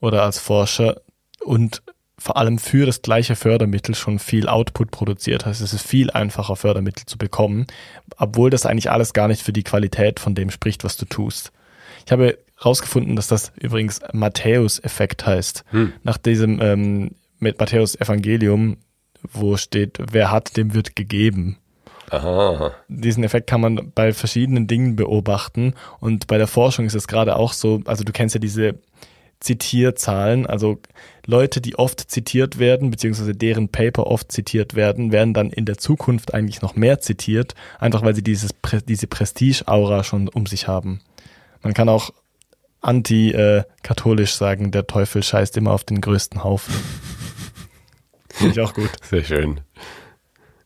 oder 0.00 0.22
als 0.22 0.38
Forscher 0.38 1.00
und 1.44 1.82
vor 2.18 2.36
allem 2.36 2.58
für 2.58 2.86
das 2.86 3.02
gleiche 3.02 3.34
Fördermittel 3.34 3.94
schon 3.94 4.18
viel 4.18 4.48
Output 4.48 4.92
produziert 4.92 5.44
hast. 5.44 5.60
Es 5.60 5.72
ist 5.72 5.86
viel 5.86 6.10
einfacher, 6.10 6.54
Fördermittel 6.54 7.04
zu 7.04 7.18
bekommen, 7.18 7.66
obwohl 8.16 8.48
das 8.48 8.64
eigentlich 8.64 8.90
alles 8.90 9.12
gar 9.12 9.26
nicht 9.26 9.42
für 9.42 9.52
die 9.52 9.64
Qualität 9.64 10.20
von 10.20 10.34
dem 10.34 10.50
spricht, 10.50 10.84
was 10.84 10.96
du 10.96 11.04
tust. 11.04 11.50
Ich 12.06 12.12
habe 12.12 12.38
herausgefunden, 12.56 13.16
dass 13.16 13.26
das 13.26 13.52
übrigens 13.58 14.00
Matthäus-Effekt 14.12 15.26
heißt. 15.26 15.64
Hm. 15.70 15.92
Nach 16.04 16.16
diesem 16.16 16.60
ähm, 16.60 17.10
mit 17.40 17.58
Matthäus 17.58 18.00
Evangelium, 18.00 18.76
wo 19.32 19.56
steht, 19.56 19.98
wer 20.12 20.30
hat, 20.30 20.56
dem 20.56 20.74
wird 20.74 20.94
gegeben. 20.94 21.58
Aha. 22.12 22.72
Diesen 22.88 23.24
Effekt 23.24 23.48
kann 23.48 23.62
man 23.62 23.90
bei 23.94 24.12
verschiedenen 24.12 24.66
Dingen 24.66 24.96
beobachten 24.96 25.74
und 25.98 26.26
bei 26.26 26.36
der 26.36 26.46
Forschung 26.46 26.84
ist 26.84 26.94
es 26.94 27.08
gerade 27.08 27.36
auch 27.36 27.54
so, 27.54 27.80
also 27.86 28.04
du 28.04 28.12
kennst 28.12 28.34
ja 28.34 28.38
diese 28.38 28.74
Zitierzahlen, 29.40 30.46
also 30.46 30.78
Leute, 31.26 31.62
die 31.62 31.76
oft 31.76 32.10
zitiert 32.10 32.58
werden, 32.58 32.90
beziehungsweise 32.90 33.32
deren 33.32 33.70
Paper 33.70 34.06
oft 34.06 34.30
zitiert 34.30 34.74
werden, 34.74 35.10
werden 35.10 35.32
dann 35.32 35.50
in 35.50 35.64
der 35.64 35.78
Zukunft 35.78 36.34
eigentlich 36.34 36.60
noch 36.60 36.76
mehr 36.76 37.00
zitiert, 37.00 37.54
einfach 37.78 38.02
weil 38.02 38.14
sie 38.14 38.22
dieses, 38.22 38.50
diese 38.86 39.06
Prestige-Aura 39.06 40.04
schon 40.04 40.28
um 40.28 40.44
sich 40.44 40.68
haben. 40.68 41.00
Man 41.62 41.72
kann 41.72 41.88
auch 41.88 42.10
anti-katholisch 42.82 44.34
sagen, 44.34 44.70
der 44.70 44.86
Teufel 44.86 45.22
scheißt 45.22 45.56
immer 45.56 45.72
auf 45.72 45.84
den 45.84 46.02
größten 46.02 46.44
Haufen. 46.44 46.74
Finde 48.30 48.52
ich 48.52 48.60
auch 48.60 48.74
gut. 48.74 48.90
Sehr 49.02 49.24
schön. 49.24 49.60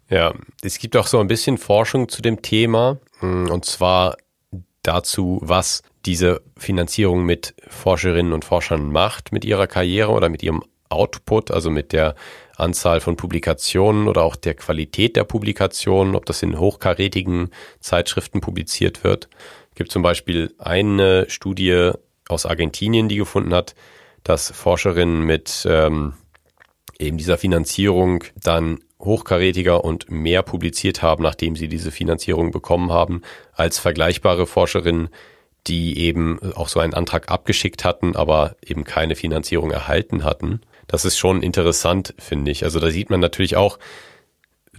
Ja, 0.09 0.35
es 0.63 0.79
gibt 0.79 0.97
auch 0.97 1.07
so 1.07 1.19
ein 1.19 1.27
bisschen 1.27 1.59
Forschung 1.59 2.09
zu 2.09 2.23
dem 2.23 2.43
Thema 2.43 2.99
mm, 3.21 3.49
und 3.51 3.65
zwar 3.65 4.17
dazu, 4.83 5.41
was 5.43 5.83
diese 6.05 6.43
Finanzierung 6.57 7.25
mit 7.25 7.55
Forscherinnen 7.67 8.33
und 8.33 8.45
Forschern 8.45 8.93
macht 8.93 9.33
mit 9.33 9.45
ihrer 9.45 9.67
Karriere 9.67 10.13
oder 10.13 10.29
mit 10.29 10.43
ihrem 10.43 10.63
Output, 10.89 11.51
also 11.51 11.71
mit 11.71 11.93
der 11.93 12.15
Anzahl 12.57 13.01
von 13.01 13.17
Publikationen 13.17 14.07
oder 14.07 14.23
auch 14.23 14.37
der 14.37 14.55
Qualität 14.55 15.17
der 15.17 15.25
Publikationen, 15.25 16.15
ob 16.15 16.25
das 16.27 16.43
in 16.43 16.59
hochkarätigen 16.59 17.51
Zeitschriften 17.81 18.41
publiziert 18.41 19.03
wird. 19.03 19.29
Es 19.71 19.75
gibt 19.75 19.91
zum 19.91 20.03
Beispiel 20.03 20.55
eine 20.59 21.29
Studie 21.29 21.91
aus 22.29 22.47
Argentinien, 22.47 23.09
die 23.09 23.17
gefunden 23.17 23.53
hat, 23.53 23.75
dass 24.23 24.51
Forscherinnen 24.51 25.23
mit 25.23 25.67
ähm, 25.69 26.15
eben 26.99 27.19
dieser 27.19 27.37
Finanzierung 27.37 28.25
dann 28.43 28.79
hochkarätiger 29.01 29.85
und 29.85 30.11
mehr 30.11 30.43
publiziert 30.43 31.03
haben, 31.03 31.23
nachdem 31.23 31.57
sie 31.57 31.69
diese 31.69 31.91
Finanzierung 31.91 32.51
bekommen 32.51 32.93
haben, 32.93 33.23
als 33.53 33.79
vergleichbare 33.79 34.47
Forscherinnen, 34.47 35.09
die 35.67 35.99
eben 35.99 36.39
auch 36.55 36.69
so 36.69 36.81
einen 36.81 36.95
Antrag 36.95 37.31
abgeschickt 37.31 37.85
hatten, 37.85 38.17
aber 38.17 38.57
eben 38.65 38.85
keine 38.85 39.17
Finanzierung 39.17 39.71
erhalten 39.71 40.25
hatten. 40.25 40.61
Das 40.87 41.05
ist 41.05 41.19
schon 41.19 41.43
interessant, 41.43 42.15
finde 42.19 42.51
ich. 42.51 42.65
Also 42.65 42.79
da 42.79 42.91
sieht 42.91 43.11
man 43.11 43.21
natürlich 43.21 43.57
auch, 43.57 43.79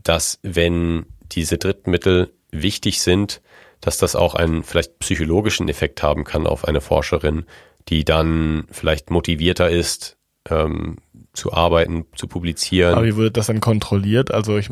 dass 0.04 0.40
wenn 0.44 1.06
diese 1.32 1.58
Drittmittel 1.58 2.34
wichtig 2.52 3.02
sind, 3.02 3.42
dass 3.82 3.98
das 3.98 4.16
auch 4.16 4.34
einen 4.34 4.64
vielleicht 4.64 5.00
psychologischen 5.00 5.68
Effekt 5.70 6.02
haben 6.02 6.24
kann 6.24 6.48
auf 6.48 6.66
eine 6.66 6.82
Forscherin, 6.82 7.46
die 7.90 8.06
dann 8.06 8.66
vielleicht 8.72 9.12
motivierter 9.12 9.70
ist, 9.70 10.18
ähm, 10.50 10.98
zu 11.38 11.54
arbeiten, 11.54 12.06
zu 12.16 12.28
publizieren. 12.28 12.96
Aber 12.96 13.06
wie 13.06 13.16
wurde 13.16 13.32
das 13.32 13.48
dann 13.48 13.62
kontrolliert? 13.62 14.32
Also 14.32 14.58
ich, 14.58 14.70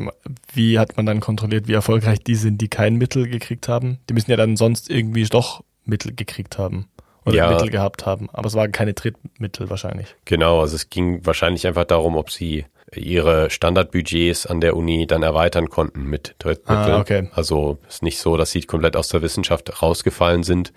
wie 0.52 0.78
hat 0.78 0.96
man 0.96 1.06
dann 1.06 1.20
kontrolliert, 1.20 1.68
wie 1.68 1.72
erfolgreich 1.72 2.18
die 2.18 2.34
sind, 2.34 2.60
die 2.60 2.68
kein 2.68 2.96
Mittel 2.96 3.28
gekriegt 3.28 3.68
haben? 3.68 3.98
Die 4.08 4.14
müssen 4.14 4.30
ja 4.30 4.36
dann 4.36 4.56
sonst 4.56 4.90
irgendwie 4.90 5.24
doch 5.24 5.62
Mittel 5.84 6.14
gekriegt 6.14 6.58
haben 6.58 6.88
oder 7.24 7.36
ja. 7.36 7.50
Mittel 7.50 7.70
gehabt 7.70 8.04
haben. 8.04 8.28
Aber 8.32 8.48
es 8.48 8.54
waren 8.54 8.72
keine 8.72 8.94
Drittmittel 8.94 9.70
wahrscheinlich. 9.70 10.14
Genau, 10.24 10.60
also 10.60 10.74
es 10.74 10.90
ging 10.90 11.24
wahrscheinlich 11.24 11.66
einfach 11.66 11.84
darum, 11.84 12.16
ob 12.16 12.30
sie 12.30 12.66
ihre 12.94 13.50
Standardbudgets 13.50 14.46
an 14.46 14.60
der 14.60 14.76
Uni 14.76 15.06
dann 15.06 15.22
erweitern 15.22 15.68
konnten 15.68 16.04
mit 16.04 16.34
Drittmitteln. 16.38 16.92
Ah, 16.92 17.00
okay. 17.00 17.28
Also 17.32 17.78
es 17.88 17.96
ist 17.96 18.02
nicht 18.02 18.18
so, 18.18 18.36
dass 18.36 18.50
sie 18.50 18.62
komplett 18.62 18.96
aus 18.96 19.08
der 19.08 19.22
Wissenschaft 19.22 19.82
rausgefallen 19.82 20.42
sind, 20.42 20.72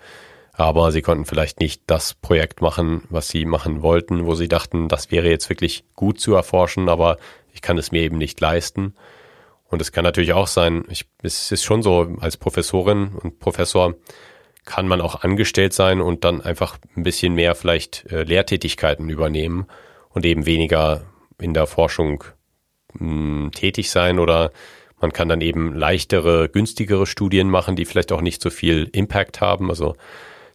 aber 0.52 0.92
sie 0.92 1.02
konnten 1.02 1.24
vielleicht 1.24 1.60
nicht 1.60 1.82
das 1.86 2.14
Projekt 2.14 2.60
machen, 2.60 3.02
was 3.08 3.28
sie 3.28 3.44
machen 3.44 3.82
wollten, 3.82 4.26
wo 4.26 4.34
sie 4.34 4.48
dachten, 4.48 4.88
das 4.88 5.10
wäre 5.10 5.28
jetzt 5.28 5.48
wirklich 5.48 5.84
gut 5.94 6.20
zu 6.20 6.34
erforschen, 6.34 6.88
aber 6.88 7.18
ich 7.52 7.62
kann 7.62 7.78
es 7.78 7.92
mir 7.92 8.02
eben 8.02 8.18
nicht 8.18 8.40
leisten. 8.40 8.94
Und 9.68 9.80
es 9.80 9.92
kann 9.92 10.04
natürlich 10.04 10.32
auch 10.32 10.48
sein, 10.48 10.84
ich, 10.88 11.06
es 11.22 11.52
ist 11.52 11.62
schon 11.62 11.82
so, 11.82 12.16
als 12.20 12.36
Professorin 12.36 13.12
und 13.14 13.38
Professor 13.38 13.94
kann 14.64 14.88
man 14.88 15.00
auch 15.00 15.22
angestellt 15.22 15.72
sein 15.72 16.00
und 16.00 16.24
dann 16.24 16.40
einfach 16.40 16.78
ein 16.96 17.02
bisschen 17.02 17.34
mehr 17.34 17.54
vielleicht 17.54 18.04
äh, 18.10 18.24
Lehrtätigkeiten 18.24 19.08
übernehmen 19.08 19.66
und 20.10 20.26
eben 20.26 20.46
weniger 20.46 21.02
in 21.40 21.54
der 21.54 21.66
Forschung 21.66 22.24
mh, 22.94 23.00
hm, 23.00 23.50
tätig 23.52 23.90
sein 23.90 24.18
oder 24.18 24.50
man 25.00 25.12
kann 25.12 25.28
dann 25.28 25.40
eben 25.40 25.74
leichtere, 25.74 26.48
günstigere 26.48 27.06
Studien 27.06 27.48
machen, 27.48 27.74
die 27.74 27.86
vielleicht 27.86 28.12
auch 28.12 28.20
nicht 28.20 28.42
so 28.42 28.50
viel 28.50 28.90
Impact 28.92 29.40
haben, 29.40 29.70
also 29.70 29.96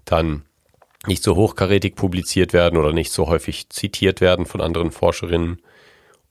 dann 0.06 0.45
nicht 1.08 1.24
so 1.24 1.36
hochkarätig 1.36 1.95
publiziert 1.95 2.53
werden 2.53 2.78
oder 2.78 2.93
nicht 2.93 3.12
so 3.12 3.28
häufig 3.28 3.70
zitiert 3.70 4.22
werden 4.22 4.45
von 4.45 4.62
anderen 4.62 4.91
Forscherinnen. 4.91 5.62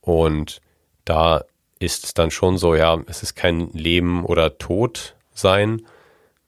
Und 0.01 0.61
da 1.05 1.43
ist 1.79 2.05
es 2.05 2.13
dann 2.13 2.31
schon 2.31 2.57
so, 2.57 2.75
ja, 2.75 3.01
es 3.07 3.23
ist 3.23 3.35
kein 3.35 3.69
Leben 3.71 4.25
oder 4.25 4.57
Tod 4.57 5.15
sein, 5.33 5.81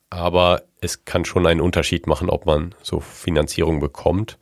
aber 0.09 0.63
es 0.81 1.05
kann 1.05 1.25
schon 1.25 1.45
einen 1.47 1.61
Unterschied 1.61 2.07
machen, 2.07 2.29
ob 2.29 2.45
man 2.45 2.75
so 2.81 2.99
Finanzierung 2.99 3.79
bekommt. 3.79 4.37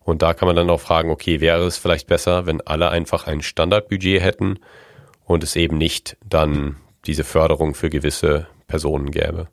Und 0.00 0.22
da 0.22 0.32
kann 0.32 0.46
man 0.46 0.56
dann 0.56 0.70
auch 0.70 0.80
fragen, 0.80 1.10
okay, 1.10 1.40
wäre 1.40 1.66
es 1.66 1.76
vielleicht 1.76 2.06
besser, 2.06 2.46
wenn 2.46 2.60
alle 2.62 2.90
einfach 2.90 3.26
ein 3.26 3.42
Standardbudget 3.42 4.22
hätten 4.22 4.58
und 5.24 5.42
es 5.42 5.56
eben 5.56 5.76
nicht 5.76 6.16
dann 6.24 6.76
diese 7.04 7.24
Förderung 7.24 7.74
für 7.74 7.90
gewisse 7.90 8.46
Personen 8.66 9.10
gäbe. 9.10 9.48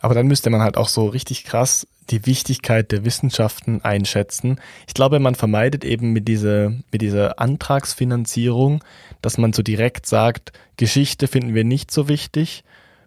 Aber 0.00 0.14
dann 0.14 0.26
müsste 0.26 0.50
man 0.50 0.62
halt 0.62 0.76
auch 0.76 0.88
so 0.88 1.06
richtig 1.06 1.44
krass 1.44 1.86
die 2.10 2.26
Wichtigkeit 2.26 2.90
der 2.92 3.04
Wissenschaften 3.04 3.82
einschätzen. 3.82 4.60
Ich 4.86 4.94
glaube, 4.94 5.20
man 5.20 5.34
vermeidet 5.34 5.84
eben 5.84 6.12
mit 6.12 6.28
dieser, 6.28 6.70
mit 6.90 7.02
dieser 7.02 7.38
Antragsfinanzierung, 7.38 8.82
dass 9.22 9.38
man 9.38 9.52
so 9.52 9.62
direkt 9.62 10.06
sagt, 10.06 10.52
Geschichte 10.76 11.28
finden 11.28 11.54
wir 11.54 11.64
nicht 11.64 11.90
so 11.90 12.08
wichtig, 12.08 12.64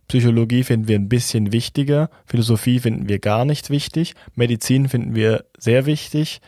Psychologie 0.07 0.63
finden 0.63 0.87
wir 0.87 0.97
ein 0.97 1.09
bisschen 1.09 1.53
wichtiger, 1.53 2.09
Philosophie 2.25 2.79
finden 2.79 3.07
wir 3.07 3.19
gar 3.19 3.45
nicht 3.45 3.69
wichtig, 3.69 4.13
Medizin 4.35 4.89
finden 4.89 5.15
wir 5.15 5.45
sehr 5.57 5.85
wichtig, 5.85 6.41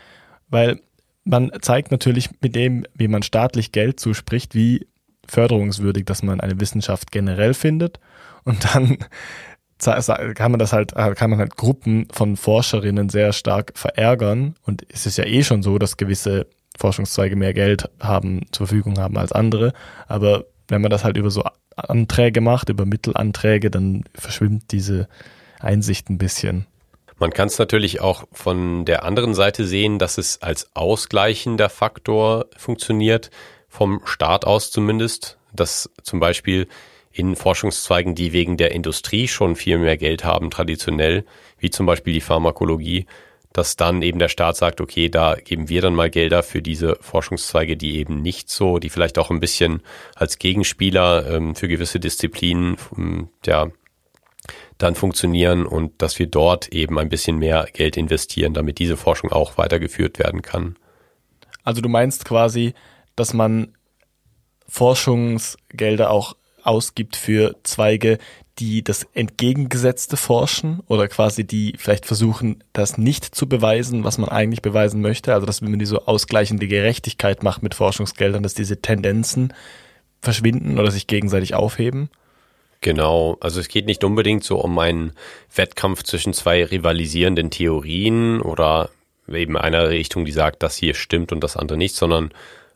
weil 0.49 0.79
man 1.23 1.51
zeigt 1.61 1.91
natürlich 1.91 2.29
mit 2.41 2.55
dem, 2.55 2.85
wie 2.93 3.07
man 3.07 3.23
staatlich 3.23 3.71
Geld 3.71 3.99
zuspricht, 3.99 4.55
wie 4.55 4.87
förderungswürdig, 5.27 6.05
dass 6.05 6.23
man 6.23 6.41
eine 6.41 6.59
Wissenschaft 6.59 7.11
generell 7.11 7.53
findet. 7.53 7.99
Und 8.43 8.65
dann 8.73 8.97
kann 9.85 10.51
man 10.51 10.59
das 10.59 10.73
halt, 10.73 10.93
kann 10.93 11.29
man 11.29 11.39
halt 11.39 11.55
Gruppen 11.55 12.07
von 12.11 12.37
Forscherinnen 12.37 13.09
sehr 13.09 13.33
stark 13.33 13.73
verärgern. 13.75 14.55
Und 14.63 14.85
es 14.89 15.05
ist 15.05 15.17
ja 15.17 15.25
eh 15.25 15.43
schon 15.43 15.63
so, 15.63 15.77
dass 15.77 15.97
gewisse 15.97 16.47
Forschungszweige 16.77 17.35
mehr 17.35 17.53
Geld 17.53 17.89
haben, 17.99 18.45
zur 18.51 18.67
Verfügung 18.67 18.99
haben 18.99 19.17
als 19.17 19.31
andere. 19.31 19.73
Aber 20.07 20.45
wenn 20.67 20.81
man 20.81 20.91
das 20.91 21.03
halt 21.03 21.17
über 21.17 21.29
so 21.29 21.43
Anträge 21.75 22.41
macht, 22.41 22.69
über 22.69 22.85
Mittelanträge, 22.85 23.69
dann 23.71 24.03
verschwimmt 24.15 24.71
diese 24.71 25.07
Einsicht 25.59 26.09
ein 26.09 26.17
bisschen. 26.17 26.67
Man 27.19 27.31
kann 27.31 27.47
es 27.47 27.59
natürlich 27.59 28.01
auch 28.01 28.25
von 28.31 28.85
der 28.85 29.03
anderen 29.03 29.33
Seite 29.33 29.65
sehen, 29.65 29.99
dass 29.99 30.17
es 30.17 30.41
als 30.41 30.75
ausgleichender 30.75 31.69
Faktor 31.69 32.47
funktioniert, 32.57 33.29
vom 33.69 34.01
Staat 34.05 34.45
aus 34.45 34.71
zumindest, 34.71 35.37
dass 35.53 35.89
zum 36.01 36.19
Beispiel 36.19 36.67
in 37.13 37.35
Forschungszweigen, 37.35 38.15
die 38.15 38.33
wegen 38.33 38.57
der 38.57 38.71
Industrie 38.71 39.27
schon 39.27 39.55
viel 39.55 39.77
mehr 39.77 39.97
Geld 39.97 40.25
haben, 40.25 40.49
traditionell, 40.49 41.25
wie 41.59 41.69
zum 41.69 41.85
Beispiel 41.85 42.13
die 42.13 42.21
Pharmakologie, 42.21 43.05
dass 43.53 43.75
dann 43.75 44.01
eben 44.01 44.17
der 44.17 44.29
Staat 44.29 44.57
sagt, 44.57 44.81
okay, 44.81 45.09
da 45.09 45.35
geben 45.35 45.69
wir 45.69 45.81
dann 45.81 45.93
mal 45.93 46.09
Gelder 46.09 46.41
für 46.41 46.63
diese 46.63 46.97
Forschungszweige, 47.01 47.77
die 47.77 47.97
eben 47.97 48.23
nicht 48.23 48.49
so, 48.49 48.79
die 48.79 48.89
vielleicht 48.89 49.19
auch 49.19 49.29
ein 49.29 49.39
bisschen 49.39 49.83
als 50.15 50.39
Gegenspieler 50.39 51.29
ähm, 51.29 51.55
für 51.55 51.67
gewisse 51.67 51.99
Disziplinen, 51.99 52.77
ähm, 52.97 53.29
ja, 53.45 53.67
dann 54.79 54.95
funktionieren 54.95 55.67
und 55.67 56.01
dass 56.01 56.17
wir 56.17 56.25
dort 56.25 56.69
eben 56.69 56.97
ein 56.97 57.09
bisschen 57.09 57.37
mehr 57.37 57.67
Geld 57.71 57.95
investieren, 57.95 58.55
damit 58.55 58.79
diese 58.79 58.97
Forschung 58.97 59.31
auch 59.31 59.57
weitergeführt 59.59 60.17
werden 60.17 60.41
kann. 60.41 60.75
Also 61.63 61.79
du 61.79 61.89
meinst 61.89 62.25
quasi, 62.25 62.73
dass 63.15 63.33
man 63.33 63.75
Forschungsgelder 64.67 66.09
auch 66.09 66.35
ausgibt 66.63 67.15
für 67.15 67.55
Zweige, 67.63 68.17
die 68.59 68.83
das 68.83 69.07
Entgegengesetzte 69.13 70.15
forschen 70.15 70.81
oder 70.87 71.07
quasi 71.07 71.43
die 71.43 71.73
vielleicht 71.77 72.05
versuchen, 72.05 72.63
das 72.71 72.97
nicht 72.97 73.35
zu 73.35 73.49
beweisen, 73.49 74.03
was 74.03 74.17
man 74.17 74.29
eigentlich 74.29 74.61
beweisen 74.61 75.01
möchte. 75.01 75.33
Also 75.33 75.45
dass 75.45 75.61
wenn 75.61 75.71
man 75.71 75.79
die 75.79 75.85
so 75.85 76.05
ausgleichende 76.05 76.67
Gerechtigkeit 76.67 77.41
macht 77.41 77.63
mit 77.63 77.73
Forschungsgeldern, 77.73 78.43
dass 78.43 78.53
diese 78.53 78.81
Tendenzen 78.81 79.53
verschwinden 80.21 80.79
oder 80.79 80.91
sich 80.91 81.07
gegenseitig 81.07 81.55
aufheben. 81.55 82.09
Genau, 82.81 83.37
also 83.39 83.59
es 83.59 83.69
geht 83.69 83.85
nicht 83.85 84.03
unbedingt 84.03 84.43
so 84.43 84.59
um 84.59 84.77
einen 84.77 85.13
Wettkampf 85.55 86.03
zwischen 86.03 86.33
zwei 86.33 86.63
rivalisierenden 86.65 87.49
Theorien 87.49 88.41
oder 88.41 88.89
eben 89.27 89.57
einer 89.57 89.89
Richtung, 89.89 90.25
die 90.25 90.31
sagt, 90.31 90.63
das 90.63 90.75
hier 90.75 90.93
stimmt 90.93 91.31
und 91.31 91.41
das 91.43 91.55
andere 91.55 91.77
nicht, 91.77 91.95
sondern 91.95 92.31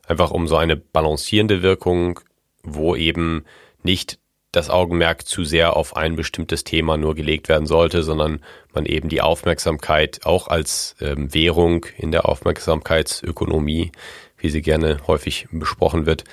einfach 0.06 0.30
um 0.30 0.48
so 0.48 0.56
eine 0.56 0.76
balancierende 0.76 1.62
Wirkung, 1.62 2.20
wo 2.62 2.96
eben 2.96 3.44
nicht 3.82 4.18
das 4.52 4.70
Augenmerk 4.70 5.26
zu 5.26 5.44
sehr 5.44 5.76
auf 5.76 5.96
ein 5.96 6.16
bestimmtes 6.16 6.64
Thema 6.64 6.96
nur 6.96 7.14
gelegt 7.14 7.48
werden 7.48 7.66
sollte, 7.66 8.02
sondern 8.02 8.40
man 8.72 8.86
eben 8.86 9.08
die 9.08 9.20
Aufmerksamkeit 9.20 10.20
auch 10.24 10.48
als 10.48 10.96
ähm, 11.00 11.32
Währung 11.34 11.86
in 11.96 12.12
der 12.12 12.28
Aufmerksamkeitsökonomie, 12.28 13.92
wie 14.38 14.48
sie 14.48 14.62
gerne 14.62 14.98
häufig 15.06 15.48
besprochen 15.50 16.06
wird, 16.06 16.24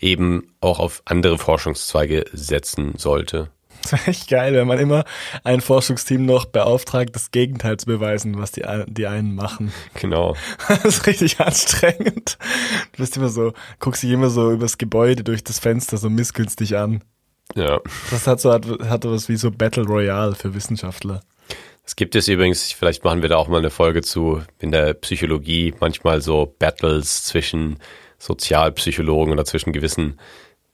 eben 0.00 0.54
auch 0.60 0.80
auf 0.80 1.02
andere 1.04 1.38
Forschungszweige 1.38 2.24
setzen 2.32 2.94
sollte. 2.96 3.50
Das 3.82 3.92
ist 4.00 4.08
echt 4.08 4.28
geil, 4.28 4.54
wenn 4.54 4.66
man 4.66 4.78
immer 4.78 5.04
ein 5.44 5.60
Forschungsteam 5.60 6.24
noch 6.24 6.46
beauftragt, 6.46 7.14
das 7.14 7.30
Gegenteil 7.30 7.76
zu 7.76 7.86
beweisen, 7.86 8.38
was 8.38 8.52
die, 8.52 8.64
die 8.86 9.06
einen 9.06 9.34
machen. 9.34 9.72
Genau. 9.94 10.36
Das 10.68 10.84
ist 10.84 11.06
richtig 11.06 11.40
anstrengend. 11.40 12.38
Du 12.92 12.98
bist 12.98 13.16
immer 13.16 13.28
so, 13.28 13.52
guckst 13.78 14.02
dich 14.02 14.10
immer 14.10 14.30
so 14.30 14.52
übers 14.52 14.78
Gebäude 14.78 15.24
durch 15.24 15.44
das 15.44 15.58
Fenster 15.58 15.96
so 15.96 16.08
missgünstig 16.08 16.76
an. 16.76 17.02
Ja. 17.54 17.80
Das 18.10 18.26
hat 18.26 18.40
so 18.40 18.52
hat, 18.52 18.66
hat 18.66 19.04
was 19.04 19.28
wie 19.28 19.36
so 19.36 19.50
Battle 19.50 19.84
Royale 19.84 20.34
für 20.34 20.54
Wissenschaftler. 20.54 21.22
Es 21.84 21.96
gibt 21.96 22.14
es 22.14 22.28
übrigens, 22.28 22.72
vielleicht 22.72 23.02
machen 23.04 23.22
wir 23.22 23.28
da 23.28 23.36
auch 23.36 23.48
mal 23.48 23.58
eine 23.58 23.70
Folge 23.70 24.02
zu, 24.02 24.42
in 24.60 24.70
der 24.70 24.94
Psychologie 24.94 25.74
manchmal 25.80 26.20
so 26.20 26.54
Battles 26.58 27.24
zwischen 27.24 27.78
Sozialpsychologen 28.18 29.32
oder 29.32 29.44
zwischen 29.44 29.72
gewissen 29.72 30.20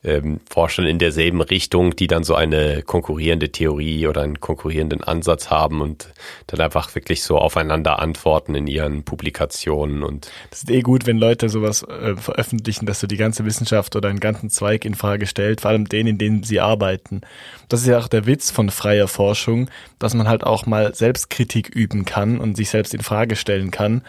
ähm, 0.06 0.40
Forschern 0.48 0.86
in 0.86 0.98
derselben 0.98 1.40
Richtung, 1.40 1.94
die 1.96 2.06
dann 2.06 2.24
so 2.24 2.34
eine 2.34 2.82
konkurrierende 2.82 3.50
Theorie 3.50 4.06
oder 4.06 4.22
einen 4.22 4.40
konkurrierenden 4.40 5.02
Ansatz 5.02 5.50
haben 5.50 5.80
und 5.80 6.08
dann 6.46 6.60
einfach 6.60 6.94
wirklich 6.94 7.22
so 7.22 7.38
aufeinander 7.38 7.98
antworten 7.98 8.54
in 8.54 8.66
ihren 8.66 9.02
Publikationen 9.02 10.02
und 10.02 10.30
das 10.50 10.62
ist 10.62 10.70
eh 10.70 10.80
gut, 10.80 11.06
wenn 11.06 11.18
Leute 11.18 11.48
sowas 11.48 11.82
äh, 11.82 12.16
veröffentlichen, 12.16 12.86
dass 12.86 13.00
du 13.00 13.06
die 13.06 13.16
ganze 13.16 13.44
Wissenschaft 13.44 13.96
oder 13.96 14.08
einen 14.08 14.20
ganzen 14.20 14.48
Zweig 14.50 14.84
in 14.84 14.94
Frage 14.94 15.26
stellt, 15.26 15.60
vor 15.60 15.70
allem 15.70 15.88
den, 15.88 16.06
in 16.06 16.18
denen 16.18 16.42
sie 16.42 16.60
arbeiten. 16.60 17.22
Das 17.68 17.80
ist 17.80 17.86
ja 17.86 17.98
auch 17.98 18.08
der 18.08 18.26
Witz 18.26 18.50
von 18.50 18.70
freier 18.70 19.08
Forschung, 19.08 19.68
dass 19.98 20.14
man 20.14 20.28
halt 20.28 20.44
auch 20.44 20.66
mal 20.66 20.94
Selbstkritik 20.94 21.68
üben 21.68 22.04
kann 22.04 22.38
und 22.38 22.56
sich 22.56 22.70
selbst 22.70 22.94
in 22.94 23.02
Frage 23.02 23.36
stellen 23.36 23.70
kann. 23.70 24.02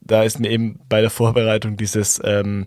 Da 0.00 0.22
ist 0.22 0.38
mir 0.38 0.50
eben 0.50 0.80
bei 0.88 1.00
der 1.00 1.10
Vorbereitung 1.10 1.76
dieses 1.76 2.20
ähm, 2.24 2.66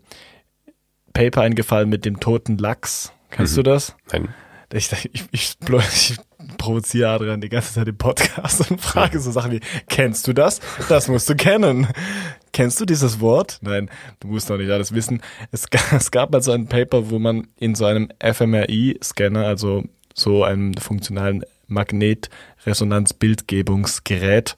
Paper 1.14 1.42
eingefallen 1.42 1.90
mit 1.90 2.06
dem 2.06 2.20
toten 2.20 2.58
Lachs. 2.58 3.12
Kennst 3.32 3.54
mhm. 3.54 3.58
du 3.58 3.64
das? 3.64 3.96
Nein. 4.12 4.30
Ich, 4.72 4.92
ich, 5.12 5.26
ich, 5.32 5.58
ich 5.72 6.18
provoziere 6.58 7.10
Adrian 7.10 7.42
die 7.42 7.50
ganze 7.50 7.74
Zeit 7.74 7.88
im 7.88 7.98
Podcast 7.98 8.70
und 8.70 8.80
frage 8.80 9.20
so 9.20 9.32
Sachen 9.32 9.52
wie, 9.52 9.62
kennst 9.88 10.28
du 10.28 10.34
das? 10.34 10.60
Das 10.88 11.08
musst 11.08 11.28
du 11.30 11.36
kennen. 11.36 11.88
Kennst 12.54 12.80
du 12.80 12.86
dieses 12.86 13.20
Wort? 13.20 13.58
Nein, 13.62 13.90
du 14.20 14.28
musst 14.28 14.48
doch 14.50 14.58
nicht 14.58 14.72
alles 14.72 14.94
wissen. 14.94 15.22
Es, 15.52 15.66
es 15.92 16.12
gab 16.12 16.36
also 16.36 16.52
ein 16.52 16.68
Paper, 16.68 17.10
wo 17.10 17.18
man 17.20 17.48
in 17.58 17.76
so 17.76 17.86
einem 17.86 18.10
fMRI-Scanner, 18.20 19.46
also 19.46 19.84
so 20.14 20.44
einem 20.44 20.74
funktionalen 20.76 21.46
Magnetresonanzbildgebungsgerät, 21.68 24.56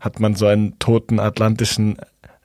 hat 0.00 0.20
man 0.20 0.34
so 0.34 0.46
einen 0.46 0.78
toten 0.78 1.20
atlantischen 1.20 1.98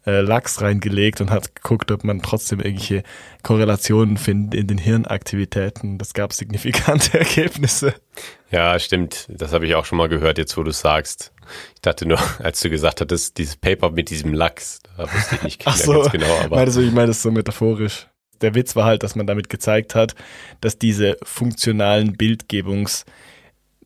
äh, 0.06 0.22
Lachs 0.22 0.62
reingelegt 0.62 1.22
und 1.22 1.30
hat 1.30 1.56
geguckt, 1.56 1.92
ob 1.92 2.04
man 2.04 2.22
trotzdem 2.22 2.60
irgendwelche 2.60 3.04
Korrelationen 3.44 4.18
findet 4.18 4.60
in 4.60 4.68
den 4.68 4.78
Hirnaktivitäten. 4.78 5.98
Das 5.98 6.14
gab 6.14 6.34
signifikante 6.34 7.20
Ergebnisse. 7.20 7.94
Ja, 8.50 8.78
stimmt. 8.80 9.28
Das 9.30 9.54
habe 9.54 9.66
ich 9.66 9.76
auch 9.76 9.86
schon 9.86 9.98
mal 9.98 10.10
gehört, 10.10 10.38
jetzt 10.38 10.58
wo 10.58 10.64
du 10.64 10.72
sagst. 10.72 11.32
Ich 11.76 11.82
dachte 11.82 12.08
nur, 12.08 12.20
als 12.40 12.60
du 12.62 12.70
gesagt 12.70 13.02
hattest, 13.02 13.38
dieses 13.38 13.58
Paper 13.58 13.92
mit 13.92 14.10
diesem 14.10 14.34
Lachs, 14.34 14.80
da 14.98 15.04
wusste 15.12 15.36
ich 15.36 15.44
nicht 15.44 15.62
Ach 15.66 15.78
so, 15.78 15.94
ganz 15.94 16.12
genau. 16.12 16.38
Aber 16.44 16.58
meinst 16.58 16.78
du, 16.78 16.82
ich 16.82 16.92
meine 16.92 17.08
das 17.08 17.22
so 17.22 17.32
metaphorisch. 17.32 18.08
Der 18.42 18.56
Witz 18.56 18.76
war 18.76 18.86
halt, 18.86 19.04
dass 19.04 19.16
man 19.16 19.28
damit 19.28 19.50
gezeigt 19.50 19.94
hat, 19.94 20.16
dass 20.62 20.80
diese 20.80 21.18
funktionalen 21.24 22.18
Bildgebungs- 22.18 23.06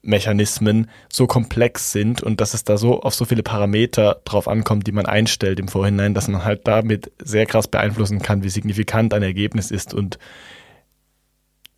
Mechanismen 0.06 0.90
so 1.12 1.28
komplex 1.28 1.92
sind 1.92 2.22
und 2.22 2.40
dass 2.40 2.54
es 2.54 2.64
da 2.64 2.78
so 2.78 3.02
auf 3.02 3.14
so 3.14 3.26
viele 3.26 3.44
Parameter 3.44 4.22
drauf 4.26 4.48
ankommt, 4.48 4.88
die 4.88 4.92
man 4.92 5.06
einstellt 5.06 5.60
im 5.60 5.68
Vorhinein, 5.68 6.14
dass 6.14 6.28
man 6.28 6.46
halt 6.46 6.68
damit 6.68 7.12
sehr 7.22 7.46
krass 7.46 7.68
beeinflussen 7.68 8.22
kann, 8.22 8.44
wie 8.44 8.50
signifikant 8.50 9.14
ein 9.14 9.24
Ergebnis 9.24 9.72
ist. 9.72 9.94
Und 9.94 10.20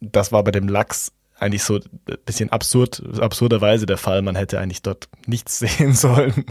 das 0.02 0.32
war 0.32 0.44
bei 0.44 0.52
dem 0.52 0.68
Lachs 0.68 1.12
eigentlich 1.40 1.64
so 1.64 1.76
ein 1.76 2.18
bisschen 2.26 2.52
absurd, 2.52 3.02
absurderweise 3.20 3.86
der 3.86 3.98
Fall. 3.98 4.22
Man 4.22 4.36
hätte 4.36 4.60
eigentlich 4.60 4.82
dort 4.82 5.08
nichts 5.26 5.60
sehen 5.60 5.94
sollen. 5.94 6.46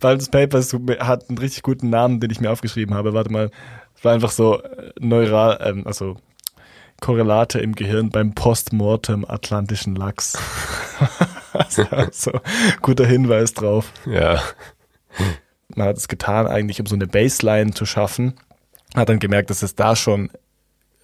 Weil 0.00 0.18
das 0.18 0.30
Paper 0.30 0.60
hat 1.06 1.28
einen 1.28 1.38
richtig 1.38 1.62
guten 1.62 1.90
Namen, 1.90 2.20
den 2.20 2.30
ich 2.30 2.40
mir 2.40 2.50
aufgeschrieben 2.50 2.94
habe. 2.94 3.12
Warte 3.12 3.30
mal, 3.30 3.50
es 3.96 4.04
war 4.04 4.12
einfach 4.12 4.30
so 4.30 4.62
äh, 4.62 4.92
neural, 4.98 5.58
ähm, 5.62 5.86
also 5.86 6.16
Korrelate 7.00 7.60
im 7.60 7.74
Gehirn 7.74 8.10
beim 8.10 8.34
Postmortem 8.34 9.24
atlantischen 9.24 9.94
Lachs. 9.94 10.38
also, 11.90 12.40
guter 12.82 13.06
Hinweis 13.06 13.54
drauf. 13.54 13.92
Ja. 14.06 14.42
Man 15.74 15.88
hat 15.88 15.96
es 15.96 16.08
getan, 16.08 16.46
eigentlich 16.46 16.80
um 16.80 16.86
so 16.86 16.94
eine 16.94 17.06
Baseline 17.06 17.72
zu 17.72 17.86
schaffen. 17.86 18.34
Hat 18.94 19.08
dann 19.08 19.20
gemerkt, 19.20 19.50
dass 19.50 19.62
es 19.62 19.74
da 19.74 19.94
schon 19.94 20.30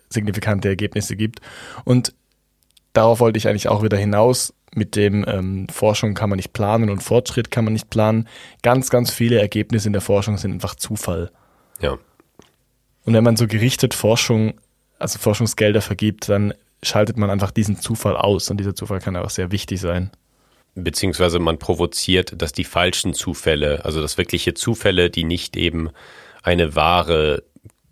signifikante 0.09 0.69
Ergebnisse 0.69 1.17
gibt. 1.17 1.41
Und 1.85 2.15
darauf 2.93 3.21
wollte 3.21 3.39
ich 3.39 3.49
eigentlich 3.49 3.69
auch 3.69 3.83
wieder 3.83 3.97
hinaus. 3.97 4.55
Mit 4.75 4.97
dem 4.97 5.25
ähm, 5.29 5.69
Forschung 5.69 6.15
kann 6.15 6.31
man 6.31 6.37
nicht 6.37 6.53
planen 6.53 6.91
und 6.91 7.01
Fortschritt 7.01 7.53
kann 7.53 7.65
man 7.65 7.75
nicht 7.75 7.91
planen. 7.91 8.29
Ganz, 8.63 8.91
ganz 8.91 9.13
viele 9.13 9.39
Ergebnisse 9.41 9.89
in 9.89 9.93
der 9.93 10.03
Forschung 10.03 10.37
sind 10.37 10.53
einfach 10.53 10.75
Zufall. 10.75 11.31
Ja. 11.81 11.97
Und 13.05 13.13
wenn 13.15 13.23
man 13.23 13.37
so 13.37 13.47
gerichtet 13.47 13.95
Forschung 13.95 14.55
also 15.05 15.19
Forschungsgelder 15.19 15.83
vergibt, 15.83 16.31
dann 16.31 16.55
schaltet 16.83 17.19
man 17.19 17.29
einfach 17.29 17.51
diesen 17.51 17.77
Zufall 17.79 18.17
aus 18.17 18.51
und 18.51 18.59
dieser 18.59 18.75
Zufall 18.75 19.01
kann 19.01 19.17
auch 19.17 19.29
sehr 19.29 19.53
wichtig 19.53 19.81
sein. 19.81 20.11
Beziehungsweise 20.75 21.39
man 21.39 21.59
provoziert, 21.59 22.41
dass 22.41 22.53
die 22.53 22.65
falschen 22.65 23.13
Zufälle, 23.13 23.85
also 23.85 24.01
dass 24.01 24.17
wirkliche 24.17 24.55
Zufälle, 24.55 25.11
die 25.11 25.25
nicht 25.25 25.57
eben 25.57 25.91
eine 26.43 26.75
wahre 26.75 27.45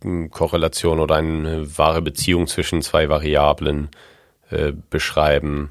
hm, 0.02 0.30
Korrelation 0.30 1.00
oder 1.00 1.16
eine 1.16 1.78
wahre 1.78 2.00
Beziehung 2.00 2.46
zwischen 2.46 2.80
zwei 2.80 3.10
Variablen 3.10 3.90
äh, 4.50 4.72
beschreiben, 4.90 5.70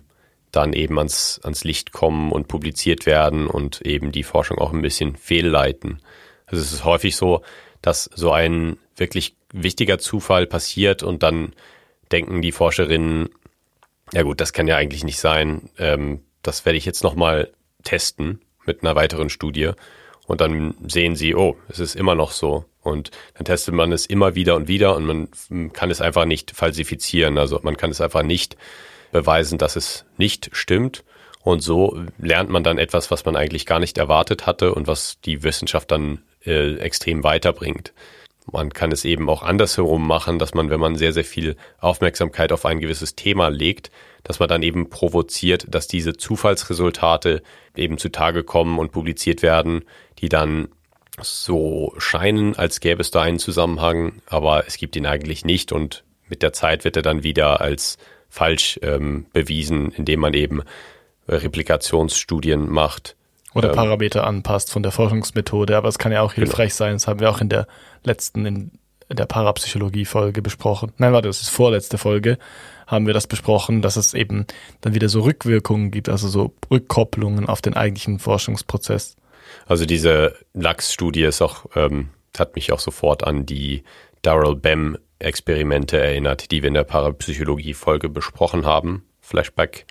dann 0.51 0.73
eben 0.73 0.99
ans, 0.99 1.41
ans 1.43 1.63
Licht 1.63 1.91
kommen 1.91 2.31
und 2.31 2.47
publiziert 2.47 3.07
werden 3.07 3.47
und 3.47 3.81
eben 3.81 4.11
die 4.11 4.23
Forschung 4.23 4.59
auch 4.59 4.73
ein 4.73 4.81
bisschen 4.83 5.15
fehlleiten. 5.15 6.01
Also 6.45 6.61
es 6.61 6.71
ist 6.71 6.85
häufig 6.85 7.15
so, 7.15 7.41
dass 7.81 8.09
so 8.13 8.31
ein 8.31 8.77
wirklich 8.95 9.35
wichtiger 9.53 9.99
Zufall 9.99 10.47
passiert 10.47 11.03
und 11.03 11.23
dann 11.23 11.53
denken 12.11 12.41
die 12.41 12.51
Forscherinnen, 12.51 13.29
ja 14.13 14.23
gut, 14.23 14.41
das 14.41 14.53
kann 14.53 14.67
ja 14.67 14.75
eigentlich 14.75 15.03
nicht 15.03 15.19
sein. 15.19 15.69
Ähm, 15.77 16.21
das 16.43 16.65
werde 16.65 16.77
ich 16.77 16.85
jetzt 16.85 17.03
nochmal 17.03 17.51
testen 17.83 18.41
mit 18.65 18.83
einer 18.83 18.95
weiteren 18.95 19.29
Studie. 19.29 19.71
Und 20.27 20.41
dann 20.41 20.75
sehen 20.87 21.15
sie, 21.15 21.35
oh, 21.35 21.57
es 21.67 21.79
ist 21.79 21.95
immer 21.95 22.15
noch 22.15 22.31
so. 22.31 22.65
Und 22.81 23.11
dann 23.35 23.45
testet 23.45 23.73
man 23.73 23.91
es 23.91 24.05
immer 24.05 24.35
wieder 24.35 24.55
und 24.55 24.67
wieder 24.67 24.95
und 24.95 25.05
man 25.05 25.73
kann 25.73 25.91
es 25.91 26.01
einfach 26.01 26.25
nicht 26.25 26.51
falsifizieren. 26.51 27.37
Also 27.37 27.59
man 27.63 27.77
kann 27.77 27.91
es 27.91 28.01
einfach 28.01 28.23
nicht 28.23 28.57
beweisen, 29.11 29.57
dass 29.57 29.75
es 29.75 30.05
nicht 30.17 30.49
stimmt. 30.53 31.03
Und 31.43 31.61
so 31.61 31.99
lernt 32.17 32.49
man 32.49 32.63
dann 32.63 32.77
etwas, 32.77 33.11
was 33.11 33.25
man 33.25 33.35
eigentlich 33.35 33.65
gar 33.65 33.79
nicht 33.79 33.97
erwartet 33.97 34.45
hatte 34.45 34.73
und 34.73 34.87
was 34.87 35.19
die 35.21 35.43
Wissenschaft 35.43 35.91
dann 35.91 36.21
äh, 36.45 36.75
extrem 36.77 37.23
weiterbringt. 37.23 37.93
Man 38.51 38.71
kann 38.71 38.91
es 38.91 39.05
eben 39.05 39.29
auch 39.29 39.43
andersherum 39.43 40.05
machen, 40.05 40.39
dass 40.39 40.53
man, 40.53 40.69
wenn 40.69 40.79
man 40.79 40.95
sehr, 40.95 41.13
sehr 41.13 41.23
viel 41.23 41.55
Aufmerksamkeit 41.79 42.51
auf 42.51 42.65
ein 42.65 42.79
gewisses 42.79 43.15
Thema 43.15 43.49
legt, 43.49 43.91
dass 44.23 44.39
man 44.39 44.49
dann 44.49 44.63
eben 44.63 44.89
provoziert, 44.89 45.65
dass 45.69 45.87
diese 45.87 46.13
Zufallsresultate 46.13 47.41
eben 47.75 47.97
zutage 47.97 48.43
kommen 48.43 48.79
und 48.79 48.91
publiziert 48.91 49.41
werden, 49.41 49.83
die 50.19 50.29
dann 50.29 50.69
so 51.19 51.93
scheinen, 51.97 52.55
als 52.55 52.79
gäbe 52.79 53.01
es 53.01 53.11
da 53.11 53.21
einen 53.21 53.39
Zusammenhang, 53.39 54.21
aber 54.27 54.65
es 54.67 54.77
gibt 54.77 54.95
ihn 54.95 55.05
eigentlich 55.05 55.45
nicht 55.45 55.71
und 55.71 56.03
mit 56.29 56.41
der 56.41 56.53
Zeit 56.53 56.83
wird 56.83 56.95
er 56.95 57.01
dann 57.01 57.23
wieder 57.23 57.61
als 57.61 57.97
falsch 58.29 58.79
ähm, 58.81 59.25
bewiesen, 59.33 59.91
indem 59.91 60.21
man 60.21 60.33
eben 60.33 60.63
Replikationsstudien 61.27 62.69
macht. 62.69 63.15
Oder 63.53 63.69
ähm, 63.69 63.75
Parameter 63.75 64.25
anpasst 64.25 64.71
von 64.71 64.83
der 64.83 64.91
Forschungsmethode, 64.91 65.75
aber 65.75 65.89
es 65.89 65.97
kann 65.97 66.11
ja 66.11 66.21
auch 66.21 66.33
genau. 66.33 66.45
hilfreich 66.45 66.69
genau. 66.69 66.77
sein. 66.77 66.93
Das 66.93 67.07
haben 67.07 67.19
wir 67.19 67.29
auch 67.29 67.41
in 67.41 67.49
der 67.49 67.67
letzten, 68.03 68.45
in 68.45 68.71
der 69.09 69.25
Parapsychologie-Folge 69.25 70.41
besprochen. 70.41 70.93
Nein, 70.97 71.13
warte, 71.13 71.27
das 71.27 71.41
ist 71.41 71.49
vorletzte 71.49 71.97
Folge, 71.97 72.37
haben 72.87 73.07
wir 73.07 73.13
das 73.13 73.27
besprochen, 73.27 73.81
dass 73.81 73.95
es 73.95 74.13
eben 74.13 74.45
dann 74.81 74.93
wieder 74.93 75.09
so 75.09 75.21
Rückwirkungen 75.21 75.91
gibt, 75.91 76.09
also 76.09 76.27
so 76.27 76.53
Rückkopplungen 76.69 77.47
auf 77.47 77.61
den 77.61 77.75
eigentlichen 77.75 78.19
Forschungsprozess. 78.19 79.15
Also 79.65 79.85
diese 79.85 80.35
Lachs-Studie 80.53 81.23
ist 81.23 81.41
auch, 81.41 81.65
ähm, 81.75 82.09
hat 82.37 82.55
mich 82.55 82.71
auch 82.71 82.79
sofort 82.79 83.23
an 83.23 83.45
die 83.45 83.83
Darrell 84.21 84.55
Bem 84.55 84.97
Experimente 85.19 85.99
erinnert, 85.99 86.51
die 86.51 86.63
wir 86.63 86.67
in 86.67 86.73
der 86.73 86.83
Parapsychologie-Folge 86.83 88.09
besprochen 88.09 88.65
haben. 88.65 89.05
Flashback. 89.19 89.85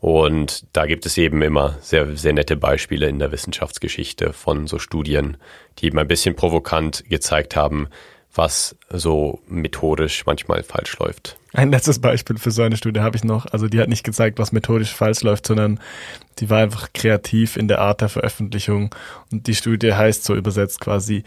Und 0.00 0.66
da 0.72 0.86
gibt 0.86 1.06
es 1.06 1.16
eben 1.16 1.42
immer 1.42 1.76
sehr, 1.80 2.16
sehr 2.16 2.32
nette 2.32 2.56
Beispiele 2.56 3.08
in 3.08 3.18
der 3.18 3.32
Wissenschaftsgeschichte 3.32 4.32
von 4.32 4.66
so 4.66 4.78
Studien, 4.78 5.36
die 5.78 5.86
eben 5.86 5.98
ein 5.98 6.08
bisschen 6.08 6.36
provokant 6.36 7.04
gezeigt 7.08 7.56
haben, 7.56 7.88
was 8.34 8.76
so 8.90 9.40
methodisch 9.48 10.26
manchmal 10.26 10.62
falsch 10.62 10.98
läuft. 10.98 11.36
Ein 11.54 11.70
letztes 11.70 12.00
Beispiel 12.00 12.36
für 12.36 12.50
so 12.50 12.62
eine 12.62 12.76
Studie 12.76 13.00
habe 13.00 13.16
ich 13.16 13.24
noch. 13.24 13.46
Also 13.46 13.66
die 13.68 13.80
hat 13.80 13.88
nicht 13.88 14.04
gezeigt, 14.04 14.38
was 14.38 14.52
methodisch 14.52 14.92
falsch 14.92 15.22
läuft, 15.22 15.46
sondern 15.46 15.80
die 16.38 16.50
war 16.50 16.58
einfach 16.58 16.92
kreativ 16.92 17.56
in 17.56 17.66
der 17.66 17.80
Art 17.80 18.02
der 18.02 18.10
Veröffentlichung. 18.10 18.94
Und 19.32 19.46
die 19.46 19.54
Studie 19.54 19.94
heißt 19.94 20.24
so 20.24 20.34
übersetzt 20.34 20.80
quasi 20.80 21.24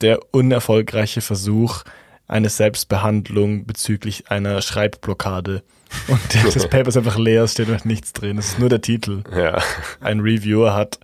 der 0.00 0.20
unerfolgreiche 0.30 1.20
Versuch, 1.20 1.82
eine 2.28 2.48
Selbstbehandlung 2.48 3.66
bezüglich 3.66 4.30
einer 4.30 4.62
Schreibblockade. 4.62 5.64
Und 6.08 6.20
das 6.54 6.68
Paper 6.68 6.88
ist 6.88 6.96
einfach 6.96 7.18
leer, 7.18 7.44
es 7.44 7.52
steht 7.52 7.68
noch 7.68 7.84
nichts 7.84 8.12
drin. 8.12 8.38
Es 8.38 8.48
ist 8.48 8.58
nur 8.58 8.68
der 8.68 8.80
Titel. 8.80 9.22
Ja. 9.34 9.62
Ein 10.00 10.20
Reviewer 10.20 10.74
hat 10.74 10.98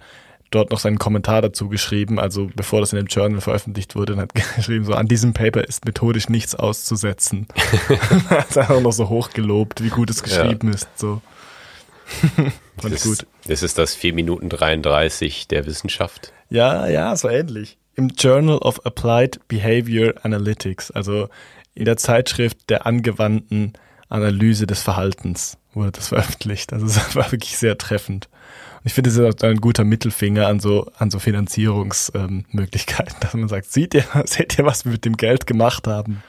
dort 0.50 0.70
noch 0.70 0.78
seinen 0.78 0.98
Kommentar 0.98 1.42
dazu 1.42 1.68
geschrieben, 1.68 2.18
also 2.18 2.50
bevor 2.54 2.80
das 2.80 2.92
in 2.92 2.96
dem 2.96 3.06
Journal 3.06 3.40
veröffentlicht 3.40 3.94
wurde, 3.94 4.14
und 4.14 4.20
hat 4.20 4.34
geschrieben, 4.56 4.84
so 4.84 4.94
an 4.94 5.06
diesem 5.06 5.32
Paper 5.32 5.64
ist 5.64 5.84
methodisch 5.84 6.28
nichts 6.28 6.54
auszusetzen. 6.54 7.46
hat 8.30 8.50
es 8.50 8.56
einfach 8.56 8.80
noch 8.80 8.92
so 8.92 9.08
hoch 9.08 9.30
gelobt, 9.30 9.82
wie 9.82 9.90
gut 9.90 10.10
es 10.10 10.22
geschrieben 10.22 10.68
ja. 10.68 10.74
ist. 10.74 10.88
So. 10.96 11.20
Fand 12.78 12.94
das, 12.94 13.04
gut. 13.04 13.26
Das 13.46 13.62
ist 13.62 13.78
das 13.78 13.94
4 13.94 14.14
Minuten 14.14 14.48
33 14.48 15.48
der 15.48 15.66
Wissenschaft. 15.66 16.32
Ja, 16.48 16.86
ja, 16.86 17.14
so 17.16 17.28
ähnlich. 17.28 17.76
Im 17.94 18.08
Journal 18.08 18.58
of 18.58 18.84
Applied 18.86 19.40
Behavior 19.48 20.14
Analytics, 20.22 20.90
also 20.92 21.28
in 21.74 21.84
der 21.84 21.96
Zeitschrift 21.96 22.70
der 22.70 22.86
angewandten 22.86 23.74
Analyse 24.08 24.66
des 24.66 24.82
Verhaltens 24.82 25.58
wurde 25.74 25.92
das 25.92 26.08
veröffentlicht. 26.08 26.72
Also 26.72 26.86
es 26.86 27.14
war 27.16 27.30
wirklich 27.32 27.56
sehr 27.56 27.78
treffend. 27.78 28.28
Und 28.76 28.86
ich 28.86 28.94
finde, 28.94 29.10
es 29.10 29.16
ist 29.16 29.44
auch 29.44 29.48
ein 29.48 29.60
guter 29.60 29.84
Mittelfinger 29.84 30.46
an 30.46 30.60
so, 30.60 30.90
an 30.96 31.10
so 31.10 31.18
Finanzierungsmöglichkeiten, 31.18 33.14
ähm, 33.14 33.20
dass 33.20 33.34
man 33.34 33.48
sagt, 33.48 33.70
seht 33.70 33.94
ihr, 33.94 34.04
seht 34.24 34.58
ihr, 34.58 34.64
was 34.64 34.84
wir 34.84 34.92
mit 34.92 35.04
dem 35.04 35.16
Geld 35.16 35.46
gemacht 35.46 35.86
haben? 35.86 36.22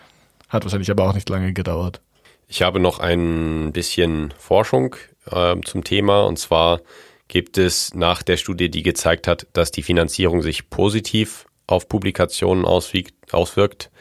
Hat 0.47 0.63
wahrscheinlich 0.63 0.91
aber 0.91 1.07
auch 1.07 1.13
nicht 1.13 1.29
lange 1.29 1.53
gedauert. 1.53 2.01
Ich 2.47 2.63
habe 2.63 2.79
noch 2.79 2.99
ein 2.99 3.71
bisschen 3.71 4.33
Forschung 4.39 4.95
äh, 5.29 5.55
zum 5.63 5.83
Thema 5.83 6.23
und 6.23 6.39
zwar 6.39 6.81
gibt 7.27 7.59
es 7.59 7.93
nach 7.93 8.23
der 8.23 8.37
Studie, 8.37 8.71
die 8.71 8.81
gezeigt 8.81 9.27
hat, 9.27 9.45
dass 9.53 9.69
die 9.69 9.83
Finanzierung 9.83 10.41
sich 10.41 10.71
positiv 10.71 11.45
auf 11.67 11.87
Publikationen 11.87 12.65
auswirkt, 12.65 13.13
auswirkt 13.31 13.91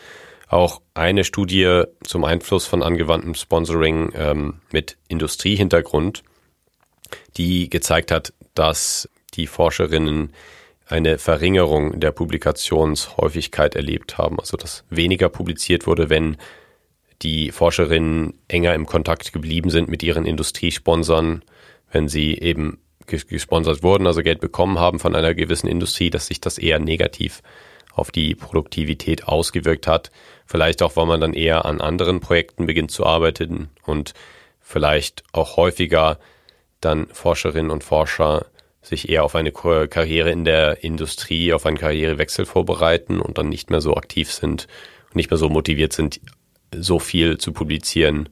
auch 0.49 0.81
eine 0.95 1.25
Studie 1.25 1.85
zum 2.03 2.25
Einfluss 2.25 2.67
von 2.67 2.83
angewandtem 2.83 3.35
Sponsoring 3.35 4.13
ähm, 4.15 4.61
mit 4.73 4.97
Industriehintergrund, 5.09 6.23
die 7.37 7.69
gezeigt 7.71 8.11
hat, 8.11 8.33
dass 8.55 9.09
die 9.35 9.47
Forscherinnen 9.47 10.33
eine 10.87 11.19
Verringerung 11.19 12.01
der 12.01 12.13
Publikationshäufigkeit 12.13 13.77
erlebt 13.77 14.17
haben, 14.17 14.41
also 14.41 14.57
dass 14.57 14.85
weniger 14.89 15.29
publiziert 15.29 15.87
wurde, 15.87 16.09
wenn 16.09 16.39
die 17.23 17.51
Forscherinnen 17.51 18.35
enger 18.49 18.75
im 18.75 18.87
Kontakt 18.87 19.33
geblieben 19.33 19.71
sind 19.71 19.89
mit 19.89 20.03
ihren 20.03 20.25
Industriesponsern, 20.25 21.43
wenn 21.91 22.09
sie 22.09 22.39
eben 22.39 22.79
gesponsert 23.07 23.83
wurden, 23.83 24.07
also 24.07 24.23
Geld 24.23 24.41
bekommen 24.41 24.79
haben 24.79 24.99
von 24.99 25.15
einer 25.15 25.35
gewissen 25.35 25.67
Industrie, 25.67 26.11
dass 26.11 26.27
sich 26.27 26.41
das 26.41 26.59
eher 26.59 26.79
negativ 26.79 27.43
auf 27.99 28.11
die 28.11 28.35
Produktivität 28.35 29.27
ausgewirkt 29.27 29.87
hat. 29.87 30.11
Vielleicht 30.47 30.83
auch, 30.83 30.97
weil 30.97 31.07
man 31.07 31.21
dann 31.21 31.35
eher 31.35 31.65
an 31.65 31.81
anderen 31.81 32.21
Projekten 32.21 32.67
beginnt 32.67 32.91
zu 32.91 33.05
arbeiten 33.05 33.69
und 33.85 34.15
vielleicht 34.61 35.25
auch 35.33 35.57
häufiger 35.57 36.19
dann 36.81 37.09
Forscherinnen 37.09 37.71
und 37.71 37.85
Forscher 37.85 38.47
sich 38.83 39.09
eher 39.09 39.25
auf 39.25 39.35
eine 39.35 39.53
Karriere 39.53 40.31
in 40.31 40.45
der 40.45 40.83
Industrie, 40.83 41.53
auf 41.53 41.67
einen 41.67 41.77
Karrierewechsel 41.77 42.47
vorbereiten 42.47 43.21
und 43.21 43.39
dann 43.39 43.49
nicht 43.49 43.71
mehr 43.71 43.81
so 43.81 43.95
aktiv 43.95 44.33
sind 44.33 44.67
und 45.09 45.17
nicht 45.17 45.31
mehr 45.31 45.39
so 45.39 45.49
motiviert 45.49 45.93
sind, 45.93 46.21
so 46.75 46.99
viel 46.99 47.39
zu 47.39 47.53
publizieren, 47.53 48.29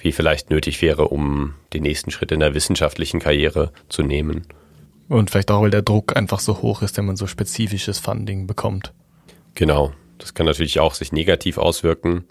wie 0.00 0.12
vielleicht 0.12 0.50
nötig 0.50 0.82
wäre, 0.82 1.08
um 1.08 1.54
den 1.72 1.82
nächsten 1.82 2.10
Schritt 2.10 2.32
in 2.32 2.40
der 2.40 2.54
wissenschaftlichen 2.54 3.20
Karriere 3.20 3.72
zu 3.88 4.02
nehmen. 4.02 4.46
Und 5.08 5.30
vielleicht 5.30 5.50
auch, 5.50 5.62
weil 5.62 5.70
der 5.70 5.82
Druck 5.82 6.16
einfach 6.16 6.40
so 6.40 6.62
hoch 6.62 6.82
ist, 6.82 6.96
wenn 6.96 7.06
man 7.06 7.16
so 7.16 7.26
spezifisches 7.26 7.98
Funding 7.98 8.46
bekommt. 8.46 8.92
Genau. 9.54 9.92
Das 10.18 10.34
kann 10.34 10.46
natürlich 10.46 10.78
auch 10.78 10.94
sich 10.94 11.12
negativ 11.12 11.58
auswirken. 11.58 12.24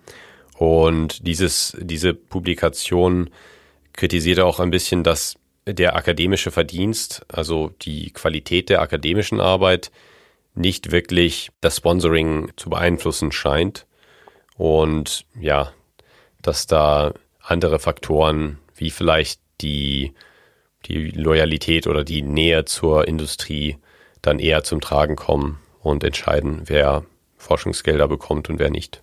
Und 0.58 1.28
dieses, 1.28 1.76
diese 1.80 2.14
Publikation 2.14 3.30
kritisierte 3.94 4.46
auch 4.46 4.60
ein 4.60 4.72
bisschen, 4.72 5.04
dass 5.04 5.36
der 5.68 5.96
akademische 5.96 6.52
Verdienst, 6.52 7.26
also 7.28 7.72
die 7.82 8.12
Qualität 8.12 8.70
der 8.70 8.82
akademischen 8.82 9.42
Arbeit, 9.42 9.92
nicht 10.56 10.92
wirklich 10.92 11.50
das 11.62 11.78
Sponsoring 11.78 12.52
zu 12.56 12.70
beeinflussen 12.70 13.32
scheint. 13.32 13.86
Und 14.58 15.26
ja, 15.40 15.74
dass 16.42 16.68
da 16.68 17.14
andere 17.42 17.80
Faktoren 17.80 18.60
wie 18.76 18.90
vielleicht 18.90 19.42
die, 19.62 20.14
die 20.86 21.10
Loyalität 21.10 21.88
oder 21.88 22.04
die 22.04 22.22
Nähe 22.22 22.66
zur 22.66 23.08
Industrie 23.08 23.78
dann 24.22 24.40
eher 24.40 24.64
zum 24.64 24.82
Tragen 24.82 25.16
kommen 25.16 25.61
und 25.82 26.04
entscheiden, 26.04 26.64
wer 26.66 27.04
Forschungsgelder 27.38 28.08
bekommt 28.08 28.50
und 28.50 28.60
wer 28.60 28.70
nicht. 28.70 29.02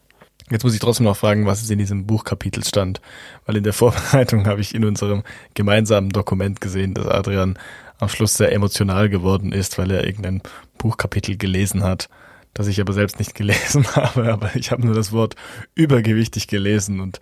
Jetzt 0.50 0.64
muss 0.64 0.72
ich 0.72 0.80
trotzdem 0.80 1.04
noch 1.04 1.16
fragen, 1.16 1.46
was 1.46 1.62
es 1.62 1.68
in 1.68 1.78
diesem 1.78 2.06
Buchkapitel 2.06 2.64
stand, 2.64 3.00
weil 3.44 3.56
in 3.56 3.64
der 3.64 3.72
Vorbereitung 3.72 4.46
habe 4.46 4.60
ich 4.60 4.74
in 4.74 4.84
unserem 4.84 5.22
gemeinsamen 5.54 6.10
Dokument 6.10 6.60
gesehen, 6.60 6.94
dass 6.94 7.06
Adrian 7.06 7.58
am 7.98 8.08
Schluss 8.08 8.34
sehr 8.34 8.52
emotional 8.52 9.08
geworden 9.08 9.52
ist, 9.52 9.76
weil 9.76 9.90
er 9.90 10.06
irgendein 10.06 10.40
Buchkapitel 10.78 11.36
gelesen 11.36 11.82
hat, 11.82 12.08
das 12.54 12.68
ich 12.68 12.80
aber 12.80 12.92
selbst 12.92 13.18
nicht 13.18 13.34
gelesen 13.34 13.86
habe, 13.94 14.32
aber 14.32 14.54
ich 14.54 14.70
habe 14.70 14.86
nur 14.86 14.94
das 14.94 15.12
Wort 15.12 15.34
übergewichtig 15.74 16.46
gelesen 16.46 17.00
und 17.00 17.20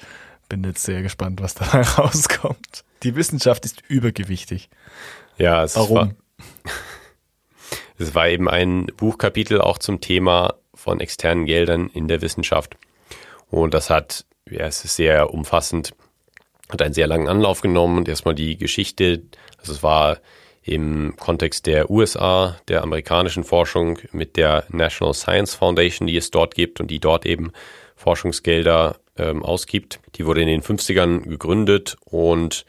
bin 0.48 0.62
jetzt 0.62 0.84
sehr 0.84 1.02
gespannt, 1.02 1.40
was 1.42 1.54
dabei 1.54 1.80
rauskommt. 1.98 2.84
Die 3.02 3.16
Wissenschaft 3.16 3.64
ist 3.64 3.82
übergewichtig. 3.88 4.68
Ja, 5.38 5.64
es 5.64 5.76
Warum? 5.76 5.96
War, 5.96 6.14
es 7.98 8.14
war 8.14 8.28
eben 8.28 8.48
ein 8.48 8.86
Buchkapitel 8.96 9.60
auch 9.60 9.78
zum 9.78 10.00
Thema 10.00 10.54
von 10.74 11.00
externen 11.00 11.46
Geldern 11.46 11.88
in 11.92 12.08
der 12.08 12.20
Wissenschaft. 12.20 12.76
Und 13.50 13.74
das 13.74 13.90
hat, 13.90 14.24
ja, 14.50 14.66
es 14.66 14.84
ist 14.84 14.96
sehr 14.96 15.32
umfassend, 15.32 15.94
hat 16.68 16.82
einen 16.82 16.94
sehr 16.94 17.06
langen 17.06 17.28
Anlauf 17.28 17.60
genommen 17.60 17.98
und 17.98 18.08
erstmal 18.08 18.34
die 18.34 18.56
Geschichte, 18.56 19.22
also 19.58 19.72
es 19.72 19.82
war 19.82 20.18
im 20.62 21.14
Kontext 21.16 21.66
der 21.66 21.90
USA, 21.90 22.56
der 22.66 22.82
amerikanischen 22.82 23.44
Forschung 23.44 24.00
mit 24.10 24.36
der 24.36 24.64
National 24.68 25.14
Science 25.14 25.54
Foundation, 25.54 26.08
die 26.08 26.16
es 26.16 26.32
dort 26.32 26.56
gibt 26.56 26.80
und 26.80 26.90
die 26.90 26.98
dort 26.98 27.24
eben 27.24 27.52
Forschungsgelder 27.94 28.96
ähm, 29.16 29.44
ausgibt. 29.44 30.00
Die 30.16 30.26
wurde 30.26 30.42
in 30.42 30.48
den 30.48 30.62
50ern 30.62 31.20
gegründet 31.28 31.96
und 32.04 32.66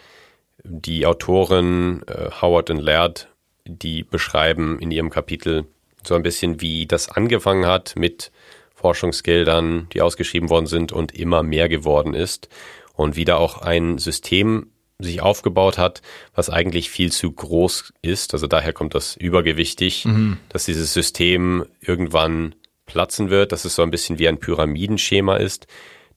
die 0.63 1.07
Autoren 1.07 2.03
äh, 2.07 2.29
Howard 2.39 2.69
und 2.69 2.79
Laird, 2.79 3.29
die 3.67 4.03
beschreiben 4.03 4.79
in 4.79 4.91
ihrem 4.91 5.09
Kapitel 5.09 5.65
so 6.03 6.15
ein 6.15 6.23
bisschen, 6.23 6.61
wie 6.61 6.85
das 6.85 7.09
angefangen 7.09 7.65
hat 7.65 7.95
mit 7.95 8.31
Forschungsgeldern, 8.75 9.87
die 9.93 10.01
ausgeschrieben 10.01 10.49
worden 10.49 10.67
sind 10.67 10.91
und 10.91 11.13
immer 11.13 11.43
mehr 11.43 11.67
geworden 11.67 12.13
ist 12.13 12.47
und 12.93 13.15
wieder 13.15 13.39
auch 13.39 13.61
ein 13.61 13.97
System 13.97 14.71
sich 14.99 15.21
aufgebaut 15.21 15.77
hat, 15.77 16.01
was 16.33 16.49
eigentlich 16.49 16.89
viel 16.89 17.11
zu 17.11 17.31
groß 17.31 17.93
ist. 18.01 18.33
Also 18.33 18.47
daher 18.47 18.73
kommt 18.73 18.95
das 18.95 19.15
übergewichtig, 19.15 20.05
mhm. 20.05 20.37
dass 20.49 20.65
dieses 20.65 20.93
System 20.93 21.65
irgendwann 21.81 22.55
platzen 22.85 23.29
wird, 23.29 23.51
dass 23.51 23.65
es 23.65 23.75
so 23.75 23.83
ein 23.83 23.91
bisschen 23.91 24.17
wie 24.17 24.27
ein 24.27 24.39
Pyramidenschema 24.39 25.37
ist. 25.37 25.67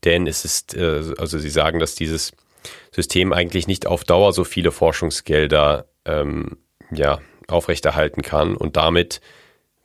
Denn 0.03 0.25
es 0.25 0.45
ist, 0.45 0.75
äh, 0.75 1.13
also 1.17 1.37
Sie 1.37 1.49
sagen, 1.49 1.79
dass 1.79 1.93
dieses 1.93 2.31
System 2.91 3.33
eigentlich 3.33 3.67
nicht 3.67 3.85
auf 3.85 4.03
Dauer 4.03 4.33
so 4.33 4.43
viele 4.43 4.71
Forschungsgelder 4.71 5.85
ähm, 6.05 6.57
ja, 6.91 7.19
aufrechterhalten 7.51 8.21
kann 8.21 8.55
und 8.55 8.77
damit 8.77 9.21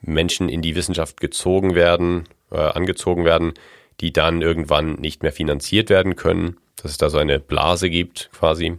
Menschen 0.01 0.49
in 0.49 0.61
die 0.61 0.75
Wissenschaft 0.75 1.19
gezogen 1.19 1.75
werden, 1.75 2.25
äh, 2.51 2.57
angezogen 2.57 3.25
werden, 3.25 3.53
die 3.99 4.13
dann 4.13 4.41
irgendwann 4.41 4.93
nicht 4.95 5.23
mehr 5.23 5.31
finanziert 5.31 5.89
werden 5.89 6.15
können, 6.15 6.57
dass 6.81 6.91
es 6.91 6.97
da 6.97 7.09
so 7.09 7.17
eine 7.17 7.39
Blase 7.39 7.89
gibt 7.89 8.29
quasi. 8.31 8.77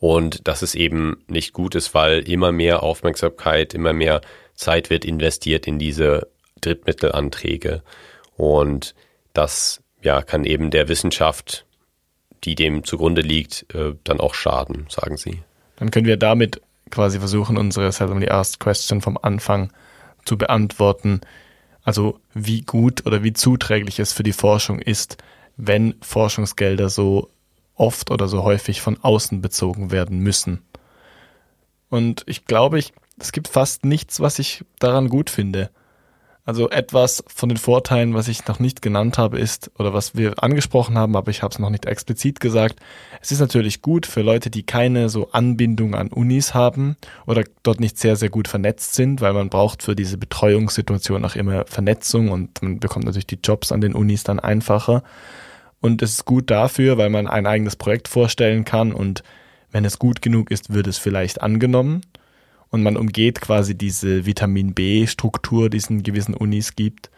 Und 0.00 0.46
dass 0.48 0.62
es 0.62 0.74
eben 0.74 1.22
nicht 1.28 1.52
gut 1.52 1.74
ist, 1.74 1.94
weil 1.94 2.28
immer 2.28 2.52
mehr 2.52 2.82
Aufmerksamkeit, 2.82 3.72
immer 3.72 3.92
mehr 3.92 4.20
Zeit 4.54 4.90
wird 4.90 5.04
investiert 5.04 5.66
in 5.66 5.78
diese 5.78 6.28
Drittmittelanträge. 6.60 7.82
Und 8.36 8.94
das 9.32 9.82
ja, 10.02 10.20
kann 10.22 10.44
eben 10.44 10.70
der 10.70 10.88
Wissenschaft, 10.88 11.64
die 12.44 12.54
dem 12.54 12.84
zugrunde 12.84 13.22
liegt, 13.22 13.66
äh, 13.74 13.94
dann 14.04 14.20
auch 14.20 14.34
schaden, 14.34 14.86
sagen 14.90 15.16
Sie. 15.16 15.42
Dann 15.76 15.90
können 15.90 16.06
wir 16.06 16.18
damit 16.18 16.60
quasi 16.90 17.18
versuchen, 17.18 17.56
unsere 17.56 17.90
Seldomly 17.92 18.28
Asked 18.28 18.60
Question 18.60 19.00
vom 19.00 19.18
Anfang 19.20 19.72
zu 20.24 20.38
beantworten. 20.38 21.20
Also 21.82 22.20
wie 22.32 22.62
gut 22.62 23.06
oder 23.06 23.22
wie 23.22 23.32
zuträglich 23.32 23.98
es 23.98 24.12
für 24.12 24.22
die 24.22 24.32
Forschung 24.32 24.78
ist, 24.78 25.18
wenn 25.56 25.94
Forschungsgelder 26.00 26.88
so 26.88 27.30
oft 27.74 28.10
oder 28.10 28.28
so 28.28 28.42
häufig 28.42 28.80
von 28.80 28.98
außen 29.02 29.40
bezogen 29.40 29.90
werden 29.90 30.18
müssen. 30.18 30.62
Und 31.90 32.24
ich 32.26 32.44
glaube, 32.46 32.78
ich, 32.78 32.92
es 33.18 33.32
gibt 33.32 33.48
fast 33.48 33.84
nichts, 33.84 34.20
was 34.20 34.38
ich 34.38 34.64
daran 34.78 35.08
gut 35.08 35.30
finde. 35.30 35.70
Also 36.46 36.68
etwas 36.68 37.24
von 37.26 37.48
den 37.48 37.56
Vorteilen, 37.56 38.12
was 38.12 38.28
ich 38.28 38.46
noch 38.46 38.58
nicht 38.58 38.82
genannt 38.82 39.16
habe, 39.16 39.38
ist, 39.38 39.70
oder 39.78 39.94
was 39.94 40.14
wir 40.14 40.42
angesprochen 40.42 40.98
haben, 40.98 41.16
aber 41.16 41.30
ich 41.30 41.42
habe 41.42 41.52
es 41.52 41.58
noch 41.58 41.70
nicht 41.70 41.86
explizit 41.86 42.38
gesagt, 42.38 42.80
es 43.22 43.32
ist 43.32 43.40
natürlich 43.40 43.80
gut 43.80 44.04
für 44.04 44.20
Leute, 44.20 44.50
die 44.50 44.62
keine 44.62 45.08
so 45.08 45.30
Anbindung 45.30 45.94
an 45.94 46.08
Unis 46.08 46.52
haben 46.52 46.96
oder 47.24 47.44
dort 47.62 47.80
nicht 47.80 47.98
sehr, 47.98 48.16
sehr 48.16 48.28
gut 48.28 48.46
vernetzt 48.46 48.94
sind, 48.94 49.22
weil 49.22 49.32
man 49.32 49.48
braucht 49.48 49.82
für 49.82 49.96
diese 49.96 50.18
Betreuungssituation 50.18 51.24
auch 51.24 51.34
immer 51.34 51.64
Vernetzung 51.64 52.30
und 52.30 52.60
man 52.62 52.78
bekommt 52.78 53.06
natürlich 53.06 53.26
die 53.26 53.40
Jobs 53.42 53.72
an 53.72 53.80
den 53.80 53.94
Unis 53.94 54.22
dann 54.22 54.38
einfacher. 54.38 55.02
Und 55.80 56.02
es 56.02 56.12
ist 56.12 56.24
gut 56.26 56.50
dafür, 56.50 56.98
weil 56.98 57.08
man 57.08 57.26
ein 57.26 57.46
eigenes 57.46 57.76
Projekt 57.76 58.06
vorstellen 58.06 58.66
kann 58.66 58.92
und 58.92 59.22
wenn 59.70 59.86
es 59.86 59.98
gut 59.98 60.20
genug 60.20 60.50
ist, 60.50 60.74
wird 60.74 60.88
es 60.88 60.98
vielleicht 60.98 61.40
angenommen 61.40 62.02
und 62.74 62.82
man 62.82 62.96
umgeht 62.96 63.40
quasi 63.40 63.78
diese 63.78 64.26
Vitamin 64.26 64.74
B-Struktur, 64.74 65.70
die 65.70 65.76
es 65.76 65.90
in 65.90 66.02
gewissen 66.02 66.34
Unis 66.34 66.74
gibt. 66.74 67.08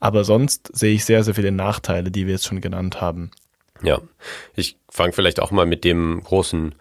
Aber 0.00 0.24
sonst 0.24 0.76
sehe 0.76 0.92
ich 0.92 1.04
sehr, 1.04 1.22
sehr 1.22 1.36
viele 1.36 1.52
Nachteile, 1.52 2.10
die 2.10 2.26
wir 2.26 2.32
jetzt 2.32 2.46
schon 2.46 2.60
genannt 2.60 3.00
haben. 3.00 3.30
Ja, 3.80 4.00
ich 4.56 4.76
fange 4.88 5.12
vielleicht 5.12 5.38
auch 5.38 5.52
mal 5.52 5.66
mit 5.66 5.84
dem 5.84 6.20
großen 6.24 6.74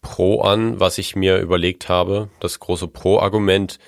Pro 0.00 0.40
an, 0.40 0.80
was 0.80 0.98
ich 0.98 1.14
mir 1.14 1.38
überlegt 1.38 1.88
habe. 1.88 2.30
Das 2.40 2.58
große 2.58 2.88
Pro-Argument 2.88 3.78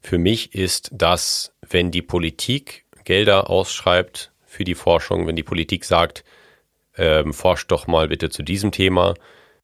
für 0.00 0.18
mich 0.18 0.54
ist, 0.54 0.90
dass 0.92 1.52
wenn 1.68 1.90
die 1.90 2.02
Politik 2.02 2.84
Gelder 3.02 3.50
ausschreibt 3.50 4.30
für 4.46 4.62
die 4.62 4.76
Forschung, 4.76 5.26
wenn 5.26 5.34
die 5.34 5.42
Politik 5.42 5.84
sagt, 5.84 6.22
ähm, 6.96 7.34
forscht 7.34 7.72
doch 7.72 7.88
mal 7.88 8.06
bitte 8.06 8.30
zu 8.30 8.44
diesem 8.44 8.70
Thema, 8.70 9.14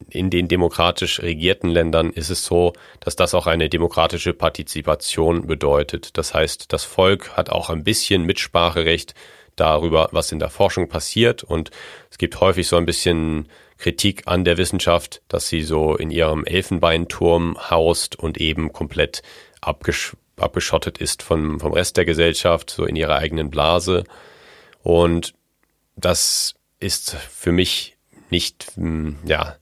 in 0.09 0.31
den 0.31 0.49
demokratisch 0.49 1.21
regierten 1.21 1.69
Ländern 1.69 2.11
ist 2.11 2.31
es 2.31 2.45
so, 2.45 2.73
dass 3.01 3.17
das 3.17 3.35
auch 3.35 3.47
eine 3.47 3.69
demokratische 3.69 4.33
Partizipation 4.33 5.47
bedeutet. 5.47 6.17
Das 6.17 6.35
heißt, 6.35 6.73
das 6.73 6.85
Volk 6.85 7.37
hat 7.37 7.51
auch 7.51 7.71
ein 7.71 7.85
bisschen 7.85 8.25
Mitspracherecht 8.25 9.15
darüber, 9.57 10.09
was 10.13 10.33
in 10.33 10.39
der 10.39 10.51
Forschung 10.51 10.89
passiert. 10.89 11.45
Und 11.45 11.71
es 12.11 12.19
gibt 12.19 12.41
häufig 12.41 12.67
so 12.67 12.77
ein 12.77 12.87
bisschen 12.87 13.49
Kritik 13.79 14.23
an 14.27 14.45
der 14.45 14.59
Wissenschaft, 14.59 15.23
dass 15.29 15.49
sie 15.49 15.63
so 15.63 15.97
in 15.97 16.11
ihrem 16.11 16.45
Elfenbeinturm 16.45 17.57
haust 17.71 18.19
und 18.19 18.39
eben 18.39 18.73
komplett 18.73 19.23
abgesch 19.61 20.17
abgeschottet 20.37 20.97
ist 20.97 21.23
vom, 21.23 21.61
vom 21.61 21.75
Rest 21.75 21.99
der 21.99 22.07
Gesellschaft, 22.07 22.71
so 22.71 22.87
in 22.87 22.97
ihrer 22.97 23.17
eigenen 23.17 23.51
Blase. 23.51 24.05
Und 24.83 25.35
das 25.97 26.55
ist 26.79 27.15
für 27.15 27.53
mich 27.53 27.99
nicht, 28.31 28.73
hm, 28.75 29.19
ja, 29.27 29.57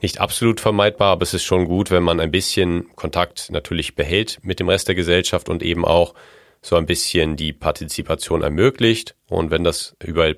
nicht 0.00 0.20
absolut 0.20 0.60
vermeidbar, 0.60 1.12
aber 1.12 1.22
es 1.22 1.34
ist 1.34 1.44
schon 1.44 1.66
gut, 1.66 1.90
wenn 1.90 2.02
man 2.02 2.20
ein 2.20 2.30
bisschen 2.30 2.94
Kontakt 2.96 3.50
natürlich 3.50 3.94
behält 3.94 4.38
mit 4.42 4.60
dem 4.60 4.68
Rest 4.68 4.88
der 4.88 4.94
Gesellschaft 4.94 5.48
und 5.48 5.62
eben 5.62 5.84
auch 5.84 6.14
so 6.60 6.76
ein 6.76 6.86
bisschen 6.86 7.36
die 7.36 7.52
Partizipation 7.52 8.42
ermöglicht. 8.42 9.14
Und 9.28 9.50
wenn 9.50 9.64
das 9.64 9.96
über 10.04 10.34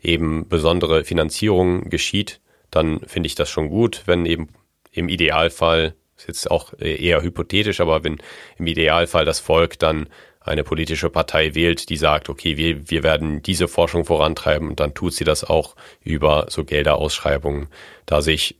eben 0.00 0.48
besondere 0.48 1.04
Finanzierung 1.04 1.88
geschieht, 1.90 2.40
dann 2.70 3.00
finde 3.06 3.26
ich 3.26 3.34
das 3.34 3.50
schon 3.50 3.68
gut, 3.68 4.02
wenn 4.06 4.26
eben 4.26 4.48
im 4.92 5.08
Idealfall, 5.08 5.94
ist 6.16 6.28
jetzt 6.28 6.50
auch 6.50 6.78
eher 6.78 7.22
hypothetisch, 7.22 7.80
aber 7.80 8.04
wenn 8.04 8.18
im 8.58 8.66
Idealfall 8.66 9.24
das 9.24 9.40
Volk 9.40 9.78
dann 9.78 10.08
eine 10.40 10.62
politische 10.62 11.08
Partei 11.08 11.54
wählt, 11.54 11.88
die 11.88 11.96
sagt, 11.96 12.28
okay, 12.28 12.56
wir, 12.56 12.90
wir 12.90 13.02
werden 13.02 13.42
diese 13.42 13.66
Forschung 13.66 14.04
vorantreiben 14.04 14.68
und 14.68 14.78
dann 14.78 14.94
tut 14.94 15.14
sie 15.14 15.24
das 15.24 15.42
auch 15.42 15.74
über 16.02 16.46
so 16.50 16.64
Gelderausschreibungen. 16.64 17.68
Da 18.04 18.20
sehe 18.20 18.34
ich 18.34 18.56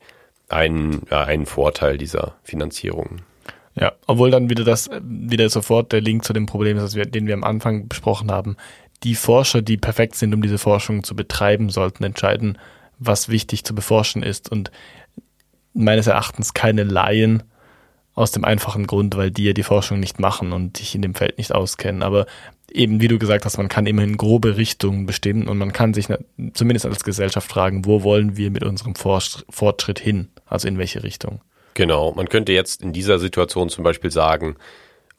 ein, 0.49 1.03
äh, 1.11 1.15
ein 1.17 1.47
Vorteil 1.47 1.99
dieser 1.99 2.35
Finanzierung. 2.43 3.23
Ja, 3.75 3.93
obwohl 4.07 4.31
dann 4.31 4.51
wieder 4.51 4.65
das, 4.65 4.89
wieder 5.03 5.49
sofort 5.49 5.93
der 5.93 6.01
Link 6.01 6.25
zu 6.25 6.33
dem 6.33 6.47
Problem 6.47 6.77
ist, 6.77 6.95
wir, 6.95 7.07
den 7.07 7.27
wir 7.27 7.35
am 7.35 7.45
Anfang 7.45 7.89
besprochen 7.89 8.31
haben. 8.31 8.57
Die 9.03 9.17
Forscher, 9.17 9.63
die 9.63 9.77
perfekt 9.77 10.15
sind, 10.15 10.33
um 10.33 10.43
diese 10.43 10.59
Forschung 10.59 11.03
zu 11.03 11.17
betreiben, 11.17 11.71
sollten 11.71 12.05
entscheiden, 12.05 12.59
was 12.99 13.29
wichtig 13.29 13.65
zu 13.65 13.75
beforschen 13.75 14.23
ist. 14.23 14.51
Und 14.51 14.71
meines 15.73 16.07
Erachtens 16.07 16.55
keine 16.55 16.85
Laien 16.85 17.43
aus 18.15 18.31
dem 18.31 18.45
einfachen 18.45 18.87
Grund, 18.87 19.17
weil 19.17 19.33
die 19.33 19.45
ja 19.45 19.53
die 19.53 19.65
Forschung 19.65 19.99
nicht 19.99 20.21
machen 20.21 20.53
und 20.53 20.77
sich 20.77 20.95
in 20.95 21.03
dem 21.03 21.17
Feld 21.17 21.37
nicht 21.37 21.53
auskennen. 21.53 22.05
Aber 22.05 22.27
eben, 22.71 23.01
wie 23.01 23.09
du 23.09 23.19
gesagt 23.19 23.45
hast, 23.45 23.59
man 23.59 23.69
kann 23.69 23.87
immerhin 23.87 24.17
grobe 24.17 24.57
Richtungen 24.57 25.05
bestimmen 25.05 25.49
und 25.49 25.59
man 25.59 25.73
kann 25.73 25.95
sich 25.95 26.07
zumindest 26.55 26.87
als 26.87 27.03
Gesellschaft 27.03 27.51
fragen, 27.51 27.85
wo 27.85 28.05
wollen 28.05 28.37
wir 28.37 28.53
mit 28.53 28.63
unserem 28.63 28.95
Fortschritt 28.95 29.99
hin? 29.99 30.29
Also 30.47 30.69
in 30.69 30.79
welche 30.79 31.03
Richtung? 31.03 31.41
Genau. 31.75 32.13
Man 32.13 32.29
könnte 32.29 32.53
jetzt 32.53 32.83
in 32.83 32.93
dieser 32.93 33.19
Situation 33.19 33.69
zum 33.69 33.85
Beispiel 33.85 34.11
sagen, 34.11 34.57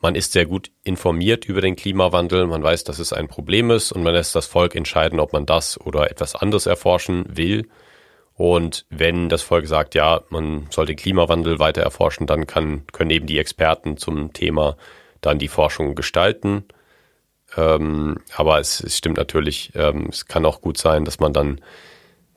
man 0.01 0.15
ist 0.15 0.33
sehr 0.33 0.45
gut 0.45 0.71
informiert 0.83 1.45
über 1.45 1.61
den 1.61 1.75
Klimawandel, 1.75 2.47
man 2.47 2.61
weiß, 2.61 2.83
dass 2.83 2.99
es 2.99 3.11
ein 3.11 3.27
Problem 3.27 3.71
ist 3.71 3.91
und 3.91 4.03
man 4.03 4.13
lässt 4.13 4.35
das 4.35 4.45
Volk 4.45 4.75
entscheiden, 4.75 5.19
ob 5.19 5.33
man 5.33 5.45
das 5.45 5.79
oder 5.81 6.11
etwas 6.11 6.35
anderes 6.35 6.65
erforschen 6.65 7.25
will. 7.35 7.67
Und 8.35 8.85
wenn 8.89 9.29
das 9.29 9.41
Volk 9.41 9.65
sagt, 9.65 9.95
ja, 9.95 10.21
man 10.29 10.67
soll 10.69 10.85
den 10.85 10.97
Klimawandel 10.97 11.57
weiter 11.57 11.81
erforschen, 11.81 12.27
dann 12.27 12.45
kann, 12.45 12.85
können 12.91 13.09
eben 13.09 13.27
die 13.27 13.39
Experten 13.39 13.97
zum 13.97 14.33
Thema 14.33 14.77
dann 15.21 15.39
die 15.39 15.47
Forschung 15.47 15.95
gestalten. 15.95 16.65
Ähm, 17.55 18.17
aber 18.35 18.59
es, 18.59 18.81
es, 18.81 18.97
stimmt 18.97 19.17
natürlich, 19.17 19.71
ähm, 19.75 20.07
es 20.09 20.25
kann 20.25 20.45
auch 20.45 20.61
gut 20.61 20.77
sein, 20.77 21.05
dass 21.05 21.19
man 21.19 21.31
dann 21.31 21.61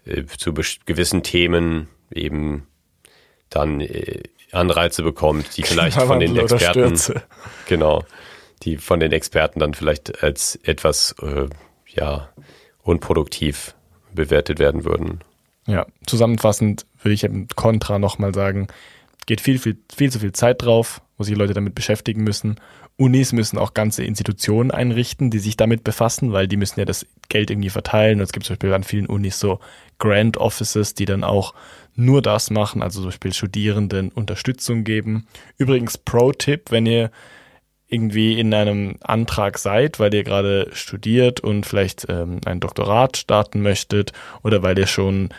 äh, 0.04 0.24
zu 0.24 0.54
gewissen 0.54 1.22
Themen 1.24 1.88
eben 2.12 2.68
dann 3.50 3.80
äh, 3.80 4.22
Anreize 4.52 5.02
bekommt, 5.02 5.56
die 5.56 5.62
vielleicht 5.64 6.00
von 6.00 6.20
den 6.20 6.36
Experten, 6.36 6.98
genau, 7.66 8.04
die 8.62 8.76
von 8.76 9.00
den 9.00 9.12
Experten 9.12 9.60
dann 9.60 9.74
vielleicht 9.74 10.22
als 10.22 10.56
etwas, 10.62 11.14
äh, 11.22 11.48
ja, 11.88 12.28
unproduktiv 12.82 13.74
bewertet 14.14 14.58
werden 14.58 14.84
würden. 14.84 15.20
Ja, 15.66 15.86
zusammenfassend 16.06 16.86
würde 17.02 17.14
ich 17.14 17.24
im 17.24 17.48
Kontra 17.48 17.98
nochmal 17.98 18.34
sagen, 18.34 18.68
geht 19.26 19.42
viel, 19.42 19.58
viel, 19.58 19.76
viel 19.94 20.10
zu 20.10 20.18
viel 20.20 20.32
Zeit 20.32 20.62
drauf, 20.62 21.02
wo 21.18 21.24
sich 21.24 21.36
Leute 21.36 21.52
damit 21.52 21.74
beschäftigen 21.74 22.24
müssen. 22.24 22.56
Unis 22.96 23.32
müssen 23.32 23.58
auch 23.58 23.74
ganze 23.74 24.02
Institutionen 24.02 24.70
einrichten, 24.70 25.30
die 25.30 25.38
sich 25.38 25.56
damit 25.56 25.84
befassen, 25.84 26.32
weil 26.32 26.48
die 26.48 26.56
müssen 26.56 26.80
ja 26.80 26.86
das 26.86 27.06
Geld 27.28 27.50
irgendwie 27.50 27.70
verteilen. 27.70 28.18
Und 28.18 28.24
es 28.24 28.32
gibt 28.32 28.46
zum 28.46 28.54
Beispiel 28.54 28.72
an 28.72 28.82
vielen 28.82 29.06
Unis 29.06 29.38
so 29.38 29.60
Grant 29.98 30.38
Offices, 30.38 30.94
die 30.94 31.04
dann 31.04 31.22
auch 31.22 31.54
nur 31.98 32.22
das 32.22 32.50
machen, 32.50 32.80
also 32.80 33.00
zum 33.00 33.08
Beispiel 33.08 33.32
Studierenden 33.32 34.10
Unterstützung 34.10 34.84
geben. 34.84 35.26
Übrigens 35.56 35.98
Pro-Tipp, 35.98 36.70
wenn 36.70 36.86
ihr 36.86 37.10
irgendwie 37.88 38.38
in 38.38 38.54
einem 38.54 38.96
Antrag 39.00 39.58
seid, 39.58 39.98
weil 39.98 40.14
ihr 40.14 40.22
gerade 40.22 40.68
studiert 40.72 41.40
und 41.40 41.66
vielleicht 41.66 42.06
ähm, 42.08 42.40
ein 42.44 42.60
Doktorat 42.60 43.16
starten 43.16 43.62
möchtet 43.62 44.12
oder 44.44 44.62
weil 44.62 44.78
ihr 44.78 44.86
schon 44.86 45.30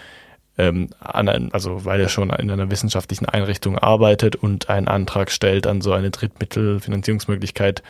ähm, 0.58 0.90
an 1.00 1.30
also 1.54 1.86
weil 1.86 2.02
er 2.02 2.10
schon 2.10 2.32
in 2.32 2.52
einer 2.52 2.70
wissenschaftlichen 2.72 3.26
Einrichtung 3.26 3.78
arbeitet 3.78 4.36
und 4.36 4.70
einen 4.70 4.88
Antrag 4.88 5.32
stellt 5.32 5.66
an 5.66 5.82
so 5.82 5.94
eine 5.94 6.10
Drittmittelfinanzierungsmöglichkeit, 6.10 7.84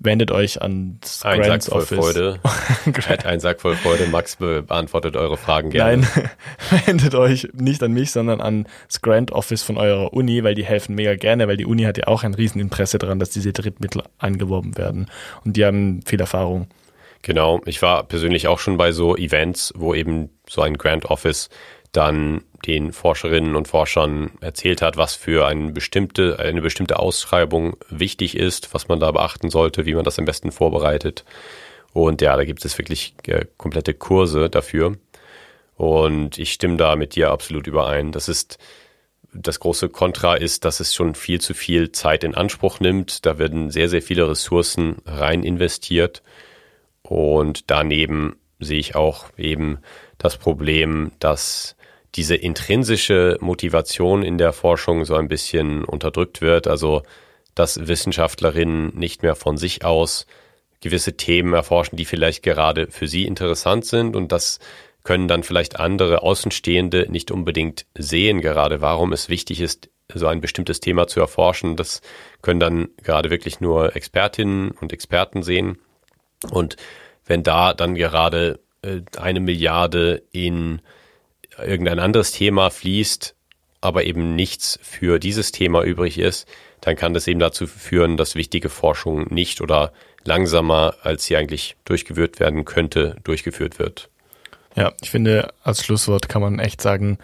wendet 0.00 0.30
euch 0.30 0.60
an 0.60 0.98
das 1.00 1.24
Ein 1.24 1.44
Sack 1.44 1.64
voll 1.64 1.82
Office. 1.82 1.98
Freude. 1.98 2.40
Hat 3.08 3.26
ein 3.26 3.38
Sack 3.38 3.60
voll 3.60 3.76
Freude. 3.76 4.06
Max 4.06 4.36
be 4.36 4.62
beantwortet 4.62 5.16
eure 5.16 5.36
Fragen 5.36 5.70
gerne. 5.70 6.08
Nein, 6.16 6.30
wendet 6.86 7.14
euch 7.14 7.48
nicht 7.52 7.82
an 7.82 7.92
mich, 7.92 8.10
sondern 8.10 8.40
an 8.40 8.66
das 8.88 9.02
Grant 9.02 9.30
Office 9.30 9.62
von 9.62 9.76
eurer 9.76 10.12
Uni, 10.12 10.42
weil 10.42 10.54
die 10.54 10.64
helfen 10.64 10.94
mega 10.94 11.14
gerne, 11.14 11.46
weil 11.46 11.58
die 11.58 11.66
Uni 11.66 11.84
hat 11.84 11.98
ja 11.98 12.06
auch 12.08 12.24
ein 12.24 12.34
Rieseninteresse 12.34 12.98
daran, 12.98 13.18
dass 13.18 13.30
diese 13.30 13.52
Drittmittel 13.52 14.02
angeworben 14.18 14.76
werden. 14.76 15.10
Und 15.44 15.56
die 15.56 15.64
haben 15.64 16.00
viel 16.04 16.20
Erfahrung. 16.20 16.68
Genau, 17.22 17.60
ich 17.66 17.82
war 17.82 18.02
persönlich 18.04 18.48
auch 18.48 18.58
schon 18.58 18.78
bei 18.78 18.92
so 18.92 19.14
Events, 19.16 19.74
wo 19.76 19.94
eben 19.94 20.30
so 20.48 20.62
ein 20.62 20.78
Grant 20.78 21.04
Office 21.04 21.50
dann 21.92 22.42
den 22.66 22.92
Forscherinnen 22.92 23.56
und 23.56 23.68
Forschern 23.68 24.32
erzählt 24.40 24.82
hat, 24.82 24.96
was 24.96 25.14
für 25.14 25.46
eine 25.46 25.72
bestimmte, 25.72 26.38
eine 26.38 26.60
bestimmte 26.60 26.98
Ausschreibung 26.98 27.76
wichtig 27.88 28.36
ist, 28.36 28.74
was 28.74 28.88
man 28.88 29.00
da 29.00 29.10
beachten 29.10 29.50
sollte, 29.50 29.86
wie 29.86 29.94
man 29.94 30.04
das 30.04 30.18
am 30.18 30.24
besten 30.24 30.52
vorbereitet. 30.52 31.24
Und 31.92 32.20
ja, 32.20 32.36
da 32.36 32.44
gibt 32.44 32.64
es 32.64 32.78
wirklich 32.78 33.14
äh, 33.26 33.46
komplette 33.56 33.94
Kurse 33.94 34.50
dafür. 34.50 34.96
Und 35.76 36.38
ich 36.38 36.52
stimme 36.52 36.76
da 36.76 36.94
mit 36.96 37.14
dir 37.14 37.30
absolut 37.30 37.66
überein. 37.66 38.12
Das 38.12 38.28
ist 38.28 38.58
das 39.32 39.60
große 39.60 39.88
Kontra 39.88 40.34
ist, 40.34 40.64
dass 40.64 40.80
es 40.80 40.94
schon 40.94 41.14
viel 41.14 41.40
zu 41.40 41.54
viel 41.54 41.92
Zeit 41.92 42.24
in 42.24 42.34
Anspruch 42.34 42.80
nimmt. 42.80 43.24
Da 43.26 43.38
werden 43.38 43.70
sehr, 43.70 43.88
sehr 43.88 44.02
viele 44.02 44.28
Ressourcen 44.28 44.96
rein 45.06 45.42
investiert. 45.42 46.22
Und 47.02 47.70
daneben 47.70 48.36
sehe 48.58 48.78
ich 48.78 48.94
auch 48.94 49.26
eben 49.36 49.78
das 50.18 50.36
Problem, 50.36 51.12
dass 51.18 51.76
diese 52.14 52.34
intrinsische 52.34 53.36
Motivation 53.40 54.22
in 54.22 54.38
der 54.38 54.52
Forschung 54.52 55.04
so 55.04 55.14
ein 55.14 55.28
bisschen 55.28 55.84
unterdrückt 55.84 56.40
wird. 56.40 56.66
Also, 56.66 57.02
dass 57.54 57.86
Wissenschaftlerinnen 57.86 58.96
nicht 58.96 59.22
mehr 59.22 59.34
von 59.34 59.56
sich 59.56 59.84
aus 59.84 60.26
gewisse 60.80 61.16
Themen 61.16 61.52
erforschen, 61.52 61.96
die 61.96 62.04
vielleicht 62.04 62.42
gerade 62.42 62.90
für 62.90 63.06
sie 63.06 63.26
interessant 63.26 63.84
sind 63.84 64.16
und 64.16 64.32
das 64.32 64.58
können 65.02 65.28
dann 65.28 65.42
vielleicht 65.42 65.78
andere 65.78 66.22
Außenstehende 66.22 67.06
nicht 67.10 67.30
unbedingt 67.30 67.86
sehen, 67.96 68.40
gerade 68.40 68.80
warum 68.80 69.12
es 69.12 69.28
wichtig 69.28 69.60
ist, 69.60 69.88
so 70.12 70.26
ein 70.26 70.40
bestimmtes 70.40 70.80
Thema 70.80 71.06
zu 71.06 71.20
erforschen. 71.20 71.76
Das 71.76 72.02
können 72.42 72.60
dann 72.60 72.88
gerade 73.02 73.30
wirklich 73.30 73.60
nur 73.60 73.96
Expertinnen 73.96 74.72
und 74.72 74.92
Experten 74.92 75.42
sehen. 75.42 75.78
Und 76.50 76.76
wenn 77.24 77.42
da 77.42 77.74
dann 77.74 77.94
gerade 77.94 78.60
äh, 78.82 79.00
eine 79.18 79.40
Milliarde 79.40 80.22
in 80.32 80.80
irgendein 81.64 81.98
anderes 81.98 82.32
Thema 82.32 82.70
fließt, 82.70 83.34
aber 83.80 84.04
eben 84.04 84.34
nichts 84.36 84.78
für 84.82 85.18
dieses 85.18 85.52
Thema 85.52 85.82
übrig 85.82 86.18
ist, 86.18 86.46
dann 86.80 86.96
kann 86.96 87.14
das 87.14 87.26
eben 87.26 87.40
dazu 87.40 87.66
führen, 87.66 88.16
dass 88.16 88.34
wichtige 88.34 88.68
Forschung 88.68 89.32
nicht 89.32 89.60
oder 89.60 89.92
langsamer, 90.24 90.94
als 91.02 91.24
sie 91.24 91.36
eigentlich 91.36 91.76
durchgeführt 91.84 92.40
werden 92.40 92.64
könnte, 92.64 93.16
durchgeführt 93.24 93.78
wird. 93.78 94.10
Ja, 94.76 94.92
ich 95.02 95.10
finde, 95.10 95.52
als 95.62 95.84
Schlusswort 95.84 96.28
kann 96.28 96.42
man 96.42 96.58
echt 96.58 96.80
sagen, 96.80 97.18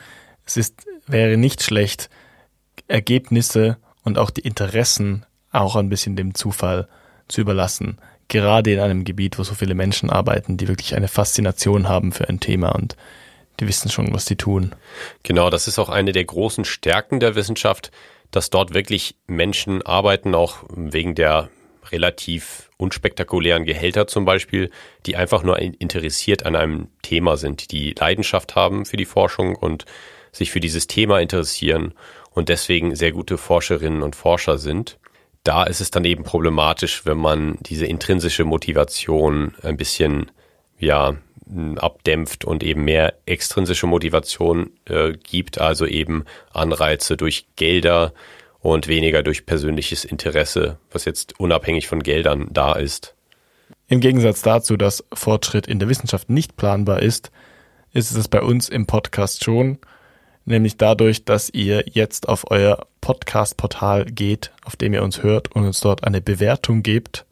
es 0.45 0.57
ist, 0.57 0.87
wäre 1.07 1.37
nicht 1.37 1.63
schlecht, 1.63 2.11
Ergebnisse 2.89 3.79
und 4.05 4.19
auch 4.19 4.31
die 4.31 4.43
Interessen 4.43 5.27
auch 5.53 5.77
ein 5.77 5.89
bisschen 5.89 6.17
dem 6.17 6.35
Zufall 6.35 6.89
zu 7.29 7.41
überlassen. 7.41 7.99
Gerade 8.29 8.73
in 8.73 8.81
einem 8.81 9.05
Gebiet, 9.05 9.39
wo 9.39 9.43
so 9.43 9.55
viele 9.55 9.75
Menschen 9.75 10.11
arbeiten, 10.11 10.57
die 10.57 10.69
wirklich 10.69 10.95
eine 10.95 11.09
Faszination 11.09 11.89
haben 11.89 12.13
für 12.13 12.29
ein 12.29 12.41
Thema 12.41 12.75
und 12.75 12.97
die 13.61 13.69
wissen 13.69 13.91
schon, 13.91 14.13
was 14.13 14.25
die 14.25 14.37
tun. 14.37 14.75
Genau, 15.23 15.51
das 15.51 15.69
ist 15.69 15.79
auch 15.79 15.89
eine 15.89 16.13
der 16.13 16.25
großen 16.25 16.65
Stärken 16.65 17.21
der 17.21 17.35
Wissenschaft, 17.35 17.91
dass 18.31 18.51
dort 18.51 18.75
wirklich 18.75 19.17
Menschen 19.27 19.83
arbeiten, 19.83 20.35
auch 20.35 20.65
wegen 20.69 21.15
der 21.15 21.51
relativ 21.91 22.71
unspektakulären 22.77 23.65
Gehälter 23.65 24.07
zum 24.07 24.25
Beispiel, 24.25 24.71
die 25.07 25.17
einfach 25.17 25.43
nur 25.43 25.59
interessiert 25.59 26.45
an 26.45 26.57
einem 26.57 26.89
Thema 27.03 27.37
sind, 27.37 27.71
die 27.71 27.95
Leidenschaft 27.99 28.57
haben 28.57 28.85
für 28.85 28.97
die 28.97 29.05
Forschung 29.05 29.55
und 29.55 29.85
sich 30.33 30.51
für 30.51 30.61
dieses 30.61 30.87
Thema 30.87 31.21
interessieren 31.21 31.95
und 32.31 32.49
deswegen 32.49 32.95
sehr 32.95 33.13
gute 33.13 33.39
Forscherinnen 33.39 34.03
und 34.03 34.17
Forscher 34.17 34.59
sind. 34.59 34.99
Da 35.45 35.65
ist 35.65 35.81
es 35.81 35.91
dann 35.91 36.05
eben 36.05 36.25
problematisch, 36.25 37.07
wenn 37.07 37.19
man 37.19 37.57
diese 37.61 37.87
intrinsische 37.87 38.45
Motivation 38.45 39.55
ein 39.63 39.77
bisschen, 39.77 40.31
ja, 40.79 41.17
abdämpft 41.77 42.45
und 42.45 42.63
eben 42.63 42.85
mehr 42.85 43.15
extrinsische 43.27 43.87
Motivation 43.87 44.71
äh, 44.87 45.13
gibt, 45.13 45.61
also 45.61 45.87
eben 45.87 46.25
Anreize 46.53 47.17
durch 47.17 47.47
Gelder 47.57 48.13
und 48.61 48.89
weniger 48.89 49.23
durch 49.23 49.47
persönliches 49.47 50.05
Interesse, 50.05 50.79
was 50.91 51.05
jetzt 51.05 51.39
unabhängig 51.39 51.87
von 51.87 52.03
Geldern 52.03 52.49
da 52.51 52.73
ist. 52.73 53.15
Im 53.89 54.01
Gegensatz 54.01 54.43
dazu, 54.43 54.77
dass 54.77 55.05
Fortschritt 55.13 55.69
in 55.69 55.79
der 55.79 55.89
Wissenschaft 55.89 56.29
nicht 56.29 56.57
planbar 56.57 57.01
ist, 57.01 57.31
ist 57.93 58.11
es 58.11 58.29
bei 58.29 58.43
uns 58.43 58.69
im 58.69 58.87
Podcast 58.87 59.45
schon, 59.45 59.79
nämlich 60.45 60.77
dadurch, 60.77 61.25
dass 61.25 61.49
ihr 61.51 61.85
jetzt 61.89 62.29
auf 62.29 62.51
euer 62.51 62.87
Podcast-Portal 63.01 64.07
geht, 64.07 64.53
auf 64.65 64.75
dem 64.75 64.93
ihr 64.93 65.05
uns 65.05 65.23
hört 65.23 65.53
und 65.53 65.65
uns 65.65 65.81
dort 65.81 66.05
eine 66.05 66.21
Bewertung 66.21 66.83
gebt. 66.83 67.25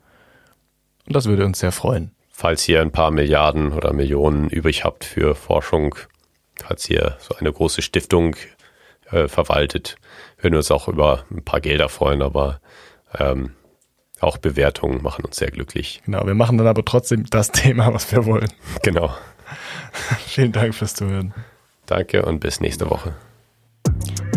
Und 1.07 1.17
das 1.17 1.27
würde 1.27 1.45
uns 1.45 1.59
sehr 1.59 1.73
freuen. 1.73 2.14
Falls 2.37 2.69
ihr 2.69 2.83
ein 2.83 2.91
paar 2.91 3.13
Milliarden 3.13 3.73
oder 3.73 3.93
Millionen 3.93 4.51
übrig 4.51 4.85
habt 4.85 5.05
für 5.05 5.37
Forschung, 5.37 5.95
falls 6.61 6.91
ihr 6.91 7.17
so 7.21 7.37
eine 7.37 7.53
große 7.53 7.81
Stiftung 7.81 8.35
äh, 9.13 9.29
verwaltet, 9.29 9.95
würden 10.39 10.55
wir 10.55 10.59
uns 10.59 10.73
auch 10.73 10.89
über 10.89 11.25
ein 11.31 11.45
paar 11.45 11.61
Gelder 11.61 11.89
freuen, 11.89 12.23
aber 12.23 12.61
ähm, 13.17 13.53
auch 14.19 14.37
Bewertungen 14.39 15.01
machen 15.01 15.25
uns 15.25 15.37
sehr 15.37 15.53
glücklich. 15.53 16.03
Genau, 16.07 16.27
wir 16.27 16.35
machen 16.35 16.59
dann 16.59 16.67
aber 16.67 16.85
trotzdem 16.85 17.25
das 17.31 17.53
Thema, 17.53 17.95
was 17.95 18.11
wir 18.11 18.27
wollen. 18.27 18.53
Genau. 18.83 19.15
Vielen 20.27 20.51
Dank 20.51 20.75
fürs 20.75 20.95
Zuhören. 20.95 21.33
Danke 21.87 22.25
und 22.25 22.41
bis 22.41 22.61
nächste 22.61 22.91
Woche. 22.91 23.15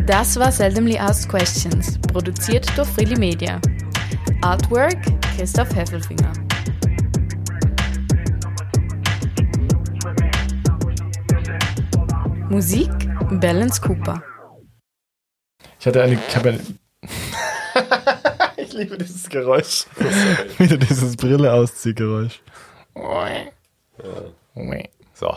Das 0.06 0.40
war 0.40 0.52
Seldomly 0.52 1.00
Asked 1.00 1.30
Questions, 1.30 2.00
produziert 2.14 2.68
durch 2.78 2.88
Freely 2.90 3.18
Media. 3.18 3.60
Artwork 4.42 4.98
Christoph 5.36 5.76
Heffelfinger. 5.76 6.47
Musik 12.50 12.90
Balance 13.42 13.82
Cooper. 13.82 14.24
Ich 15.80 15.86
hatte 15.86 16.02
eine, 16.02 16.14
ich 16.14 16.36
habe 16.36 16.50
eine, 16.50 16.60
ich 18.58 18.74
liebe 18.74 18.98
dieses 18.98 19.28
Geräusch. 19.28 19.86
Wieder 20.58 20.78
dieses 20.78 21.18
Brille 21.18 21.52
ausziehgeräusch. 21.52 22.42
So. 25.14 25.36